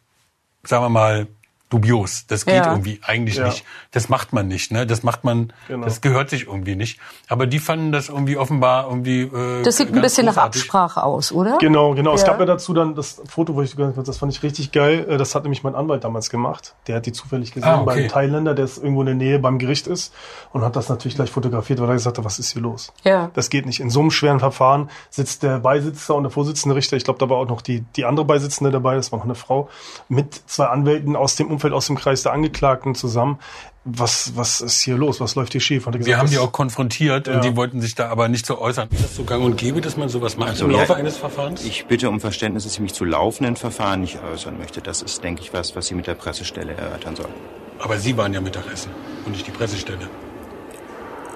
sagen 0.64 0.84
wir 0.84 0.88
mal, 0.88 1.28
dubios. 1.70 2.26
Das 2.26 2.46
geht 2.46 2.54
Ja. 2.56 2.70
irgendwie 2.70 3.00
eigentlich 3.04 3.36
Ja. 3.36 3.46
nicht. 3.46 3.64
Das 3.90 4.08
macht 4.08 4.32
man 4.32 4.48
nicht, 4.48 4.72
ne? 4.72 4.86
Das 4.86 5.02
macht 5.02 5.24
man, 5.24 5.52
Genau. 5.68 5.84
das 5.84 6.00
gehört 6.00 6.30
sich 6.30 6.46
irgendwie 6.46 6.76
nicht. 6.76 6.98
Aber 7.28 7.46
die 7.46 7.58
fanden 7.58 7.92
das 7.92 8.08
irgendwie 8.08 8.36
offenbar 8.36 8.84
irgendwie. 8.88 9.22
Äh, 9.22 9.62
Das 9.62 9.76
sieht 9.76 9.92
ein 9.94 10.00
bisschen 10.00 10.26
nach 10.26 10.34
großartig. 10.34 10.62
Absprache 10.62 11.02
aus, 11.02 11.30
oder? 11.32 11.58
Genau, 11.58 11.94
genau. 11.94 12.14
Es 12.14 12.22
Ja. 12.22 12.28
gab 12.28 12.40
ja 12.40 12.46
dazu 12.46 12.72
dann 12.74 12.94
das 12.94 13.20
Foto, 13.28 13.54
wo 13.54 13.62
ich 13.62 13.74
das 13.76 14.18
fand 14.18 14.32
ich 14.32 14.42
richtig 14.42 14.72
geil. 14.72 15.06
Äh, 15.08 15.16
Das 15.18 15.34
hat 15.34 15.42
nämlich 15.42 15.62
mein 15.62 15.74
Anwalt 15.74 16.04
damals 16.04 16.30
gemacht. 16.30 16.74
Der 16.86 16.96
hat 16.96 17.06
die 17.06 17.12
zufällig 17.12 17.52
gesehen 17.52 17.68
Ah, 17.68 17.82
okay. 17.82 17.84
beim 18.02 18.08
Thailänder, 18.08 18.54
der 18.54 18.64
ist 18.64 18.78
irgendwo 18.78 19.00
in 19.02 19.06
der 19.06 19.14
Nähe 19.16 19.38
beim 19.38 19.58
Gericht 19.58 19.86
ist 19.86 20.14
und 20.52 20.62
hat 20.62 20.74
das 20.76 20.88
natürlich 20.88 21.16
gleich 21.16 21.30
fotografiert, 21.30 21.80
weil 21.80 21.88
er 21.88 21.94
gesagt 21.94 22.18
hat, 22.18 22.24
was 22.24 22.38
ist 22.38 22.52
hier 22.52 22.62
los? 22.62 22.92
Ja. 23.04 23.30
Das 23.34 23.50
geht 23.50 23.66
nicht. 23.66 23.80
In 23.80 23.90
so 23.90 24.00
einem 24.00 24.10
schweren 24.10 24.40
Verfahren 24.40 24.88
sitzt 25.10 25.42
der 25.42 25.58
Beisitzer 25.58 26.14
und 26.14 26.22
der 26.22 26.30
Vorsitzende 26.30 26.74
Richter, 26.76 26.96
ich 26.96 27.04
glaube, 27.04 27.18
da 27.18 27.28
war 27.28 27.36
auch 27.38 27.48
noch 27.48 27.60
die, 27.62 27.82
die 27.96 28.04
andere 28.04 28.24
Beisitzende 28.24 28.70
dabei, 28.70 28.94
das 28.94 29.12
war 29.12 29.18
noch 29.18 29.24
eine 29.26 29.34
Frau, 29.34 29.68
mit 30.08 30.34
zwei 30.46 30.66
Anwälten 30.66 31.16
aus 31.16 31.36
dem 31.36 31.48
Umfeld, 31.58 31.72
aus 31.74 31.86
dem 31.88 31.96
Kreis 31.96 32.22
der 32.22 32.32
Angeklagten 32.32 32.94
zusammen. 32.94 33.38
Was, 33.84 34.32
was 34.36 34.60
ist 34.60 34.80
hier 34.82 34.96
los? 34.96 35.18
Was 35.20 35.34
läuft 35.34 35.52
hier 35.52 35.60
schief? 35.60 35.86
Hat 35.86 35.94
er 35.94 35.98
Wir 36.00 36.04
gesagt, 36.04 36.18
haben 36.20 36.30
die 36.30 36.38
auch 36.38 36.52
konfrontiert 36.52 37.26
Ja. 37.26 37.34
und 37.36 37.44
die 37.44 37.56
wollten 37.56 37.80
sich 37.80 37.94
da 37.94 38.08
aber 38.10 38.28
nicht 38.28 38.46
so 38.46 38.60
äußern. 38.60 38.88
Ist 38.92 39.02
das 39.04 39.16
so 39.16 39.24
gang 39.24 39.42
und 39.44 39.56
gäbe, 39.56 39.80
dass 39.80 39.96
man 39.96 40.08
sowas 40.08 40.36
macht 40.36 40.50
Also, 40.50 40.66
im 40.66 40.70
ja, 40.72 40.78
Laufe 40.78 40.94
eines 40.94 41.16
Verfahrens? 41.16 41.64
Ich 41.64 41.86
bitte 41.86 42.08
um 42.08 42.20
Verständnis, 42.20 42.64
dass 42.64 42.74
ich 42.74 42.80
mich 42.80 42.94
zu 42.94 43.04
laufenden 43.04 43.56
Verfahren 43.56 44.00
nicht 44.02 44.18
äußern 44.32 44.58
möchte. 44.58 44.80
Das 44.82 45.02
ist, 45.02 45.24
denke 45.24 45.42
ich, 45.42 45.52
was, 45.52 45.74
was 45.74 45.86
Sie 45.86 45.94
mit 45.94 46.06
der 46.06 46.14
Pressestelle 46.14 46.74
erörtern 46.74 47.16
sollen. 47.16 47.32
aber 47.80 47.98
Sie 47.98 48.16
waren 48.16 48.32
ja 48.34 48.40
Mittagessen 48.40 48.90
und 49.24 49.32
nicht 49.32 49.46
die 49.46 49.50
Pressestelle. 49.52 50.08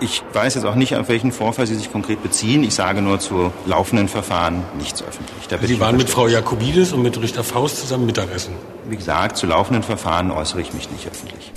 Ich 0.02 0.20
weiß 0.32 0.56
jetzt 0.56 0.64
auch 0.64 0.74
nicht, 0.74 0.96
auf 0.96 1.08
welchen 1.08 1.30
Vorfall 1.30 1.64
Sie 1.68 1.76
sich 1.76 1.92
konkret 1.92 2.24
beziehen. 2.24 2.64
Ich 2.64 2.74
sage 2.74 3.02
nur 3.02 3.20
zu 3.20 3.52
laufenden 3.66 4.08
Verfahren 4.08 4.64
nichts 4.76 5.00
öffentlich. 5.00 5.46
Da 5.46 5.58
Sie 5.58 5.74
ich 5.74 5.78
waren 5.80 5.96
mit 5.96 6.10
Frau. 6.10 6.26
Jakobidis 6.26 6.92
und 6.92 7.02
mit 7.02 7.22
Richter 7.22 7.44
Faust 7.44 7.78
zusammen 7.78 8.06
Mittagessen. 8.06 8.52
Wie 8.88 8.96
gesagt, 8.96 9.36
zu 9.36 9.46
laufenden 9.46 9.84
Verfahren 9.84 10.32
äußere 10.32 10.60
ich 10.60 10.72
mich 10.72 10.90
nicht 10.90 11.06
öffentlich. 11.06 11.52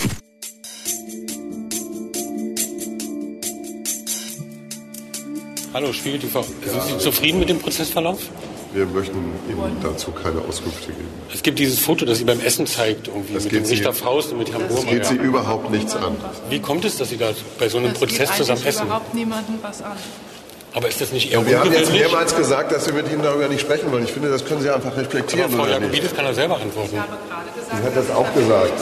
Hallo, 5.74 5.92
Spiegel 5.92 6.20
TV. 6.20 6.44
Sind 6.44 6.84
Sie 6.84 6.98
zufrieden 7.00 7.40
mit 7.40 7.50
dem 7.50 7.58
Prozessverlauf? 7.58 8.20
Wir 8.76 8.86
möchten 8.88 9.16
Ihnen 9.50 9.78
dazu 9.82 10.12
keine 10.12 10.42
Auskünfte 10.42 10.88
geben. 10.88 11.08
Es 11.34 11.42
gibt 11.42 11.60
dieses 11.60 11.80
Foto, 11.80 12.04
das 12.06 12.18
Sie 12.18 12.26
beim 12.26 12.42
Essen 12.42 12.68
zeigt, 12.68 13.08
irgendwie 13.08 13.34
Das 13.34 13.44
mit 13.46 13.54
geht 13.54 13.62
dem 13.62 13.66
Sie- 13.66 13.74
Richter 13.76 13.94
Faust 13.94 14.34
und 14.34 14.40
mit 14.40 14.52
Herrn 14.52 14.64
Das 14.70 14.86
geht 14.86 15.06
Sie 15.06 15.16
überhaupt 15.16 15.72
nichts 15.72 15.96
an. 15.96 16.18
Wie 16.50 16.60
kommt 16.60 16.84
es, 16.84 16.98
dass 16.98 17.08
Sie 17.08 17.16
da 17.16 17.30
bei 17.58 17.70
so 17.70 17.78
einem 17.78 17.92
Das 17.92 18.00
Prozess 18.00 18.28
geht 18.32 18.38
zusammen 18.40 18.66
essen? 18.66 18.86
überhaupt 18.88 19.14
niemanden 19.14 19.60
was 19.62 19.82
an. 19.82 19.94
Aber 20.74 20.90
ist 20.90 21.00
das 21.00 21.14
nicht 21.14 21.32
eher 21.32 21.48
Wir 21.48 21.58
haben 21.62 21.72
jetzt 21.72 21.90
mehrmals 21.94 22.36
gesagt, 22.36 22.74
dass 22.74 22.86
wir 22.86 22.94
mit 22.96 23.10
Ihnen 23.10 23.24
darüber 23.24 23.48
nicht 23.48 23.62
sprechen 23.62 23.90
wollen. 23.94 24.04
Ich 24.04 24.12
finde, 24.12 24.28
das 24.30 24.44
können 24.44 24.62
Sie 24.62 24.70
einfach 24.70 24.92
Aber 24.92 24.98
reflektieren. 25.04 25.50
Frau 25.52 25.64
oder 25.64 25.80
nicht? 25.80 25.94
Jakobidis 25.94 26.14
kann 26.14 26.26
da 26.26 26.34
selber 26.34 26.60
antworten. 26.60 26.90
Ich 26.96 27.00
habe 27.00 27.12
gerade 27.30 27.52
gesagt, 27.58 27.78
Sie 27.82 27.84
hat 27.88 27.96
das 27.96 28.12
auch 28.14 28.34
gesagt. 28.34 28.74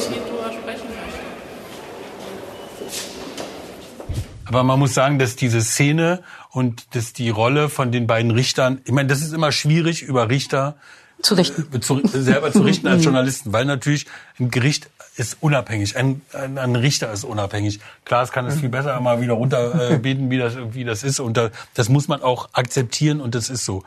Aber 4.45 4.63
man 4.63 4.77
muss 4.79 4.93
sagen, 4.93 5.19
dass 5.19 5.35
diese 5.35 5.61
Szene 5.61 6.21
und 6.53 6.95
dass 6.95 7.13
die 7.13 7.31
Rolle 7.31 7.67
von 7.67 7.91
den 7.91 8.05
beiden 8.05 8.29
Richtern, 8.29 8.79
ich 8.85 8.91
meine, 8.91 9.09
das 9.09 9.21
ist 9.21 9.33
immer 9.33 9.51
schwierig 9.51 10.03
über 10.03 10.29
Richter 10.29 10.75
Zu 11.21 11.33
richten. 11.33 11.81
zu, 11.81 11.99
selber 12.05 12.51
zu 12.51 12.61
richten 12.61 12.87
als 12.87 13.03
Journalisten, 13.05 13.53
weil 13.53 13.65
natürlich 13.65 14.05
ein 14.39 14.51
Gericht 14.51 14.89
ist 15.15 15.37
unabhängig, 15.41 15.97
ein, 15.97 16.21
ein, 16.31 16.59
ein 16.59 16.75
Richter 16.75 17.11
ist 17.11 17.23
unabhängig. 17.23 17.79
Klar, 18.05 18.23
es 18.23 18.31
kann 18.31 18.45
es 18.45 18.59
viel 18.59 18.69
besser 18.69 18.99
mal 19.01 19.19
wieder 19.19 19.33
runterbeten, 19.33 20.27
äh, 20.27 20.29
wie 20.29 20.37
das 20.37 20.57
wie 20.71 20.83
das 20.83 21.03
ist 21.03 21.19
und 21.19 21.37
da, 21.37 21.49
das 21.73 21.89
muss 21.89 22.07
man 22.07 22.21
auch 22.21 22.49
akzeptieren 22.53 23.19
und 23.19 23.33
das 23.33 23.49
ist 23.49 23.65
so. 23.65 23.83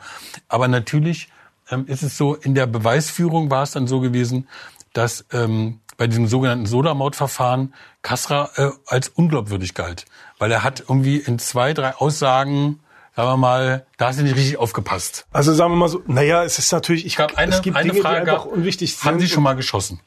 Aber 0.49 0.67
natürlich 0.67 1.29
ähm, 1.71 1.85
ist 1.87 2.03
es 2.03 2.17
so, 2.17 2.35
in 2.35 2.53
der 2.53 2.67
Beweisführung 2.67 3.49
war 3.49 3.63
es 3.63 3.71
dann 3.71 3.87
so 3.87 4.01
gewesen, 4.01 4.49
dass 4.91 5.25
ähm, 5.31 5.79
bei 5.95 6.07
diesem 6.07 6.27
sogenannten 6.27 6.65
Sodamord-Verfahren 6.65 7.73
Kasra 8.01 8.49
äh, 8.55 8.69
als 8.87 9.07
unglaubwürdig 9.09 9.73
galt, 9.73 10.05
weil 10.39 10.51
er 10.51 10.63
hat 10.63 10.81
irgendwie 10.87 11.17
in 11.17 11.39
zwei, 11.39 11.73
drei 11.73 11.95
Aussagen 11.95 12.79
Sagen 13.15 13.29
wir 13.29 13.37
mal, 13.37 13.85
da 13.97 14.09
hast 14.09 14.19
du 14.19 14.23
nicht 14.23 14.35
richtig 14.35 14.57
aufgepasst. 14.57 15.25
Also 15.31 15.51
sagen 15.51 15.71
wir 15.71 15.75
mal 15.75 15.89
so, 15.89 16.03
naja, 16.05 16.43
es 16.43 16.59
ist 16.59 16.71
natürlich, 16.71 17.03
ich 17.03 17.17
habe 17.17 17.35
eine, 17.35 17.51
es 17.51 17.63
gibt 17.63 17.75
eine 17.75 17.89
Dinge, 17.89 18.03
Frage 18.03 18.25
die 18.25 18.29
einfach 18.29 18.45
unwichtig 18.45 18.95
sind. 18.95 19.05
Haben 19.05 19.19
Sie 19.19 19.27
schon 19.27 19.41
mal 19.41 19.55
geschossen? 19.55 20.01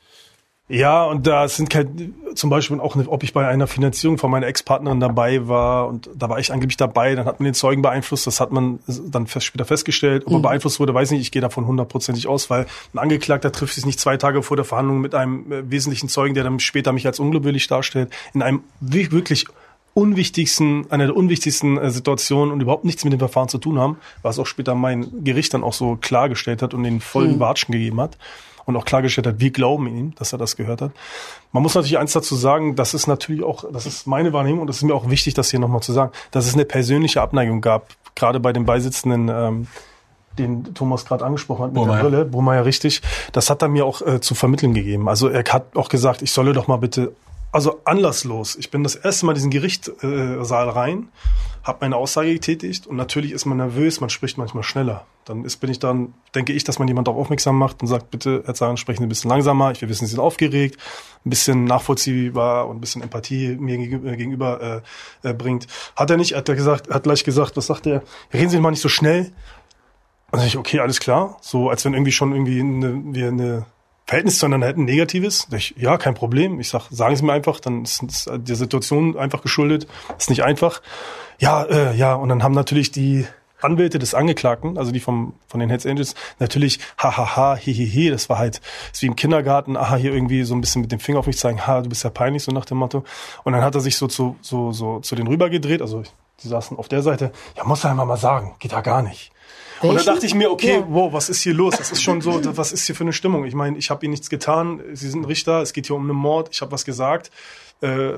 Ja, 0.69 1.03
und 1.07 1.27
da 1.27 1.49
sind 1.49 1.69
kein, 1.71 2.15
zum 2.37 2.51
Beispiel 2.51 2.79
auch, 2.79 2.95
nicht, 2.95 3.09
ob 3.09 3.25
ich 3.25 3.33
bei 3.33 3.49
einer 3.49 3.67
Finanzierung 3.67 4.17
von 4.17 4.31
meiner 4.31 4.47
Ex-Partnerin 4.47 5.01
dabei 5.01 5.49
war 5.49 5.89
und 5.89 6.09
da 6.15 6.29
war 6.29 6.39
ich 6.39 6.53
angeblich 6.53 6.77
dabei, 6.77 7.17
dann 7.17 7.27
hat 7.27 7.41
man 7.41 7.47
den 7.47 7.55
Zeugen 7.55 7.83
beeinflusst, 7.83 8.29
das 8.29 8.39
hat 8.39 8.53
man 8.53 8.79
dann 8.87 9.27
fest, 9.27 9.47
später 9.47 9.65
festgestellt. 9.65 10.29
Ob 10.29 10.35
er 10.35 10.39
beeinflusst 10.39 10.79
wurde, 10.79 10.95
weiß 10.95 11.11
ich 11.11 11.19
nicht, 11.19 11.27
ich 11.27 11.33
gehe 11.33 11.43
davon 11.43 11.67
hundertprozentig 11.67 12.29
aus, 12.29 12.49
weil 12.49 12.67
ein 12.95 12.99
Angeklagter 13.01 13.51
trifft 13.51 13.75
sich 13.75 13.87
nicht 13.87 13.99
zwei 13.99 14.19
Tage 14.19 14.45
vor 14.45 14.57
der 14.57 14.65
Verhandlung 14.65 15.01
mit 15.01 15.17
einem 15.17 15.51
äh, 15.51 15.69
wesentlichen 15.69 16.09
Zeugen, 16.09 16.35
der 16.37 16.45
dann 16.45 16.61
später 16.61 16.93
mich 16.93 17.09
als 17.09 17.19
unglaubwürdig 17.19 17.67
darstellt, 17.67 18.13
in 18.35 18.43
einem 18.43 18.63
wi- 18.79 19.11
wirklich 19.11 19.47
unwichtigsten, 19.95 20.91
einer 20.91 21.07
der 21.07 21.17
unwichtigsten 21.17 21.79
äh, 21.79 21.91
Situationen 21.91 22.53
und 22.53 22.61
überhaupt 22.61 22.85
nichts 22.85 23.05
mit 23.05 23.13
dem 23.13 23.19
Verfahren 23.19 23.49
zu 23.49 23.59
tun 23.59 23.79
haben, 23.79 23.99
was 24.23 24.39
auch 24.39 24.47
später 24.47 24.75
mein 24.75 25.25
Gericht 25.25 25.53
dann 25.55 25.65
auch 25.65 25.73
so 25.73 25.97
klargestellt 26.01 26.63
hat 26.63 26.75
und 26.75 26.85
den 26.85 27.01
vollen 27.01 27.41
Watschen 27.41 27.73
gegeben 27.73 28.01
hat 28.01 28.17
und 28.67 28.77
auch 28.77 28.85
klargestellt 28.85 29.27
hat, 29.27 29.41
wir 29.41 29.51
glauben 29.51 29.87
ihm, 29.87 30.15
dass 30.15 30.33
er 30.33 30.39
das 30.39 30.57
gehört 30.57 30.81
hat. 30.81 30.93
Man 31.53 31.63
muss 31.63 31.75
natürlich 31.75 31.99
eins 31.99 32.13
dazu 32.13 32.37
sagen, 32.37 32.77
das 32.77 32.95
ist 32.95 33.07
natürlich 33.07 33.43
auch, 33.43 33.65
das 33.73 33.87
ist 33.87 34.07
meine 34.07 34.33
Wahrnehmung 34.33 34.61
und 34.61 34.67
das 34.69 34.77
ist 34.77 34.83
mir 34.83 34.95
auch 34.95 35.11
wichtig, 35.11 35.35
das 35.35 35.51
hier 35.51 35.61
nochmal 35.61 35.83
zu 35.83 35.93
sagen, 35.93 36.13
dass 36.31 36.47
es 36.47 36.55
eine 36.55 36.65
persönliche 36.65 37.21
Abneigung 37.21 37.61
gab, 37.61 37.89
gerade 38.15 38.41
bei 38.41 38.53
dem 38.53 38.65
Beisitzenden, 38.65 39.29
ähm, 39.29 39.67
den 40.39 40.75
Thomas 40.75 41.05
gerade 41.05 41.25
angesprochen 41.25 41.65
hat 41.65 41.73
mit 41.73 41.77
Burmeier. 41.77 42.03
der 42.03 42.09
Brille, 42.09 42.25
Burmeier 42.25 42.65
richtig, 42.65 43.03
das 43.33 43.51
hat 43.51 43.63
er 43.63 43.69
mir 43.69 43.85
auch 43.85 44.01
äh, 44.03 44.21
zu 44.21 44.35
vermitteln 44.35 44.75
gegeben. 44.75 45.09
Also 45.09 45.29
er 45.29 45.45
hat 45.53 45.77
auch 45.77 45.89
gesagt, 45.89 46.23
ich 46.23 46.31
solle 46.31 46.53
doch 46.53 46.69
mal 46.69 46.77
bitte, 46.77 47.13
also 47.53 47.81
anlasslos, 47.85 48.57
ich 48.57 48.71
bin 48.71 48.83
das 48.83 48.95
erste 48.95 49.27
Mal 49.27 49.33
in 49.33 49.37
diesen 49.37 49.51
Gerichtssaal 49.51 50.41
äh, 50.41 50.45
Saal 50.45 50.69
rein, 50.69 51.09
habe 51.65 51.79
meine 51.83 51.97
Aussage 51.97 52.33
getätigt 52.33 52.87
und 52.87 52.97
natürlich 52.97 53.33
ist 53.33 53.45
man 53.45 53.59
nervös, 53.59 54.01
man 54.01 54.09
spricht 54.09 54.39
manchmal 54.39 54.63
schneller. 54.63 55.07
Dann 55.25 55.45
ist, 55.45 55.57
bin 55.59 55.71
ich 55.71 55.79
dann, 55.79 56.15
denke 56.35 56.53
ich, 56.53 56.65
dass 56.65 56.79
man 56.79 56.89
jemand 56.89 57.09
darauf 57.09 57.21
aufmerksam 57.21 57.59
macht 57.59 57.83
und 57.83 57.89
sagt, 57.89 58.11
bitte, 58.11 58.43
Herr 58.47 58.55
Zahn, 58.55 58.77
sprechen 58.77 58.99
Sie 58.99 59.07
ein 59.07 59.09
bisschen 59.09 59.31
langsamer, 59.31 59.73
ich, 59.73 59.81
wir 59.81 59.89
wissen, 59.89 60.07
Sie 60.07 60.13
sind 60.13 60.21
aufgeregt, 60.21 60.79
ein 61.25 61.31
bisschen 61.31 61.65
nachvollziehbar 61.65 62.69
und 62.69 62.79
ein 62.79 62.81
bisschen 62.81 63.03
Empathie 63.03 63.57
mir 63.57 63.77
gegenüber, 63.77 64.17
gegenüber 64.17 64.83
äh, 65.23 65.29
äh, 65.29 65.35
bringt. 65.35 65.67
Hat 65.97 66.11
er 66.11 66.17
nicht, 66.17 66.35
hat 66.35 66.49
er 66.49 66.55
gesagt, 66.55 66.89
hat 66.89 67.03
gleich 67.03 67.25
gesagt, 67.25 67.57
was 67.57 67.67
sagt 67.67 67.87
er? 67.87 68.03
Reden 68.33 68.49
Sie 68.49 68.61
mal 68.61 68.71
nicht 68.71 68.81
so 68.81 68.89
schnell. 68.89 69.33
Dann 70.31 70.47
ich, 70.47 70.57
okay, 70.57 70.79
alles 70.79 71.01
klar. 71.01 71.37
So, 71.41 71.69
als 71.69 71.85
wenn 71.85 71.95
irgendwie 71.95 72.13
schon 72.13 72.33
irgendwie 72.33 72.61
eine, 72.61 73.03
wir 73.13 73.29
eine 73.29 73.67
Verhältnis 74.11 74.41
zueinander 74.41 74.67
hätten, 74.67 74.87
negatives. 74.87 75.47
Ich, 75.53 75.73
ja, 75.79 75.97
kein 75.97 76.15
Problem. 76.15 76.59
Ich 76.59 76.69
sag, 76.69 76.89
sagen 76.91 77.15
Sie 77.15 77.25
mir 77.25 77.33
einfach, 77.33 77.61
dann 77.61 77.85
ist, 77.85 78.03
ist 78.03 78.29
der 78.29 78.57
Situation 78.57 79.17
einfach 79.17 79.41
geschuldet. 79.41 79.87
Ist 80.19 80.31
nicht 80.31 80.43
einfach. 80.43 80.83
Ja, 81.39 81.63
äh, 81.63 81.95
ja, 81.95 82.15
und 82.15 82.29
dann 82.29 82.43
haben 82.43 82.53
natürlich 82.53 82.91
die 82.91 83.25
Anwälte 83.61 84.01
des 84.01 84.15
Angeklagten, 84.15 84.79
also 84.79 84.91
die 84.91 84.99
vom, 84.99 85.35
von 85.47 85.61
den 85.61 85.69
Hells 85.69 85.87
Angels, 85.87 86.17
natürlich, 86.41 86.81
hahaha, 86.99 87.55
hihihi, 87.55 88.11
das 88.11 88.29
war 88.29 88.39
halt, 88.39 88.61
ist 88.93 89.01
wie 89.01 89.07
im 89.07 89.15
Kindergarten, 89.15 89.77
aha, 89.77 89.95
hier 89.95 90.13
irgendwie 90.13 90.43
so 90.43 90.57
ein 90.57 90.61
bisschen 90.61 90.83
mit 90.83 90.91
dem 90.91 90.99
Finger 90.99 91.21
auf 91.21 91.29
mich 91.29 91.39
zeigen, 91.39 91.65
ha, 91.69 91.81
du 91.81 91.89
bist 91.89 92.03
ja 92.03 92.11
peinlich, 92.11 92.43
so 92.43 92.51
nach 92.51 92.65
dem 92.65 92.79
Motto. 92.79 93.05
Und 93.45 93.53
dann 93.53 93.63
hat 93.63 93.77
er 93.77 93.81
sich 93.81 93.97
so 93.97 94.09
zu, 94.09 94.37
so, 94.41 94.73
so, 94.73 94.99
zu 94.99 95.15
den 95.15 95.29
rübergedreht, 95.29 95.83
also 95.83 96.03
die 96.43 96.49
saßen 96.49 96.77
auf 96.77 96.89
der 96.89 97.03
Seite, 97.03 97.31
ja, 97.57 97.63
muss 97.63 97.85
er 97.85 97.93
einfach 97.93 98.07
mal 98.07 98.17
sagen, 98.17 98.57
geht 98.59 98.73
da 98.73 98.81
gar 98.81 99.03
nicht. 99.03 99.31
Und 99.81 99.95
dann 99.97 100.05
dachte 100.05 100.27
ich 100.27 100.35
mir, 100.35 100.51
okay, 100.51 100.79
Ja. 100.81 100.87
wow, 100.89 101.13
was 101.13 101.29
ist 101.29 101.41
hier 101.43 101.55
los? 101.55 101.75
Das 101.77 101.91
ist 101.91 102.03
schon 102.03 102.21
so, 102.21 102.41
was 102.57 102.73
ist 102.73 102.87
hier 102.87 102.95
für 102.95 103.05
eine 103.05 103.13
Stimmung? 103.13 103.45
Ich 103.45 103.55
meine, 103.55 103.79
ich 103.79 103.91
habe 103.91 104.05
Ihnen 104.05 104.13
nichts 104.13 104.29
getan. 104.31 104.83
Sie 104.93 105.09
sind 105.09 105.25
Richter. 105.27 105.63
Es 105.63 105.73
geht 105.73 105.87
hier 105.87 105.97
um 105.97 106.03
einen 106.03 106.19
Mord. 106.19 106.49
Ich 106.53 106.61
habe 106.61 106.73
was 106.73 106.85
gesagt. 106.85 107.31
Äh, 107.81 108.13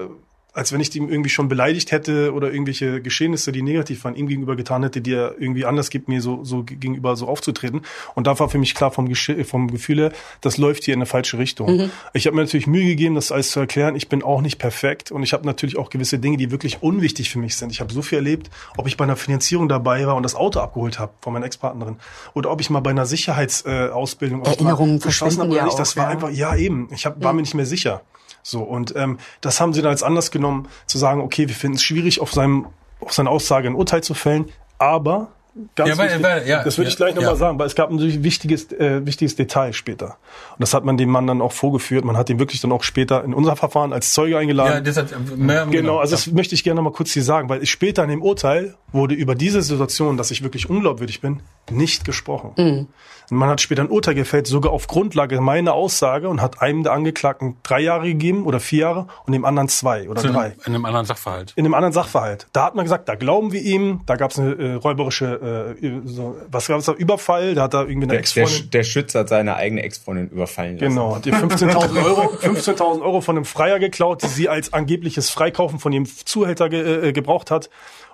als 0.52 0.72
wenn 0.72 0.80
ich 0.80 0.94
ihm 0.94 1.08
irgendwie 1.08 1.30
schon 1.30 1.48
beleidigt 1.48 1.92
hätte 1.92 2.32
oder 2.32 2.52
irgendwelche 2.52 3.00
Geschehnisse, 3.00 3.52
die 3.52 3.62
negativ 3.62 4.04
waren, 4.04 4.14
ihm 4.14 4.26
gegenüber 4.26 4.54
getan 4.54 4.82
hätte, 4.82 5.00
die 5.00 5.14
er 5.14 5.34
irgendwie 5.38 5.64
anders 5.64 5.88
gibt, 5.88 6.08
mir 6.08 6.20
so, 6.20 6.44
so 6.44 6.62
gegenüber 6.62 7.16
so 7.16 7.26
aufzutreten. 7.26 7.82
Und 8.14 8.26
da 8.26 8.38
war 8.38 8.48
für 8.48 8.58
mich 8.58 8.74
klar 8.74 8.90
vom, 8.90 9.08
Gesche 9.08 9.44
vom 9.44 9.70
Gefühl 9.70 9.98
her, 9.98 10.12
das 10.42 10.58
läuft 10.58 10.84
hier 10.84 10.94
in 10.94 10.98
eine 10.98 11.06
falsche 11.06 11.38
Richtung. 11.38 11.90
Ich 12.12 12.26
habe 12.26 12.36
mir 12.36 12.42
natürlich 12.42 12.66
Mühe 12.66 12.84
gegeben, 12.84 13.14
das 13.14 13.32
alles 13.32 13.50
zu 13.50 13.60
erklären. 13.60 13.96
Ich 13.96 14.08
bin 14.08 14.22
auch 14.22 14.42
nicht 14.42 14.58
perfekt 14.58 15.10
und 15.10 15.22
ich 15.22 15.32
habe 15.32 15.46
natürlich 15.46 15.78
auch 15.78 15.88
gewisse 15.88 16.18
Dinge, 16.18 16.36
die 16.36 16.50
wirklich 16.50 16.82
unwichtig 16.82 17.30
für 17.30 17.38
mich 17.38 17.56
sind. 17.56 17.72
Ich 17.72 17.80
habe 17.80 17.92
so 17.92 18.02
viel 18.02 18.18
erlebt, 18.18 18.50
ob 18.76 18.86
ich 18.86 18.96
bei 18.96 19.04
einer 19.04 19.16
Finanzierung 19.16 19.68
dabei 19.68 20.06
war 20.06 20.16
und 20.16 20.22
das 20.22 20.34
Auto 20.34 20.60
abgeholt 20.60 20.98
habe 20.98 21.12
von 21.20 21.32
meiner 21.32 21.46
Ex-Partnerin 21.46 21.96
oder 22.34 22.50
ob 22.50 22.60
ich 22.60 22.68
mal 22.68 22.80
bei 22.80 22.90
einer 22.90 23.06
Sicherheitsausbildung 23.06 24.44
äh, 24.44 24.50
Erinnerungen 24.50 25.00
geschossen 25.00 25.40
habe 25.40 25.50
oder 25.50 25.58
ja 25.58 25.64
nicht. 25.64 25.78
Das 25.78 25.96
war 25.96 26.04
ja. 26.04 26.10
einfach, 26.10 26.30
ja 26.30 26.56
eben, 26.56 26.88
ich 26.92 27.06
hab, 27.06 27.22
war 27.22 27.32
mir 27.32 27.40
nicht 27.40 27.54
mehr 27.54 27.66
sicher. 27.66 28.02
So, 28.42 28.62
und 28.62 28.94
ähm, 28.96 29.18
das 29.40 29.60
haben 29.60 29.72
sie 29.72 29.82
dann 29.82 29.90
als 29.90 30.02
Anlass 30.02 30.30
genommen, 30.30 30.68
zu 30.86 30.98
sagen, 30.98 31.20
okay, 31.20 31.48
wir 31.48 31.54
finden 31.54 31.76
es 31.76 31.82
schwierig, 31.82 32.20
auf, 32.20 32.32
seinem, 32.32 32.66
auf 33.00 33.12
seine 33.12 33.30
Aussage 33.30 33.68
ein 33.68 33.74
Urteil 33.74 34.02
zu 34.02 34.14
fällen, 34.14 34.46
aber 34.78 35.28
ganz 35.76 35.90
Ja, 35.90 35.98
weil- 35.98 36.08
wichtig, 36.08 36.22
weil- 36.24 36.48
ja, 36.48 36.64
das 36.64 36.78
würde 36.78 36.88
ich 36.88 36.94
ja, 36.94 37.04
gleich 37.04 37.14
nochmal 37.14 37.32
ja. 37.34 37.36
sagen, 37.36 37.58
weil 37.58 37.66
es 37.66 37.74
gab 37.74 37.90
ein 37.90 37.96
natürlich 37.96 38.22
wichtiges, 38.22 38.72
äh, 38.72 39.04
wichtiges 39.06 39.36
Detail 39.36 39.72
später. 39.74 40.16
Und 40.52 40.60
das 40.60 40.72
hat 40.74 40.84
man 40.84 40.96
dem 40.96 41.10
Mann 41.10 41.26
dann 41.26 41.40
auch 41.42 41.52
vorgeführt. 41.52 42.04
Man 42.04 42.16
hat 42.16 42.30
ihn 42.30 42.38
wirklich 42.38 42.60
dann 42.62 42.72
auch 42.72 42.82
später 42.82 43.22
in 43.22 43.34
unser 43.34 43.54
Verfahren 43.54 43.92
als 43.92 44.12
Zeuge 44.12 44.38
eingeladen. 44.38 44.72
Ja, 44.72 44.80
das 44.80 44.96
hat, 44.96 45.14
mehr, 45.36 45.66
Genau, 45.66 45.98
also 45.98 46.12
ja. 46.14 46.16
das 46.16 46.26
möchte 46.32 46.54
ich 46.54 46.64
gerne 46.64 46.76
noch 46.82 46.90
mal 46.90 46.96
kurz 46.96 47.12
hier 47.12 47.22
sagen, 47.22 47.48
weil 47.48 47.62
ich 47.62 47.70
später 47.70 48.02
in 48.02 48.08
dem 48.10 48.22
Urteil 48.22 48.74
wurde 48.92 49.14
über 49.14 49.34
diese 49.34 49.62
Situation, 49.62 50.16
dass 50.16 50.30
ich 50.30 50.42
wirklich 50.42 50.68
unglaubwürdig 50.70 51.20
bin, 51.20 51.42
nicht 51.70 52.04
gesprochen. 52.04 52.52
Mhm. 52.56 52.86
Und 53.30 53.38
man 53.38 53.48
hat 53.48 53.62
später 53.62 53.80
ein 53.82 53.88
Urteil 53.88 54.14
gefällt, 54.14 54.46
sogar 54.46 54.72
auf 54.72 54.88
Grundlage 54.88 55.40
meiner 55.40 55.72
Aussage 55.72 56.28
und 56.28 56.42
hat 56.42 56.60
einem 56.60 56.82
der 56.82 56.92
Angeklagten 56.92 57.56
drei 57.62 57.80
Jahre 57.80 58.06
gegeben 58.08 58.44
oder 58.44 58.60
vier 58.60 58.80
Jahre 58.80 59.06
und 59.24 59.32
dem 59.32 59.46
anderen 59.46 59.68
zwei 59.70 60.10
oder 60.10 60.20
Zu 60.20 60.28
drei. 60.28 60.40
einem, 60.40 60.54
in 60.66 60.74
einem 60.74 60.84
anderen 60.84 61.06
Sachverhalt. 61.06 61.52
In 61.56 61.64
einem 61.64 61.72
anderen 61.72 61.92
Sachverhalt. 61.94 62.46
Da 62.52 62.66
hat 62.66 62.74
man 62.74 62.84
gesagt, 62.84 63.08
da 63.08 63.14
glauben 63.14 63.52
wir 63.52 63.62
ihm, 63.62 64.02
da 64.04 64.16
gab 64.16 64.32
es 64.32 64.38
eine 64.38 64.52
äh, 64.54 64.74
räuberische, 64.74 65.76
äh, 65.80 66.00
so, 66.04 66.36
was 66.50 66.66
gab 66.66 66.80
es 66.80 66.84
da, 66.86 66.92
Überfall, 66.92 67.54
da 67.54 67.62
hat 67.62 67.74
er 67.74 67.88
irgendwie 67.88 67.94
eine 67.94 68.06
Der, 68.08 68.08
der, 68.08 68.18
Ex-Freundin. 68.20 68.70
der 68.70 68.82
Schützer 68.82 69.20
hat 69.20 69.30
seine 69.30 69.56
eigene 69.56 69.82
Ex-Freundin 69.82 70.28
überfallen 70.28 70.76
lassen. 70.78 70.90
Genau, 70.94 71.16
hat 71.16 71.24
ihr 71.24 71.32
15.000 71.32 72.04
Euro, 72.04 72.22
15.000 72.34 73.00
Euro 73.00 73.20
von 73.22 73.36
einem 73.36 73.46
Freier 73.46 73.78
geklaut, 73.78 74.22
die 74.22 74.26
sie 74.26 74.48
als 74.50 74.74
angebliches 74.74 75.30
Freikaufen 75.30 75.78
von 75.78 75.92
ihrem 75.92 76.04
Zuhälter 76.06 76.68
ge, 76.68 77.08
äh, 77.08 77.12
gebraucht 77.12 77.50
hat. 77.50 77.70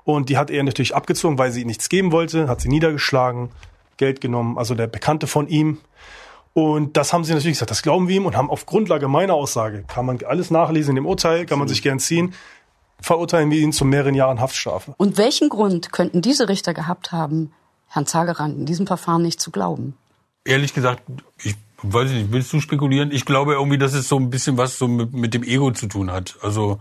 Und 0.09 0.31
die 0.31 0.39
hat 0.39 0.49
er 0.49 0.63
natürlich 0.63 0.95
abgezogen, 0.95 1.37
weil 1.37 1.53
sie 1.53 1.61
ihm 1.61 1.67
nichts 1.67 1.91
geben 1.91 2.13
wollte, 2.13 2.49
hat 2.49 2.63
sie 2.63 2.71
niedergeschlagen, 2.71 3.51
Geld 3.99 4.23
genommen, 4.23 4.57
also 4.57 4.75
der 4.75 4.87
Bekannte 4.87 5.27
von 5.27 5.49
ihm. 5.49 5.81
Und 6.55 6.97
das 6.97 7.13
haben 7.13 7.25
sie 7.25 7.35
natürlich 7.35 7.57
gesagt, 7.57 7.71
das 7.71 7.83
glauben 7.83 8.09
wir 8.09 8.17
ihm 8.17 8.25
und 8.25 8.35
haben 8.35 8.49
auf 8.49 8.65
Grundlage 8.65 9.07
meiner 9.07 9.35
Aussage, 9.35 9.85
kann 9.87 10.07
man 10.07 10.19
alles 10.27 10.51
nachlesen 10.51 10.93
in 10.93 10.95
dem 11.03 11.07
Urteil, 11.07 11.45
kann 11.45 11.59
man 11.59 11.69
sich 11.69 11.83
gern 11.83 11.99
ziehen, 11.99 12.33
verurteilen 13.03 13.51
wir 13.51 13.59
ihn 13.59 13.75
zu 13.75 13.85
mehreren 13.85 14.15
Jahren 14.15 14.41
Haftstrafe. 14.41 14.95
Und 14.97 15.19
welchen 15.19 15.51
Grund 15.51 15.93
könnten 15.93 16.23
diese 16.23 16.49
Richter 16.49 16.73
gehabt 16.73 17.13
haben, 17.13 17.53
Herrn 17.87 18.07
Zagerand 18.07 18.57
in 18.57 18.65
diesem 18.65 18.87
Verfahren 18.87 19.21
nicht 19.21 19.43
zu 19.43 19.51
glauben? 19.51 19.95
Ehrlich 20.47 20.73
gesagt, 20.73 21.03
ich 21.43 21.55
weiß 21.83 22.13
nicht, 22.13 22.33
willst 22.33 22.51
du 22.51 22.61
spekulieren? 22.63 23.13
Ich 23.13 23.27
glaube 23.27 23.53
irgendwie, 23.53 23.77
dass 23.77 23.93
es 23.93 24.09
so 24.09 24.17
ein 24.17 24.31
bisschen 24.31 24.57
was 24.57 24.79
so 24.79 24.89
mit, 24.89 25.13
mit 25.13 25.35
dem 25.35 25.43
Ego 25.43 25.71
zu 25.73 25.87
tun 25.87 26.11
hat. 26.11 26.37
Also, 26.41 26.81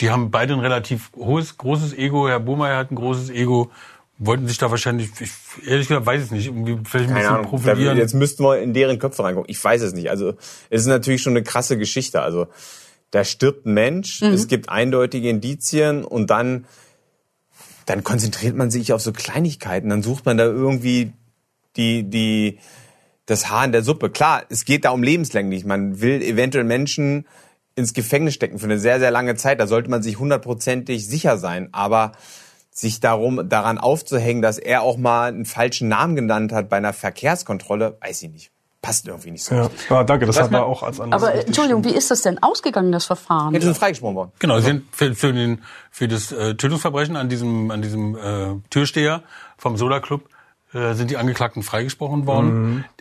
die 0.00 0.10
haben 0.10 0.30
beide 0.30 0.54
ein 0.54 0.60
relativ 0.60 1.10
hohes, 1.16 1.56
großes 1.58 1.94
Ego. 1.96 2.28
Herr 2.28 2.40
Bohmeier 2.40 2.76
hat 2.78 2.90
ein 2.90 2.96
großes 2.96 3.30
Ego. 3.30 3.70
Wollten 4.20 4.48
sich 4.48 4.58
da 4.58 4.70
wahrscheinlich, 4.70 5.10
ich, 5.20 5.30
ehrlich 5.64 5.86
gesagt, 5.86 6.04
weiß 6.06 6.18
ich 6.20 6.26
es 6.26 6.30
nicht, 6.32 6.46
irgendwie 6.46 6.76
vielleicht 6.84 7.08
ein 7.08 7.14
bisschen 7.14 7.28
Ahnung. 7.30 7.42
Da, 7.44 7.48
profilieren. 7.48 7.96
jetzt 7.96 8.14
müssten 8.14 8.42
wir 8.42 8.58
in 8.60 8.74
deren 8.74 8.98
Köpfe 8.98 9.22
reingucken. 9.22 9.48
Ich 9.50 9.62
weiß 9.62 9.80
es 9.82 9.92
nicht. 9.92 10.10
Also 10.10 10.30
es 10.70 10.80
ist 10.82 10.86
natürlich 10.86 11.22
schon 11.22 11.34
eine 11.34 11.44
krasse 11.44 11.78
Geschichte. 11.78 12.20
Also 12.20 12.48
da 13.12 13.22
stirbt 13.24 13.64
ein 13.66 13.74
Mensch, 13.74 14.20
Mhm. 14.20 14.28
es 14.32 14.48
gibt 14.48 14.68
eindeutige 14.70 15.28
Indizien 15.28 16.04
und 16.04 16.30
dann 16.30 16.64
dann 17.86 18.04
konzentriert 18.04 18.54
man 18.54 18.70
sich 18.70 18.92
auf 18.92 19.00
so 19.00 19.12
Kleinigkeiten. 19.12 19.88
Dann 19.88 20.02
sucht 20.02 20.26
man 20.26 20.36
da 20.36 20.44
irgendwie 20.44 21.12
die 21.76 22.02
die 22.02 22.58
das 23.26 23.48
Haar 23.50 23.64
in 23.64 23.72
der 23.72 23.82
Suppe. 23.82 24.10
Klar, 24.10 24.42
es 24.48 24.64
geht 24.64 24.84
da 24.84 24.90
um 24.90 25.02
lebenslänglich. 25.02 25.64
Man 25.64 26.00
will 26.00 26.22
eventuell 26.22 26.64
Menschen 26.64 27.26
ins 27.78 27.94
Gefängnis 27.94 28.34
stecken 28.34 28.58
für 28.58 28.66
eine 28.66 28.78
sehr, 28.78 28.98
sehr 28.98 29.10
lange 29.10 29.34
Zeit. 29.36 29.60
Da 29.60 29.66
sollte 29.66 29.88
man 29.88 30.02
sich 30.02 30.18
hundertprozentig 30.18 31.06
sicher 31.06 31.38
sein. 31.38 31.68
Aber 31.72 32.12
sich 32.70 33.00
darum, 33.00 33.48
daran 33.48 33.78
aufzuhängen, 33.78 34.42
dass 34.42 34.58
er 34.58 34.82
auch 34.82 34.98
mal 34.98 35.28
einen 35.28 35.46
falschen 35.46 35.88
Namen 35.88 36.14
genannt 36.14 36.52
hat 36.52 36.68
bei 36.68 36.76
einer 36.76 36.92
Verkehrskontrolle, 36.92 37.96
weiß 38.00 38.22
ich 38.24 38.30
nicht. 38.30 38.50
Passt 38.80 39.08
irgendwie 39.08 39.32
nicht 39.32 39.42
so 39.42 39.56
Ja, 39.56 39.62
richtig. 39.66 39.90
ah, 39.90 40.04
danke, 40.04 40.26
das 40.26 40.36
Was 40.36 40.44
hat 40.44 40.50
man 40.52 40.62
auch 40.62 40.84
als 40.84 41.00
anderes. 41.00 41.20
Aber 41.24 41.34
Entschuldigung, 41.34 41.82
wie 41.84 41.90
ist 41.94 42.12
das 42.12 42.22
denn 42.22 42.40
ausgegangen, 42.40 42.92
das 42.92 43.06
Verfahren? 43.06 43.52
Jetzt 43.52 43.64
sind 43.64 43.76
freigesprochen 43.76 44.14
worden. 44.14 44.32
Genau, 44.38 44.58
sie 44.60 44.66
sind 44.66 44.84
für, 44.92 45.12
für, 45.16 45.32
den, 45.32 45.62
für 45.90 46.06
das 46.06 46.30
äh, 46.30 46.54
Tötungsverbrechen 46.54 47.16
an 47.16 47.28
diesem, 47.28 47.72
an 47.72 47.82
diesem 47.82 48.14
äh, 48.16 48.54
Türsteher 48.70 49.24
vom 49.56 49.76
Soda 49.76 49.98
Club 49.98 50.28
äh, 50.72 50.94
sind 50.94 51.10
die 51.10 51.16
Angeklagten 51.16 51.64
freigesprochen 51.64 52.26
worden. 52.26 52.84
F- 52.86 52.97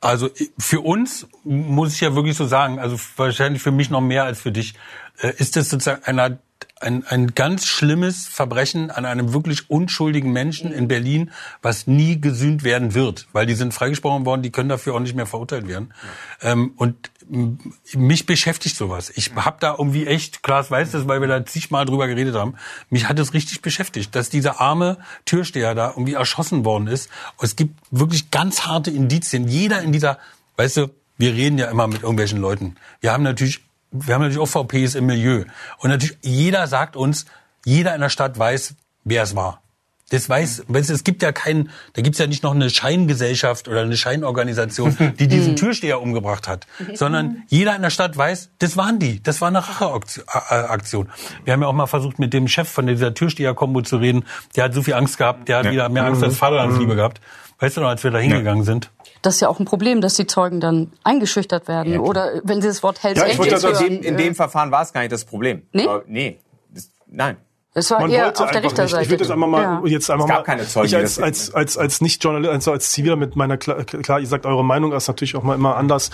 Also 0.00 0.30
für 0.58 0.80
uns 0.80 1.26
muss 1.44 1.94
ich 1.94 2.00
ja 2.00 2.14
wirklich 2.14 2.36
so 2.36 2.46
sagen, 2.46 2.78
also 2.78 2.98
wahrscheinlich 3.16 3.62
für 3.62 3.70
mich 3.70 3.90
noch 3.90 4.00
mehr 4.00 4.24
als 4.24 4.40
für 4.40 4.50
dich, 4.50 4.74
äh, 5.20 5.32
ist 5.36 5.56
das 5.56 5.68
sozusagen 5.68 6.04
einer, 6.04 6.38
ein, 6.80 7.06
ein 7.06 7.34
ganz 7.34 7.66
schlimmes 7.66 8.26
Verbrechen 8.26 8.90
an 8.90 9.04
einem 9.04 9.34
wirklich 9.34 9.68
unschuldigen 9.68 10.32
Menschen 10.32 10.72
in 10.72 10.88
Berlin, 10.88 11.30
was 11.60 11.86
nie 11.86 12.20
gesühnt 12.20 12.64
werden 12.64 12.94
wird, 12.94 13.28
weil 13.32 13.46
die 13.46 13.54
sind 13.54 13.74
freigesprochen 13.74 14.24
worden, 14.24 14.42
die 14.42 14.52
können 14.52 14.68
dafür 14.68 14.94
auch 14.94 15.00
nicht 15.00 15.14
mehr 15.14 15.26
verurteilt 15.26 15.68
werden. 15.68 15.92
Ähm, 16.42 16.72
und 16.76 17.10
mich 17.28 18.26
beschäftigt 18.26 18.76
sowas. 18.76 19.10
Ich 19.14 19.34
habe 19.34 19.56
da 19.60 19.74
irgendwie 19.78 20.06
echt, 20.06 20.42
Klaas 20.42 20.70
weiß 20.70 20.92
das, 20.92 21.08
weil 21.08 21.20
wir 21.20 21.28
da 21.28 21.44
zigmal 21.44 21.84
drüber 21.84 22.06
geredet 22.06 22.34
haben, 22.34 22.54
mich 22.90 23.08
hat 23.08 23.18
es 23.18 23.34
richtig 23.34 23.62
beschäftigt, 23.62 24.14
dass 24.14 24.30
dieser 24.30 24.60
arme 24.60 24.98
Türsteher 25.24 25.74
da 25.74 25.90
irgendwie 25.90 26.14
erschossen 26.14 26.64
worden 26.64 26.86
ist. 26.86 27.10
Es 27.40 27.56
gibt 27.56 27.74
wirklich 27.90 28.30
ganz 28.30 28.62
harte 28.62 28.90
Indizien. 28.90 29.48
Jeder 29.48 29.82
in 29.82 29.92
dieser, 29.92 30.18
weißt 30.56 30.76
du, 30.76 30.90
wir 31.18 31.32
reden 31.32 31.58
ja 31.58 31.66
immer 31.66 31.86
mit 31.86 32.02
irgendwelchen 32.02 32.40
Leuten. 32.40 32.76
Wir 33.00 33.12
haben 33.12 33.22
natürlich, 33.22 33.60
wir 33.90 34.14
haben 34.14 34.22
natürlich 34.22 34.40
auch 34.40 34.64
VPs 34.64 34.94
im 34.94 35.06
Milieu. 35.06 35.44
Und 35.78 35.90
natürlich, 35.90 36.18
jeder 36.22 36.66
sagt 36.66 36.96
uns, 36.96 37.26
jeder 37.64 37.94
in 37.94 38.00
der 38.00 38.10
Stadt 38.10 38.38
weiß, 38.38 38.74
wer 39.04 39.22
es 39.22 39.34
war. 39.34 39.62
Das 40.10 40.28
weiß, 40.28 40.64
weißt 40.68 40.90
du, 40.90 40.94
es 40.94 41.02
gibt 41.02 41.20
ja 41.22 41.32
keinen, 41.32 41.70
da 41.94 42.02
gibt's 42.02 42.20
ja 42.20 42.28
nicht 42.28 42.44
noch 42.44 42.54
eine 42.54 42.70
Scheingesellschaft 42.70 43.66
oder 43.66 43.80
eine 43.80 43.96
Scheinorganisation, 43.96 44.96
die 45.18 45.26
diesen 45.26 45.56
Türsteher 45.56 46.00
umgebracht 46.00 46.46
hat, 46.46 46.66
sondern 46.94 47.42
jeder 47.48 47.74
in 47.74 47.82
der 47.82 47.90
Stadt 47.90 48.16
weiß, 48.16 48.50
das 48.60 48.76
waren 48.76 49.00
die, 49.00 49.20
das 49.20 49.40
war 49.40 49.48
eine 49.48 49.58
Racheaktion. 49.66 51.08
Wir 51.44 51.52
haben 51.52 51.62
ja 51.62 51.66
auch 51.66 51.72
mal 51.72 51.86
versucht, 51.88 52.20
mit 52.20 52.32
dem 52.32 52.46
Chef 52.46 52.68
von 52.68 52.86
dieser 52.86 53.14
Türsteher-Kombo 53.14 53.82
zu 53.82 53.96
reden, 53.96 54.24
der 54.54 54.64
hat 54.64 54.74
so 54.74 54.82
viel 54.82 54.94
Angst 54.94 55.18
gehabt, 55.18 55.48
der 55.48 55.58
hat 55.58 55.64
Ja. 55.66 55.72
wieder 55.72 55.88
mehr 55.88 56.04
Angst 56.04 56.22
als 56.22 56.36
Vaterlandsliebe 56.36 56.94
gehabt. 56.94 57.20
Weißt 57.58 57.76
du 57.76 57.80
noch, 57.80 57.88
als 57.88 58.04
wir 58.04 58.10
da 58.10 58.18
hingegangen 58.18 58.64
sind? 58.64 58.90
Das 59.22 59.36
ist 59.36 59.40
ja 59.40 59.48
auch 59.48 59.58
ein 59.58 59.64
Problem, 59.64 60.00
dass 60.02 60.14
die 60.14 60.26
Zeugen 60.26 60.60
dann 60.60 60.92
eingeschüchtert 61.02 61.68
werden. 61.68 61.98
Oder 61.98 62.42
wenn 62.44 62.60
sie 62.60 62.68
das 62.68 62.82
Wort 62.82 63.02
Hells 63.02 63.18
Ja, 63.18 63.26
ich 63.26 63.38
wollte 63.38 63.56
Angels 63.56 63.78
das 63.78 63.80
In 63.80 64.02
dem, 64.02 64.02
in 64.02 64.16
dem 64.18 64.34
Verfahren 64.34 64.70
war 64.70 64.82
es 64.82 64.92
gar 64.92 65.00
nicht 65.00 65.10
das 65.10 65.24
Problem. 65.24 65.62
Nee? 65.72 65.86
Aber 65.86 66.04
nee. 66.06 66.38
Das, 66.70 66.90
nein. 67.06 67.38
Das 67.76 67.90
war 67.90 68.00
Man 68.00 68.10
eher 68.10 68.24
wollte 68.24 68.42
auf 68.42 68.50
der 68.50 68.56
einfach 68.56 68.62
nicht. 68.62 68.70
Richterseite. 68.72 69.02
Ich 69.04 69.10
würde 69.10 69.24
das 69.24 69.30
einmal 69.30 69.48
mal 69.50 69.62
Ja. 69.62 69.82
jetzt 69.84 70.10
einmal 70.10 70.24
Es 70.24 70.28
gab 70.30 70.38
mal. 70.38 70.44
keine 70.44 70.66
Zeugen, 70.66 70.86
ich 70.86 70.96
als 70.96 71.18
als 71.18 71.54
als 71.54 71.76
als 71.76 72.00
nicht 72.00 72.24
Journalist, 72.24 72.50
also 72.50 72.72
als 72.72 72.90
Ziviler 72.90 73.16
mit 73.16 73.36
meiner 73.36 73.58
klar, 73.58 73.84
klar, 73.84 74.18
ihr 74.18 74.26
sagt 74.26 74.46
eure 74.46 74.64
Meinung 74.64 74.92
ist 74.92 75.08
natürlich 75.08 75.36
auch 75.36 75.42
mal 75.42 75.54
immer 75.54 75.76
anders. 75.76 76.10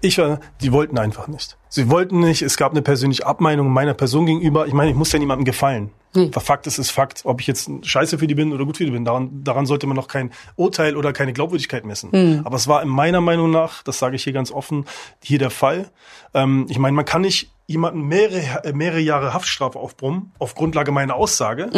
Ich 0.00 0.18
war, 0.18 0.40
die 0.62 0.72
wollten 0.72 0.98
einfach 0.98 1.28
nicht. 1.28 1.56
Sie 1.68 1.90
wollten 1.90 2.18
nicht. 2.18 2.42
Es 2.42 2.56
gab 2.56 2.72
eine 2.72 2.82
persönliche 2.82 3.24
Abmeinung 3.24 3.68
meiner 3.70 3.94
Person 3.94 4.26
gegenüber. 4.26 4.66
Ich 4.66 4.72
meine, 4.72 4.90
ich 4.90 4.96
muss 4.96 5.12
ja 5.12 5.20
niemandem 5.20 5.44
gefallen. 5.44 5.92
Nee. 6.16 6.30
Fakt 6.32 6.66
ist, 6.66 6.78
ist 6.78 6.90
Fakt. 6.90 7.22
Ob 7.24 7.40
ich 7.40 7.46
jetzt 7.46 7.70
scheiße 7.82 8.18
für 8.18 8.26
die 8.26 8.34
bin 8.34 8.52
oder 8.52 8.64
gut 8.64 8.78
für 8.78 8.84
die 8.84 8.90
bin, 8.90 9.04
daran, 9.04 9.44
daran 9.44 9.66
sollte 9.66 9.86
man 9.86 9.96
noch 9.96 10.08
kein 10.08 10.32
Urteil 10.56 10.96
oder 10.96 11.12
keine 11.12 11.32
Glaubwürdigkeit 11.32 11.84
messen. 11.84 12.10
Aber 12.44 12.56
es 12.56 12.66
war 12.66 12.82
in 12.82 12.88
meiner 12.88 13.20
Meinung 13.20 13.50
nach, 13.50 13.82
das 13.82 13.98
sage 13.98 14.16
ich 14.16 14.24
hier 14.24 14.32
ganz 14.32 14.50
offen, 14.50 14.86
hier 15.22 15.38
der 15.38 15.50
Fall. 15.50 15.90
Ähm, 16.34 16.66
ich 16.68 16.78
meine, 16.78 16.94
man 16.96 17.04
kann 17.04 17.22
nicht 17.22 17.50
jemanden 17.66 18.02
mehrere, 18.02 18.64
äh, 18.64 18.72
mehrere 18.72 19.00
Jahre 19.00 19.34
Haftstrafe 19.34 19.78
aufbrummen, 19.78 20.32
auf 20.38 20.54
Grundlage 20.54 20.92
meiner 20.92 21.14
Aussage, 21.14 21.68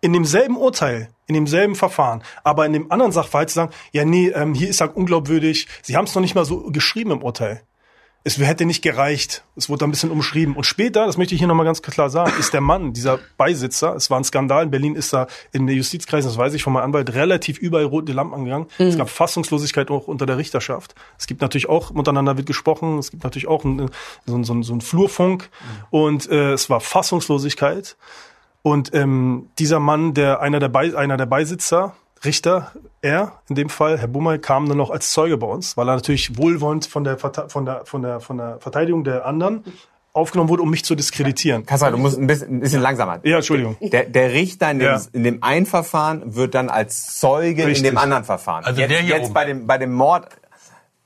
in 0.00 0.12
demselben 0.12 0.56
Urteil, 0.56 1.08
in 1.26 1.34
demselben 1.34 1.74
Verfahren, 1.74 2.22
aber 2.44 2.66
in 2.66 2.72
dem 2.72 2.90
anderen 2.92 3.12
Sachverhalt 3.12 3.50
zu 3.50 3.54
sagen, 3.56 3.72
ja, 3.92 4.04
nee, 4.04 4.28
ähm, 4.28 4.54
hier 4.54 4.68
ist 4.68 4.80
er 4.80 4.96
unglaubwürdig, 4.96 5.66
Sie 5.82 5.96
haben 5.96 6.04
es 6.04 6.14
noch 6.14 6.22
nicht 6.22 6.34
mal 6.34 6.44
so 6.44 6.70
geschrieben 6.70 7.10
im 7.10 7.22
Urteil. 7.22 7.62
Es 8.26 8.38
hätte 8.38 8.64
nicht 8.66 8.82
gereicht. 8.82 9.44
Es 9.54 9.68
wurde 9.68 9.84
ein 9.84 9.90
bisschen 9.92 10.10
umschrieben. 10.10 10.56
Und 10.56 10.64
später, 10.64 11.06
das 11.06 11.16
möchte 11.16 11.34
ich 11.34 11.38
hier 11.40 11.46
nochmal 11.46 11.64
ganz 11.64 11.80
klar 11.80 12.10
sagen, 12.10 12.32
ist 12.40 12.52
der 12.52 12.60
Mann, 12.60 12.92
dieser 12.92 13.20
Beisitzer, 13.36 13.94
es 13.94 14.10
war 14.10 14.18
ein 14.18 14.24
Skandal. 14.24 14.64
In 14.64 14.70
Berlin 14.72 14.96
ist 14.96 15.12
da 15.12 15.28
in 15.52 15.68
der 15.68 15.76
Justizkreis, 15.76 16.24
das 16.24 16.36
weiß 16.36 16.52
ich 16.54 16.64
von 16.64 16.72
meinem 16.72 16.86
Anwalt, 16.86 17.14
relativ 17.14 17.58
überall 17.58 17.84
rote 17.84 18.12
Lampen 18.12 18.34
angegangen. 18.34 18.66
Es 18.78 18.98
gab 18.98 19.10
Fassungslosigkeit 19.10 19.92
auch 19.92 20.08
unter 20.08 20.26
der 20.26 20.38
Richterschaft. 20.38 20.96
Es 21.16 21.28
gibt 21.28 21.40
natürlich 21.40 21.68
auch, 21.68 21.90
untereinander 21.90 22.36
wird 22.36 22.48
gesprochen, 22.48 22.98
es 22.98 23.12
gibt 23.12 23.22
natürlich 23.22 23.46
auch 23.46 23.62
ein, 23.64 23.90
so, 24.26 24.34
ein- 24.36 24.42
so, 24.42 24.60
so 24.62 24.74
ein 24.74 24.80
Flurfunk. 24.80 25.48
Und 25.90 26.28
äh, 26.28 26.52
es 26.54 26.68
war 26.68 26.80
Fassungslosigkeit. 26.80 27.96
Und 28.62 28.92
ähm, 28.92 29.50
dieser 29.60 29.78
Mann, 29.78 30.14
der 30.14 30.40
einer 30.40 30.58
der, 30.58 30.68
Bei, 30.68 30.96
einer 30.96 31.16
der 31.16 31.26
Beisitzer, 31.26 31.94
Richter, 32.26 32.72
er 33.02 33.32
in 33.48 33.54
dem 33.54 33.68
Fall, 33.68 33.98
Herr 33.98 34.08
Bummel, 34.08 34.38
kam 34.38 34.68
dann 34.68 34.76
noch 34.78 34.90
als 34.90 35.12
Zeuge 35.12 35.36
bei 35.38 35.46
uns, 35.46 35.76
weil 35.76 35.88
er 35.88 35.94
natürlich 35.96 36.36
wohlwollend 36.36 36.86
von 36.86 37.04
der, 37.04 37.16
von 37.18 37.32
der, 37.32 37.48
von 37.84 38.02
der, 38.02 38.20
von 38.20 38.36
der 38.38 38.58
Verteidigung 38.60 39.04
der 39.04 39.24
anderen 39.24 39.64
aufgenommen 40.12 40.48
wurde, 40.48 40.62
um 40.62 40.70
mich 40.70 40.82
zu 40.84 40.94
diskreditieren. 40.94 41.66
Kassel, 41.66 41.90
du 41.92 41.98
musst 41.98 42.18
ein 42.18 42.26
bisschen, 42.26 42.48
ein 42.56 42.60
bisschen 42.60 42.80
langsamer. 42.80 43.20
Ja, 43.22 43.36
Entschuldigung. 43.36 43.76
Der, 43.80 44.04
der 44.04 44.32
Richter 44.32 44.70
in 44.70 44.78
dem, 44.78 44.86
Ja. 44.88 45.00
in 45.12 45.24
dem 45.24 45.42
einen 45.42 45.66
Verfahren 45.66 46.34
wird 46.34 46.54
dann 46.54 46.70
als 46.70 47.18
Zeuge 47.18 47.66
Richtig. 47.66 47.78
in 47.86 47.92
dem 47.94 47.98
anderen 47.98 48.24
Verfahren. 48.24 48.64
Also 48.64 48.80
jetzt, 48.80 48.90
der 48.90 49.00
hier 49.00 49.16
jetzt 49.16 49.24
oben. 49.26 49.34
bei 49.34 49.44
dem, 49.44 49.66
bei 49.66 49.76
dem 49.78 49.92
Mord, 49.92 50.28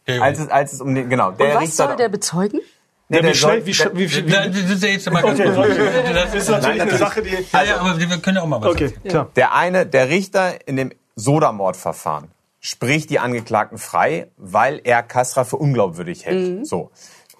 Der 0.07 0.23
als 0.23 0.39
es, 0.39 0.49
als 0.49 0.73
es 0.75 0.81
um 0.81 0.95
den, 0.95 1.09
genau, 1.11 1.33
der 1.33 1.47
Und 1.49 1.55
was 1.55 1.63
Richter. 1.63 1.87
soll 1.89 1.97
der 1.97 2.09
bezeugen? 2.09 2.61
nee, 3.09 3.17
Ja, 3.17 3.23
der 3.23 3.31
wie 3.33 3.35
schnell, 3.35 3.67
wie, 3.67 3.75
schnell- 3.75 3.91
wie, 3.95 4.09
wie, 4.13 4.27
wie, 4.27 4.31
Das 4.31 4.57
ist 4.57 4.83
ja 4.85 4.89
jetzt 4.91 5.11
mal 5.11 5.23
ganz 5.25 5.41
Okay, 5.41 5.53
kurz. 5.55 5.69
okay. 5.71 6.13
Das 6.15 6.35
ist 6.35 6.49
natürlich 6.49 6.81
eine 6.83 6.97
Sache, 6.97 7.23
die... 7.23 7.31
Ja, 7.53 7.63
ja, 7.65 7.77
aber 7.81 7.99
wir 7.99 8.07
können 8.19 8.37
ja 8.37 8.43
auch 8.45 8.47
mal 8.47 8.61
was 8.63 8.69
Okay, 8.71 8.93
klar. 9.09 9.29
Der 9.35 9.55
eine, 9.57 9.87
der 9.87 10.09
Richter 10.09 10.69
in 10.69 10.77
dem 10.77 10.93
Sodamordverfahren 11.21 12.29
spricht 12.61 13.11
die 13.11 13.19
Angeklagten 13.19 13.79
frei, 13.79 14.31
weil 14.37 14.81
er 14.85 15.03
Kasra 15.03 15.45
für 15.45 15.57
unglaubwürdig 15.57 16.27
hält. 16.27 16.67
So. 16.67 16.91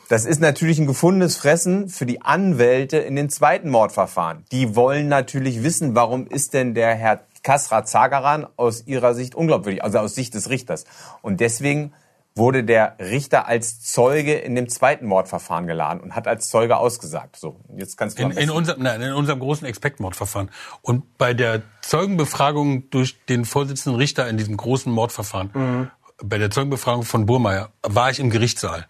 Das 0.09 0.25
ist 0.25 0.41
natürlich 0.41 0.79
ein 0.81 0.89
gefundenes 0.89 1.37
Fressen 1.37 1.89
für 1.89 2.05
die 2.05 2.21
Anwälte 2.21 2.99
in 2.99 3.15
den 3.15 3.31
zweiten 3.31 3.71
Mordverfahren. 3.71 4.45
Die 4.51 4.75
wollen 4.75 5.07
natürlich 5.07 5.63
wissen, 5.63 5.95
warum 5.95 6.27
ist 6.27 6.53
denn 6.53 6.75
der 6.75 6.95
Herr 6.97 7.21
Kasra 7.43 7.85
Zagaran 7.85 8.47
aus 8.57 8.87
ihrer 8.87 9.15
Sicht 9.15 9.35
unglaubwürdig, 9.35 9.85
also 9.85 9.99
aus 9.99 10.15
Sicht 10.15 10.35
des 10.35 10.51
Richters. 10.51 10.85
Und 11.23 11.41
deswegen 11.41 11.93
wurde 12.35 12.65
der 12.65 12.97
Richter 12.99 13.47
als 13.47 13.83
Zeuge 13.83 14.35
in 14.35 14.55
dem 14.55 14.69
zweiten 14.69 15.07
Mordverfahren 15.07 15.67
geladen 15.67 16.01
und 16.01 16.15
hat 16.15 16.29
als 16.29 16.49
Zeuge 16.49 16.77
ausgesagt. 16.77 17.37
So, 17.37 17.61
jetzt 17.77 17.97
kannst 17.97 18.19
du 18.19 18.23
In, 18.23 18.31
in, 18.31 18.51
unserem, 18.51 18.83
nein, 18.83 19.03
in 19.03 19.13
unserem 19.13 19.41
großen 19.41 19.67
Expektmordverfahren. 19.67 20.51
Und 20.81 21.19
bei 21.19 21.35
der 21.35 21.63
Zeugenbefragung 21.83 22.89
durch 22.91 23.25
den 23.27 23.45
Vorsitzenden 23.45 23.99
Richter 23.99 24.29
in 24.29 24.37
diesem 24.37 24.57
großen 24.57 24.93
Mordverfahren, 24.93 25.51
Mhm. 25.53 25.91
bei 26.23 26.39
der 26.39 26.51
Zeugenbefragung 26.51 27.05
von 27.05 27.27
Burmeier, 27.27 27.71
war 27.83 28.11
ich 28.11 28.21
im 28.21 28.31
Gerichtssaal. 28.31 28.87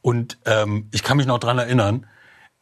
Und 0.00 0.38
ähm, 0.46 0.88
ich 0.92 1.02
kann 1.02 1.16
mich 1.16 1.26
noch 1.26 1.38
dran 1.38 1.58
erinnern, 1.58 2.06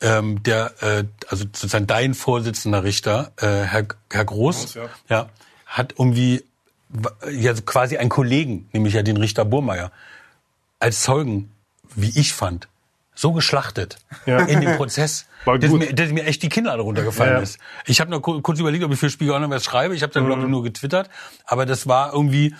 ähm, 0.00 0.42
der, 0.42 0.72
äh, 0.82 1.04
also 1.28 1.44
sozusagen 1.44 1.86
dein 1.86 2.14
Vorsitzender 2.14 2.84
Richter, 2.84 3.32
äh, 3.36 3.46
Herr, 3.46 3.86
Herr 4.10 4.24
Groß, 4.24 4.74
Groß, 4.74 4.88
ja. 5.08 5.28
hat 5.66 5.94
irgendwie 5.98 6.44
ja 7.30 7.52
quasi 7.54 7.96
einen 7.96 8.10
Kollegen, 8.10 8.68
nämlich 8.72 8.94
ja 8.94 9.02
den 9.02 9.16
Richter 9.16 9.44
Burmeier, 9.44 9.90
als 10.78 11.02
Zeugen, 11.02 11.50
wie 11.94 12.12
ich 12.18 12.32
fand, 12.32 12.68
so 13.14 13.32
geschlachtet 13.32 13.98
Ja. 14.26 14.40
in 14.40 14.60
dem 14.60 14.76
Prozess, 14.76 15.26
dass 15.46 15.70
mir, 15.70 15.92
dass 15.94 16.10
mir 16.10 16.24
echt 16.24 16.42
die 16.42 16.48
Kinnlade 16.48 16.82
runtergefallen 16.82 17.34
Ja. 17.36 17.40
ist. 17.40 17.58
Ich 17.86 18.00
habe 18.00 18.10
noch 18.10 18.20
ku- 18.20 18.40
kurz 18.42 18.58
überlegt, 18.60 18.84
ob 18.84 18.92
ich 18.92 18.98
für 18.98 19.08
Spiegel 19.10 19.34
Online 19.34 19.54
was 19.54 19.64
schreibe. 19.64 19.94
Ich 19.94 20.02
habe 20.02 20.12
dann, 20.12 20.26
glaube 20.26 20.42
Mhm. 20.42 20.46
ich, 20.48 20.50
nur 20.50 20.62
getwittert. 20.62 21.08
Aber 21.46 21.64
das 21.66 21.86
war 21.86 22.12
irgendwie, 22.12 22.54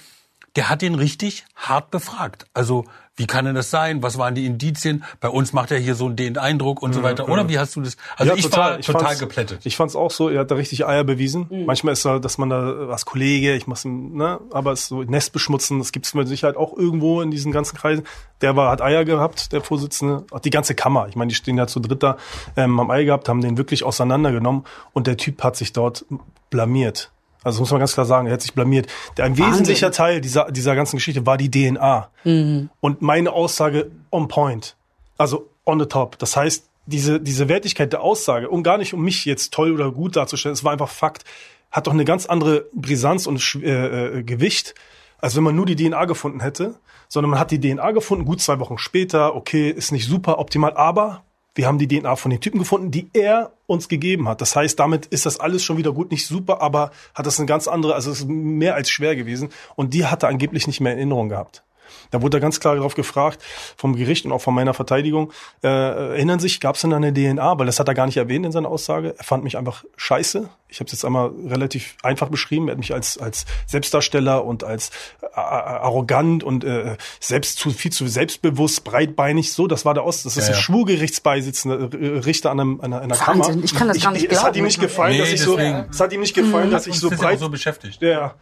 der 0.57 0.68
hat 0.70 0.80
den 0.82 0.95
richtig 0.95 1.45
hart 1.57 1.91
befragt. 1.91 2.47
Also, 2.55 2.87
wie 3.17 3.27
kann 3.27 3.47
denn 3.47 3.55
das 3.55 3.71
sein? 3.71 4.03
Was 4.03 4.19
waren 4.19 4.35
die 4.35 4.45
Indizien? 4.45 5.05
Bei 5.21 5.29
uns 5.29 5.53
macht 5.53 5.71
er 5.71 5.79
hier 5.79 5.95
so 5.95 6.09
den 6.11 6.37
Eindruck 6.37 6.83
und 6.83 6.93
so 6.93 7.03
weiter. 7.03 7.29
Oder 7.29 7.49
wie 7.49 7.59
hast 7.59 7.75
du 7.75 7.81
das? 7.81 7.97
Also 8.17 8.33
Mhm. 8.33 8.39
Ja, 8.39 8.47
ich 8.47 8.57
war 8.57 8.79
Ich 8.79 8.87
total 8.87 9.17
geplättet. 9.17 9.61
Ich 9.64 9.77
fand's 9.77 9.97
auch 9.97 10.11
so, 10.11 10.29
er 10.29 10.41
hat 10.41 10.51
da 10.51 10.57
richtig 10.57 10.87
Eier 10.87 11.05
bewiesen. 11.05 11.47
Manchmal 11.67 11.95
ist 11.95 12.05
da, 12.05 12.19
dass 12.19 12.37
man 12.37 12.51
da 12.51 12.89
als 12.89 13.07
Kollege, 13.07 13.55
ich 13.55 13.67
mach's, 13.67 13.85
ne, 13.85 14.41
aber 14.51 14.73
es 14.73 14.81
ist 14.83 14.89
so 14.89 15.03
Nest 15.03 15.33
beschmutzen, 15.33 15.79
das 15.79 15.93
gibt's 15.93 16.12
mit 16.14 16.29
Sicherheit 16.29 16.57
auch 16.57 16.77
irgendwo 16.77 17.23
in 17.23 17.31
diesen 17.31 17.53
ganzen 17.53 17.77
Kreisen. 17.77 18.05
Der 18.43 18.55
war, 18.55 18.71
hat 18.71 18.83
Eier 18.83 19.05
gehabt, 19.05 19.53
der 19.53 19.62
Vorsitzende, 19.62 20.25
auch 20.31 20.41
die 20.41 20.51
ganze 20.51 20.75
Kammer. 20.75 21.07
Ich 21.09 21.17
meine, 21.17 21.31
die 21.31 21.35
stehen 21.35 21.57
ja 21.57 21.67
zu 21.67 21.81
dritt 21.81 22.03
da, 22.03 22.19
ähm, 22.57 22.79
haben 22.79 22.91
Eier 22.91 23.05
gehabt, 23.05 23.29
haben 23.29 23.41
den 23.41 23.57
wirklich 23.57 23.83
auseinandergenommen 23.83 24.64
und 24.93 25.07
der 25.07 25.17
Typ 25.17 25.43
hat 25.43 25.57
sich 25.57 25.73
dort 25.73 26.05
blamiert. 26.51 27.11
Also 27.47 27.59
das 27.59 27.61
muss 27.61 27.71
man 27.71 27.79
ganz 27.79 27.95
klar 27.95 28.07
sagen, 28.07 28.27
er 28.27 28.33
hat 28.33 28.43
sich 28.43 28.55
blamiert. 28.55 28.89
Ein 29.21 29.39
wesentlicher 29.39 29.93
Teil 29.93 30.21
dieser, 30.21 30.51
dieser 30.51 30.75
ganzen 30.75 30.97
Geschichte 30.97 31.27
war 31.27 31.37
die 31.37 31.49
DNA. 31.49 32.11
Und 32.81 33.03
meine 33.03 33.33
Aussage 33.33 33.93
on 34.11 34.27
point. 34.27 34.77
Also 35.17 35.49
on 35.65 35.79
the 35.79 35.87
top. 35.87 36.19
Das 36.19 36.37
heißt, 36.37 36.69
diese, 36.87 37.21
diese 37.21 37.49
Wertigkeit 37.49 37.93
der 37.93 38.03
Aussage, 38.03 38.49
um 38.49 38.65
gar 38.65 38.79
nicht 38.79 38.95
um 38.95 39.03
mich 39.03 39.25
jetzt 39.25 39.55
toll 39.55 39.73
oder 39.73 39.93
gut 39.93 40.17
darzustellen, 40.17 40.55
es 40.55 40.65
war 40.65 40.73
einfach 40.73 40.89
Fakt, 40.89 41.25
hat 41.71 41.87
doch 41.87 41.93
eine 41.93 42.05
ganz 42.05 42.27
andere 42.27 42.67
Brisanz 42.73 43.29
und 43.29 43.41
äh, 43.63 44.19
äh, 44.19 44.23
Gewicht, 44.25 44.75
als 45.19 45.37
wenn 45.37 45.45
man 45.45 45.55
nur 45.55 45.67
die 45.67 45.77
DNA 45.77 46.05
gefunden 46.07 46.41
hätte, 46.41 46.75
sondern 47.09 47.31
man 47.31 47.39
hat 47.39 47.53
die 47.53 47.61
DNA 47.61 47.93
gefunden, 47.93 48.25
gut 48.25 48.41
zwei 48.41 48.59
Wochen 48.59 48.79
später, 48.79 49.37
okay, 49.37 49.71
ist 49.71 49.93
nicht 49.93 50.09
super 50.09 50.41
optimal, 50.41 50.75
aber 50.75 51.23
wir 51.57 51.67
haben 51.67 51.79
die 51.79 51.89
DNA 51.89 52.17
von 52.17 52.31
den 52.31 52.41
Typen 52.41 52.59
gefunden, 52.59 52.91
die 52.91 53.09
er 53.15 53.51
uns 53.67 53.89
gegeben 53.89 54.29
hat. 54.29 54.41
Das 54.41 54.55
heißt, 54.55 54.79
damit 54.79 55.07
ist 55.07 55.27
das 55.27 55.41
alles 55.41 55.65
schon 55.65 55.79
wieder 55.79 55.93
gut, 55.93 56.11
nicht 56.11 56.27
super, 56.27 56.61
aber 56.61 56.93
hat 57.15 57.27
das 57.27 57.39
eine 57.39 57.47
ganz 57.47 57.67
andere, 57.67 57.95
also 57.95 58.11
es 58.11 58.21
ist 58.21 58.29
mehr 58.29 58.75
als 58.75 58.91
schwer 58.91 59.17
gewesen 59.17 59.49
und 59.75 59.95
die 59.95 60.05
hat 60.05 60.23
er 60.23 60.29
angeblich 60.29 60.67
nicht 60.67 60.81
mehr 60.81 60.93
in 60.93 60.99
Erinnerung 60.99 61.31
gehabt. 61.31 61.65
Da 62.11 62.22
wurde 62.22 62.39
er 62.39 62.41
ganz 62.41 62.61
klar 62.61 62.74
darauf 62.76 62.95
gefragt, 62.95 63.43
vom 63.76 63.97
Gericht 63.97 64.24
und 64.26 64.32
auch 64.32 64.41
von 64.43 64.55
meiner 64.55 64.74
Verteidigung, 64.74 65.32
äh, 65.62 65.68
erinnern 65.68 66.39
sich, 66.41 66.61
gab 66.61 66.76
es 66.76 66.80
denn 66.82 66.91
da 66.91 66.97
eine 66.97 67.12
DNA? 67.12 67.59
Weil 67.59 67.66
das 67.66 67.78
hat 67.80 67.89
er 67.89 67.95
gar 67.95 68.07
nicht 68.07 68.16
erwähnt 68.16 68.47
in 68.47 68.53
seiner 68.53 68.68
Aussage. 68.68 69.14
Er 69.18 69.24
fand 69.24 69.45
mich 69.45 69.57
einfach 69.57 69.84
scheiße. 69.97 70.49
Ich 70.68 70.80
habe 70.80 70.87
es 70.87 70.93
jetzt 70.93 71.05
einmal 71.05 71.30
relativ 71.47 71.97
einfach 72.03 72.28
beschrieben. 72.28 72.68
Er 72.68 72.72
hat 72.72 72.78
mich 72.78 72.93
als, 72.93 73.18
als 73.18 73.47
Selbstdarsteller 73.66 74.45
und 74.45 74.64
als 74.64 74.91
äh, 75.22 75.26
arrogant 75.39 76.43
und 76.45 76.64
äh, 76.64 76.97
selbst 77.20 77.59
zu 77.59 77.70
viel 77.70 77.93
zu 77.93 78.07
selbstbewusst, 78.09 78.82
breitbeinig. 78.84 79.53
So, 79.53 79.66
das 79.66 79.84
war 79.84 79.95
der 79.95 80.05
Ost. 80.05 80.26
Das 80.26 80.37
ist 80.37 80.45
Ja, 80.49 80.55
ein 80.55 80.57
ja. 80.57 80.61
Schwurgerichtsbeisitzender 80.62 81.91
äh, 81.93 82.18
Richter 82.18 82.51
an 82.51 82.61
einem, 82.61 82.80
einer, 82.80 83.01
einer 83.01 83.14
Wahnsinn, 83.18 83.43
Kammer. 83.55 83.64
ich 83.64 83.74
kann 83.74 83.89
das 83.89 84.01
gar 84.01 84.12
nicht 84.12 84.24
Es 84.30 84.39
hat 84.39 84.45
glauben. 84.55 84.59
ihm 84.59 84.64
nicht 84.64 84.80
gefallen, 84.80 85.12
Nee, 85.12 85.18
dass 85.20 85.32
ich 85.32 85.41
so, 85.41 85.57
es 85.59 86.01
hat 86.01 86.12
ihm 86.12 86.20
nicht 86.20 86.34
gefallen, 86.34 86.70
dass 86.70 86.87
ich 86.87 86.99
so 86.99 87.09
ist 87.09 87.12
ja 87.12 87.18
breit 87.28 87.39
so 87.39 87.49
beschäftigt. 87.49 88.03
ja, 88.03 88.34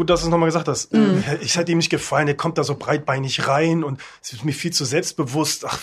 gut, 0.00 0.10
dass 0.10 0.20
du 0.20 0.26
es 0.26 0.30
nochmal 0.30 0.48
gesagt 0.48 0.66
hast. 0.68 0.92
Mhm. 0.92 1.22
Äh, 1.28 1.36
Ich 1.42 1.56
hat 1.56 1.68
ihm 1.68 1.78
nicht 1.78 1.90
gefallen, 1.90 2.26
er 2.28 2.34
kommt 2.34 2.58
da 2.58 2.64
so 2.64 2.74
breitbeinig 2.74 3.46
rein 3.46 3.84
und 3.84 4.00
es 4.22 4.32
ist 4.32 4.44
mir 4.44 4.52
viel 4.52 4.72
zu 4.72 4.84
selbstbewusst. 4.84 5.64
Ach, 5.66 5.78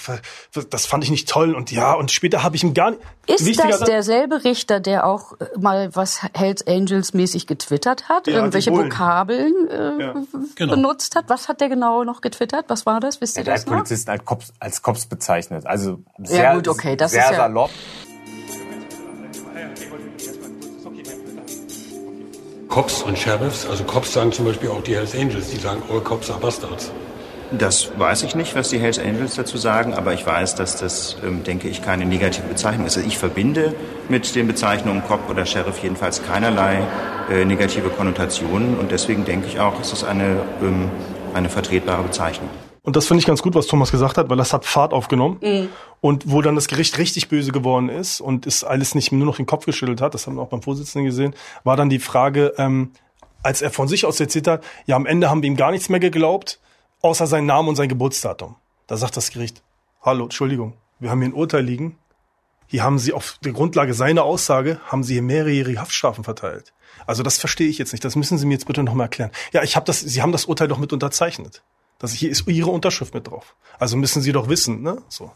das 0.70 0.86
fand 0.86 1.04
ich 1.04 1.10
nicht 1.12 1.30
toll. 1.30 1.54
Und 1.56 1.72
ja, 1.72 1.94
und 1.94 2.12
später 2.12 2.44
habe 2.44 2.56
ich 2.56 2.64
ihm 2.64 2.74
gar 2.74 2.92
nicht. 2.92 3.02
Ist 3.28 3.60
das 3.64 3.82
derselbe 3.82 4.44
Richter, 4.44 4.80
der 4.80 5.06
auch 5.06 5.34
äh, 5.40 5.46
mal 5.60 5.96
was 5.96 6.22
Hells 6.34 6.66
Angels 6.66 7.14
mäßig 7.14 7.46
getwittert 7.48 8.10
hat? 8.10 8.28
Ja, 8.28 8.34
Irgendwelche. 8.34 8.72
Vokabeln 8.72 9.54
äh, 9.70 10.02
Ja. 10.04 10.14
Genau. 10.56 10.76
benutzt 10.76 11.16
hat? 11.16 11.26
Was 11.28 11.48
hat 11.48 11.62
der 11.62 11.70
genau 11.70 12.04
noch 12.04 12.22
getwittert? 12.22 12.66
Was 12.68 12.86
war 12.86 13.00
das? 13.00 13.22
Wisst 13.22 13.38
ihr 13.38 13.44
der 13.44 13.54
das 13.54 13.62
hat 13.62 13.68
noch? 13.70 13.76
Polizisten 13.78 14.10
als 14.12 14.26
Cops, 14.26 14.54
als 14.60 14.82
Cops 14.82 15.06
bezeichnet. 15.06 15.66
Also 15.66 16.00
sehr, 16.24 16.56
gut, 16.56 16.68
okay, 16.68 16.96
das 16.96 17.12
sehr 17.12 17.24
ist 17.26 17.32
ja- 17.32 17.38
salopp. 17.38 17.70
Cops 22.78 23.02
und 23.02 23.18
Sheriffs, 23.18 23.66
also 23.66 23.84
Cops 23.86 24.14
sagen 24.14 24.32
zum 24.32 24.46
Beispiel 24.46 24.70
auch 24.70 24.84
die 24.84 24.94
Hells 24.94 25.16
Angels, 25.16 25.50
die 25.50 25.58
sagen, 25.58 25.82
all 25.92 26.00
Cops 26.00 26.30
are 26.30 26.40
Bastards. 26.40 26.92
Das 27.50 27.90
weiß 27.98 28.22
ich 28.22 28.36
nicht, 28.36 28.54
was 28.54 28.70
die 28.70 28.78
Hells 28.78 29.00
Angels 29.00 29.34
dazu 29.34 29.58
sagen, 29.58 29.96
aber 29.96 30.14
ich 30.14 30.24
weiß, 30.24 30.54
dass 30.54 30.76
das, 30.76 31.18
ähm, 31.26 31.44
denke 31.44 31.70
ich, 31.70 31.82
keine 31.82 32.06
negative 32.06 32.46
Bezeichnung 32.46 32.86
ist. 32.86 32.96
Also 32.96 33.08
ich 33.08 33.18
verbinde 33.18 33.74
mit 34.10 34.36
den 34.36 34.46
Bezeichnungen 34.46 35.02
Cop 35.08 35.28
oder 35.28 35.48
Sheriff 35.48 35.80
jedenfalls 35.82 36.22
keinerlei 36.22 36.84
äh, 37.32 37.46
negative 37.46 37.90
Konnotationen 37.90 38.78
und 38.78 38.92
deswegen 38.92 39.26
denke 39.26 39.48
ich 39.48 39.60
auch, 39.60 39.82
es 39.82 39.92
ist 39.92 40.04
eine, 40.04 40.44
ähm, 40.62 40.92
eine 41.34 41.50
vertretbare 41.50 42.04
Bezeichnung. 42.04 42.50
Und 42.88 42.96
das 42.96 43.06
finde 43.06 43.20
ich 43.20 43.28
ganz 43.28 43.42
gut, 43.42 43.54
was 43.54 43.68
Thomas 43.68 43.92
gesagt 43.92 44.18
hat, 44.18 44.30
weil 44.30 44.38
das 44.38 44.54
hat 44.54 44.64
Fahrt 44.64 44.94
aufgenommen. 44.94 45.40
Und 46.00 46.32
wo 46.32 46.42
dann 46.42 46.56
das 46.56 46.70
Gericht 46.70 46.98
richtig 46.98 47.28
böse 47.28 47.52
geworden 47.52 47.90
ist 47.90 48.22
und 48.22 48.48
es 48.48 48.64
alles 48.64 48.96
nicht 48.96 49.12
nur 49.12 49.26
noch 49.26 49.36
den 49.36 49.46
Kopf 49.46 49.66
geschüttelt 49.66 50.00
hat, 50.00 50.14
das 50.14 50.26
haben 50.26 50.38
wir 50.38 50.42
auch 50.42 50.48
beim 50.48 50.62
Vorsitzenden 50.62 51.06
gesehen, 51.06 51.36
war 51.66 51.76
dann 51.76 51.90
die 51.90 52.00
Frage, 52.00 52.54
ähm, 52.58 52.94
als 53.44 53.62
er 53.62 53.72
von 53.72 53.90
sich 53.90 54.06
aus 54.06 54.22
erzählt 54.22 54.48
hat, 54.48 54.64
ja, 54.86 54.96
am 54.96 55.06
Ende 55.06 55.30
haben 55.30 55.42
wir 55.42 55.48
ihm 55.48 55.58
gar 55.58 55.72
nichts 55.72 55.90
mehr 55.90 56.00
geglaubt, 56.00 56.62
außer 57.02 57.28
seinen 57.28 57.46
Namen 57.46 57.68
und 57.68 57.76
sein 57.76 57.90
Geburtsdatum. 57.90 58.56
Da 58.88 58.96
sagt 58.96 59.18
das 59.18 59.32
Gericht, 59.32 59.64
hallo, 60.02 60.24
Entschuldigung, 60.24 60.76
wir 61.00 61.10
haben 61.10 61.20
hier 61.20 61.32
ein 61.32 61.34
Urteil 61.34 61.66
liegen. 61.66 61.98
Hier 62.68 62.84
haben 62.86 63.00
sie 63.00 63.12
auf 63.12 63.38
der 63.44 63.52
Grundlage 63.52 63.94
seiner 63.96 64.24
Aussage, 64.24 64.80
haben 64.86 65.04
sie 65.04 65.16
hier 65.16 65.24
mehrjährige 65.24 65.82
Haftstrafen 65.82 66.24
verteilt. 66.24 66.72
Also 67.06 67.22
das 67.22 67.38
verstehe 67.38 67.68
ich 67.68 67.80
jetzt 67.80 67.92
nicht. 67.92 68.06
Das 68.06 68.16
müssen 68.16 68.38
Sie 68.38 68.46
mir 68.46 68.54
jetzt 68.54 68.66
bitte 68.66 68.82
noch 68.82 68.94
mal 68.94 69.04
erklären. 69.04 69.32
Ja, 69.52 69.62
ich 69.64 69.76
habe 69.76 69.86
das, 69.86 70.00
Sie 70.00 70.22
haben 70.22 70.32
das 70.32 70.46
Urteil 70.46 70.70
doch 70.70 70.78
mit 70.78 70.94
unterzeichnet. 70.94 71.64
Das 72.00 72.14
hier 72.14 72.30
ist 72.30 72.48
Ihre 72.48 72.70
Unterschrift 72.70 73.14
mit 73.14 73.28
drauf. 73.28 73.56
Also 73.80 73.98
müssen 73.98 74.22
Sie 74.22 74.32
doch 74.32 74.50
wissen, 74.50 74.82
ne? 74.82 75.02
So. 75.10 75.32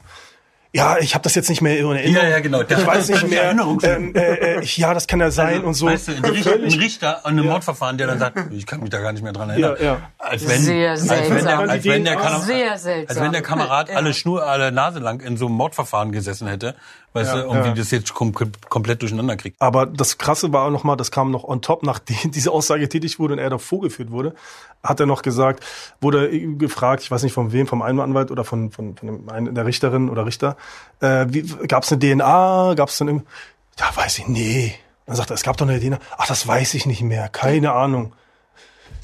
Ja, 0.74 0.98
ich 1.00 1.14
habe 1.16 1.24
das 1.24 1.36
jetzt 1.36 1.50
nicht 1.50 1.62
mehr 1.62 1.78
in 1.78 1.86
Erinnerung. 1.86 2.14
Ja, 2.16 2.30
ja, 2.30 2.40
genau. 2.40 2.62
Ich 2.62 2.70
weiß 2.88 3.10
nicht 3.10 3.28
mehr. 3.28 3.44
Erinnerung. 3.44 3.80
Ähm, 3.84 4.16
äh, 4.16 4.36
äh, 4.56 4.62
ich, 4.64 4.78
ja, 4.78 4.94
das 4.94 5.06
kann 5.06 5.20
ja 5.20 5.30
sein 5.30 5.66
und 5.66 5.74
so. 5.74 5.88
Weißt 5.88 6.08
du, 6.08 6.12
ein 6.14 6.24
Richter, 6.24 6.54
ein 6.54 6.64
Richter 6.64 7.26
an 7.26 7.34
einem 7.38 7.48
Mordverfahren, 7.48 7.98
der 7.98 8.08
dann 8.08 8.20
sagt, 8.20 8.38
ich 8.54 8.66
kann 8.66 8.80
mich 8.80 8.90
da 8.90 9.00
gar 9.02 9.12
nicht 9.12 9.22
mehr 9.22 9.34
dran 9.34 9.50
erinnern. 9.50 9.76
Ja, 9.80 9.86
ja. 9.86 10.02
Als 10.18 10.48
wenn, 10.48 10.62
Sehr 10.62 10.92
als 10.92 11.02
wenn 11.10 11.18
der, 11.18 11.28
seltsam. 11.28 11.70
als 11.70 11.84
wenn 11.84 12.04
der, 12.06 12.14
Sehr 12.14 12.22
Kamerad, 12.22 12.80
seltsam. 12.80 13.06
als 13.10 13.20
wenn 13.20 13.32
der 13.34 13.42
Kamerad 13.42 13.90
Ja. 13.90 13.96
alle 13.98 14.14
Schnur, 14.14 14.48
alle 14.48 14.72
Nase 14.72 15.00
lang 15.00 15.20
in 15.20 15.36
so 15.36 15.48
einem 15.48 15.56
Mordverfahren 15.56 16.14
gesessen 16.14 16.48
hätte, 16.48 16.76
weißt 17.14 17.34
du, 17.34 17.48
und 17.50 17.66
wie 17.66 17.74
das 17.78 17.92
jetzt 17.92 18.14
kom 18.14 18.32
komplett 18.70 19.02
durcheinander 19.02 19.36
kriegt. 19.36 19.62
Aber 19.62 19.86
das 19.86 20.18
Krasse 20.18 20.54
war 20.54 20.70
nochmal, 20.72 20.96
das 20.96 21.12
kam 21.12 21.32
noch 21.32 21.44
on 21.44 21.62
top, 21.62 21.84
nachdem 21.84 22.16
diese 22.32 22.50
Aussage 22.52 22.88
tätig 22.88 23.20
wurde 23.20 23.34
und 23.34 23.40
er 23.40 23.50
doch 23.50 23.60
vorgeführt 23.60 24.10
wurde, 24.12 24.34
hat 24.84 25.00
er 25.02 25.06
noch 25.06 25.22
gesagt, 25.22 25.64
wurde 26.00 26.30
gefragt, 26.56 27.04
ich 27.04 27.12
weiß 27.12 27.24
nicht 27.24 27.34
von 27.34 27.52
wem, 27.52 27.68
vom 27.68 27.82
einen 27.82 28.00
Anwalt 28.00 28.32
oder 28.32 28.44
von, 28.46 28.72
von, 28.72 28.96
von 28.98 29.54
der 29.54 29.66
Richterin 29.66 30.10
oder 30.10 30.26
Richter, 30.26 30.56
äh, 31.00 31.26
gab 31.68 31.84
es 31.84 31.92
eine 31.92 32.00
DNA, 32.00 32.74
gab 32.76 32.90
es 32.90 32.98
dann, 32.98 33.08
im- 33.08 33.24
ja, 33.80 33.86
weiß 33.96 34.20
ich, 34.20 34.28
nee. 34.28 34.76
Dann 35.06 35.16
sagt 35.16 35.32
er, 35.32 35.34
es 35.34 35.44
gab 35.44 35.58
doch 35.58 35.68
eine 35.68 35.80
DNA. 35.80 36.00
Ach, 36.18 36.28
das 36.28 36.48
weiß 36.48 36.74
ich 36.76 36.86
nicht 36.86 37.02
mehr, 37.02 37.28
keine 37.30 37.72
Ahnung. 37.74 38.14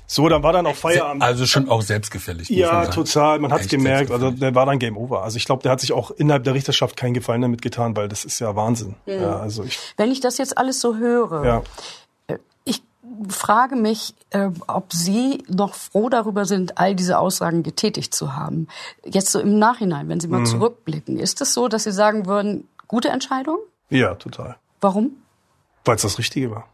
So, 0.09 0.29
dann 0.29 0.41
war 0.41 0.53
dann 0.53 0.65
auch 0.65 0.75
Feierabend. 0.75 1.21
Also 1.21 1.45
schon 1.45 1.67
auch 1.67 1.81
selbstgefällig. 1.81 2.49
man 2.49 2.59
Ja, 2.59 2.67
sagen. 2.85 2.91
total. 2.93 3.39
Man 3.39 3.51
hat's 3.51 3.67
gemerkt. 3.67 4.09
Also 4.09 4.31
der 4.31 4.55
war 4.55 4.65
dann 4.65 4.79
Game 4.79 4.95
Over. 4.95 5.23
Also 5.23 5.35
ich 5.35 5.43
glaube, 5.45 5.63
der 5.63 5.71
hat 5.73 5.81
sich 5.81 5.91
auch 5.91 6.11
innerhalb 6.11 6.45
der 6.45 6.53
Richterschaft 6.53 6.95
keinen 6.95 7.13
Gefallen 7.13 7.41
damit 7.41 7.61
getan, 7.61 7.93
weil 7.97 8.07
das 8.07 8.23
ist 8.23 8.39
ja 8.39 8.55
Wahnsinn. 8.55 8.95
Ja, 9.05 9.39
also 9.39 9.63
ich, 9.65 9.77
Wenn 9.97 10.09
ich 10.09 10.21
das 10.21 10.37
jetzt 10.37 10.57
alles 10.57 10.79
so 10.79 10.95
höre, 10.95 11.43
ja. 11.45 11.61
Ich 13.27 13.33
frage 13.35 13.75
mich, 13.75 14.13
äh, 14.31 14.49
ob 14.67 14.93
Sie 14.93 15.43
noch 15.47 15.73
froh 15.73 16.09
darüber 16.09 16.45
sind, 16.45 16.77
all 16.77 16.95
diese 16.95 17.17
Aussagen 17.19 17.63
getätigt 17.63 18.13
zu 18.13 18.35
haben. 18.35 18.67
Jetzt 19.05 19.31
so 19.31 19.39
im 19.39 19.57
Nachhinein, 19.59 20.09
wenn 20.09 20.19
Sie 20.19 20.27
Mhm. 20.27 20.33
mal 20.33 20.45
zurückblicken, 20.45 21.17
ist 21.17 21.41
es 21.41 21.53
so, 21.53 21.67
dass 21.67 21.83
Sie 21.83 21.91
sagen 21.91 22.25
würden, 22.25 22.67
gute 22.87 23.09
Entscheidung? 23.09 23.57
Ja, 23.89 24.15
total. 24.15 24.57
Warum? 24.81 25.11
Weil 25.85 25.95
es 25.95 26.01
das 26.01 26.17
Richtige 26.19 26.51
war. 26.51 26.67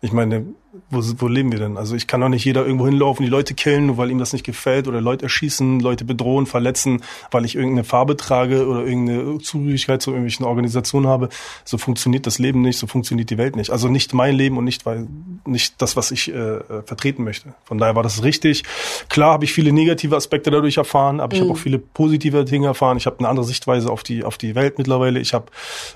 Ich 0.00 0.12
meine, 0.12 0.46
wo, 0.90 1.00
wo 1.18 1.28
leben 1.28 1.52
wir 1.52 1.58
denn? 1.58 1.76
Also 1.76 1.94
ich 1.94 2.06
kann 2.06 2.20
doch 2.20 2.28
nicht 2.28 2.44
jeder 2.44 2.64
irgendwo 2.64 2.86
hinlaufen, 2.86 3.24
die 3.24 3.30
Leute 3.30 3.54
killen, 3.54 3.86
nur 3.86 3.96
weil 3.96 4.10
ihm 4.10 4.18
das 4.18 4.32
nicht 4.32 4.44
gefällt 4.44 4.88
oder 4.88 5.00
Leute 5.00 5.24
erschießen, 5.24 5.80
Leute 5.80 6.04
bedrohen, 6.04 6.46
verletzen, 6.46 7.02
weil 7.30 7.44
ich 7.44 7.54
irgendeine 7.54 7.84
Farbe 7.84 8.16
trage 8.16 8.66
oder 8.66 8.84
irgendeine 8.84 9.38
Zugehörigkeit 9.38 10.02
zu 10.02 10.10
irgendwelchen 10.10 10.44
Organisationen 10.46 11.06
habe. 11.06 11.28
So 11.64 11.78
funktioniert 11.78 12.26
das 12.26 12.38
Leben 12.38 12.62
nicht, 12.62 12.78
so 12.78 12.86
funktioniert 12.86 13.30
die 13.30 13.38
Welt 13.38 13.56
nicht. 13.56 13.70
Also 13.70 13.88
nicht 13.88 14.14
mein 14.14 14.34
Leben 14.34 14.56
und 14.58 14.64
nicht 14.64 14.86
weil 14.86 15.06
nicht 15.46 15.80
das, 15.80 15.96
was 15.96 16.10
ich 16.10 16.32
äh, 16.32 16.60
vertreten 16.84 17.24
möchte. 17.24 17.54
Von 17.64 17.78
daher 17.78 17.94
war 17.94 18.02
das 18.02 18.22
richtig. 18.24 18.62
Klar 19.08 19.32
habe 19.34 19.44
ich 19.44 19.52
viele 19.52 19.72
negative 19.72 20.16
Aspekte 20.16 20.50
dadurch 20.50 20.76
erfahren, 20.76 21.20
aber 21.20 21.34
ich 21.34 21.40
Mhm. 21.40 21.44
habe 21.44 21.52
auch 21.58 21.62
viele 21.62 21.78
positive 21.78 22.44
Dinge 22.44 22.66
erfahren. 22.68 22.96
Ich 22.96 23.06
habe 23.06 23.18
eine 23.18 23.28
andere 23.28 23.44
Sichtweise 23.46 23.90
auf 23.90 24.02
die 24.02 24.24
auf 24.24 24.38
die 24.38 24.54
Welt 24.54 24.78
mittlerweile. 24.78 25.20
Ich 25.20 25.34
habe 25.34 25.46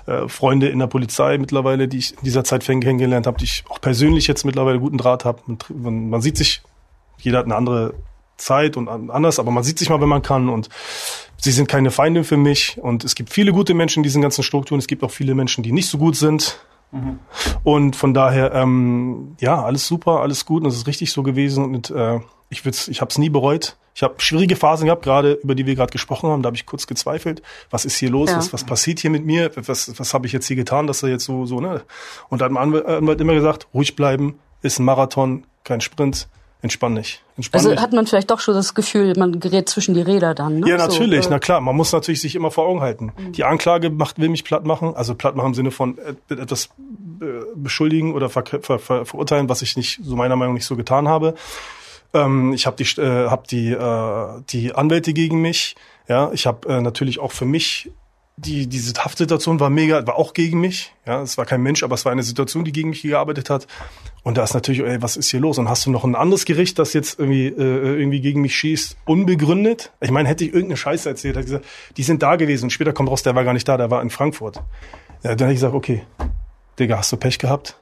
äh, 0.05 0.27
Freunde 0.27 0.69
in 0.69 0.79
der 0.79 0.87
Polizei 0.87 1.37
mittlerweile, 1.37 1.87
die 1.87 1.97
ich 1.97 2.11
in 2.13 2.23
dieser 2.23 2.43
Zeit 2.43 2.63
kennengelernt 2.63 3.25
habe, 3.25 3.37
die 3.37 3.45
ich 3.45 3.63
auch 3.69 3.81
persönlich 3.81 4.27
jetzt 4.27 4.45
mittlerweile 4.45 4.68
guten 4.77 4.97
Draht 4.97 5.25
habe. 5.25 5.41
Man, 5.73 6.09
man, 6.09 6.21
sieht 6.21 6.37
sich, 6.37 6.61
jeder 7.17 7.39
hat 7.39 7.45
eine 7.45 7.55
andere 7.55 7.93
Zeit 8.37 8.77
und 8.77 8.87
an- 8.87 9.09
anders, 9.09 9.39
aber 9.39 9.49
man 9.51 9.63
sieht 9.63 9.79
sich 9.79 9.89
mal, 9.89 9.99
wenn 9.99 10.07
man 10.09 10.21
kann 10.21 10.47
und 10.49 10.69
sie 11.37 11.51
sind 11.51 11.67
keine 11.67 11.89
Feinde 11.91 12.23
für 12.23 12.37
mich 12.37 12.77
und 12.81 13.03
es 13.03 13.15
gibt 13.15 13.31
viele 13.31 13.51
gute 13.51 13.73
Menschen 13.73 13.99
in 13.99 14.03
diesen 14.03 14.21
ganzen 14.21 14.43
Strukturen. 14.43 14.79
Es 14.79 14.87
gibt 14.87 15.03
auch 15.03 15.11
viele 15.11 15.33
Menschen, 15.35 15.63
die 15.63 15.71
nicht 15.71 15.89
so 15.89 15.97
gut 15.97 16.15
sind. 16.15 16.59
Und 17.63 17.95
von 17.95 18.13
daher, 18.15 18.51
ähm, 18.55 19.35
ja, 19.39 19.63
alles 19.63 19.85
super, 19.87 20.21
alles 20.21 20.45
gut 20.45 20.63
und 20.63 20.69
es 20.69 20.75
ist 20.75 20.87
richtig 20.87 21.11
so 21.11 21.21
gewesen 21.21 21.63
und 21.63 21.91
äh, 21.91 22.19
ich 22.49 22.65
würd's, 22.65 22.87
ich 22.87 22.99
habe 23.01 23.09
es 23.11 23.19
nie 23.19 23.29
bereut. 23.29 23.77
Ich 23.93 24.01
habe 24.01 24.15
schwierige 24.17 24.55
Phasen 24.55 24.85
gehabt, 24.85 25.03
gerade 25.03 25.33
über 25.43 25.53
die 25.53 25.67
wir 25.67 25.75
gerade 25.75 25.91
gesprochen 25.91 26.29
haben. 26.31 26.41
Da 26.41 26.47
habe 26.47 26.57
ich 26.57 26.65
kurz 26.65 26.87
gezweifelt, 26.87 27.43
was 27.69 27.85
ist 27.85 27.97
hier 27.97 28.09
los, 28.09 28.31
Ja. 28.31 28.37
was, 28.37 28.53
was 28.53 28.63
passiert 28.63 28.99
hier 28.99 29.11
mit 29.11 29.23
mir, 29.23 29.51
was, 29.55 29.99
was 29.99 30.13
habe 30.15 30.25
ich 30.25 30.33
jetzt 30.33 30.47
hier 30.47 30.55
getan, 30.55 30.87
dass 30.87 31.03
er 31.03 31.09
jetzt 31.09 31.25
so 31.25 31.45
so 31.45 31.59
ne? 31.59 31.83
Und 32.29 32.41
da 32.41 32.45
hat 32.45 32.51
mein 32.51 32.73
Anwalt 32.83 33.21
immer 33.21 33.33
gesagt, 33.35 33.67
ruhig 33.73 33.95
bleiben, 33.95 34.39
ist 34.61 34.79
ein 34.79 34.85
Marathon, 34.85 35.45
kein 35.63 35.81
Sprint, 35.81 36.27
entspann 36.61 36.95
dich, 36.95 37.21
entspann 37.37 37.59
Also 37.59 37.71
dich. 37.71 37.79
hat 37.79 37.93
man 37.93 38.05
vielleicht 38.05 38.29
doch 38.31 38.39
schon 38.39 38.53
das 38.53 38.73
Gefühl, 38.73 39.13
man 39.17 39.39
gerät 39.39 39.69
zwischen 39.69 39.93
die 39.93 40.01
Räder 40.01 40.35
dann, 40.35 40.59
ne? 40.59 40.69
Ja, 40.69 40.77
natürlich, 40.77 41.23
So, 41.23 41.29
äh, 41.29 41.33
na 41.33 41.39
klar. 41.39 41.61
Man 41.61 41.75
muss 41.75 41.91
natürlich 41.91 42.21
sich 42.21 42.35
immer 42.35 42.51
vor 42.51 42.65
Augen 42.65 42.81
halten. 42.81 43.13
Die 43.31 43.43
Anklage 43.45 43.89
macht, 43.89 44.19
will 44.19 44.29
mich 44.29 44.43
platt 44.43 44.65
machen, 44.65 44.93
also 44.95 45.15
platt 45.15 45.35
machen 45.35 45.47
im 45.47 45.53
Sinne 45.53 45.71
von 45.71 45.97
äh, 45.97 46.33
etwas 46.33 46.69
äh, 47.21 47.25
beschuldigen 47.55 48.13
oder 48.13 48.29
ver 48.29 48.43
ver 48.45 48.79
ver 48.79 49.05
verurteilen, 49.05 49.47
was 49.47 49.61
ich 49.61 49.77
nicht, 49.77 49.99
so 50.03 50.15
meiner 50.15 50.35
Meinung 50.35 50.53
nach 50.53 50.57
nicht 50.59 50.65
so 50.65 50.75
getan 50.75 51.07
habe. 51.07 51.35
Ähm, 52.13 52.53
ich 52.53 52.65
habe 52.65 52.75
die, 52.75 52.99
äh, 52.99 53.29
hab 53.29 53.47
die, 53.47 53.71
äh, 53.71 54.41
die 54.49 54.73
Anwälte 54.73 55.13
gegen 55.13 55.41
mich. 55.41 55.75
Ja, 56.07 56.31
ich 56.33 56.47
habe 56.47 56.67
äh, 56.67 56.81
natürlich 56.81 57.19
auch 57.19 57.31
für 57.31 57.45
mich 57.45 57.91
die 58.39 58.67
diese 58.67 58.93
Haftsituation 58.93 59.59
war 59.59 59.69
mega, 59.69 60.05
war 60.07 60.15
auch 60.15 60.33
gegen 60.33 60.59
mich. 60.59 60.93
Ja, 61.05 61.21
es 61.21 61.37
war 61.37 61.45
kein 61.45 61.61
Mensch, 61.61 61.83
aber 61.83 61.95
es 61.95 62.05
war 62.05 62.11
eine 62.11 62.23
Situation, 62.23 62.63
die 62.63 62.71
gegen 62.71 62.89
mich 62.89 63.01
gearbeitet 63.01 63.49
hat. 63.49 63.67
Und 64.23 64.37
da 64.37 64.43
ist 64.43 64.53
natürlich, 64.53 64.81
ey, 64.81 65.01
was 65.01 65.17
ist 65.17 65.29
hier 65.29 65.39
los? 65.39 65.57
Und 65.57 65.69
hast 65.69 65.85
du 65.85 65.91
noch 65.91 66.03
ein 66.03 66.15
anderes 66.15 66.45
Gericht, 66.45 66.79
das 66.79 66.93
jetzt 66.93 67.19
irgendwie 67.19 67.47
äh, 67.47 67.51
irgendwie 67.99 68.21
gegen 68.21 68.41
mich 68.41 68.55
schießt, 68.55 68.97
unbegründet? 69.05 69.91
Ich 70.01 70.11
meine, 70.11 70.29
hätte 70.29 70.43
ich 70.43 70.53
irgendeine 70.53 70.77
Scheiße 70.77 71.09
erzählt, 71.09 71.35
hätte 71.35 71.45
ich 71.45 71.51
gesagt, 71.51 71.65
die 71.97 72.03
sind 72.03 72.23
da 72.23 72.35
gewesen. 72.35 72.65
Und 72.65 72.69
später 72.71 72.93
kommt 72.93 73.09
raus, 73.09 73.23
der 73.23 73.35
war 73.35 73.43
gar 73.43 73.53
nicht 73.53 73.67
da, 73.67 73.77
der 73.77 73.91
war 73.91 74.01
in 74.01 74.09
Frankfurt. 74.09 74.57
Ja, 75.23 75.35
dann 75.35 75.47
hätte 75.47 75.51
ich 75.51 75.57
gesagt, 75.57 75.73
okay, 75.73 76.03
Digga, 76.79 76.97
hast 76.97 77.11
du 77.11 77.17
Pech 77.17 77.39
gehabt? 77.39 77.77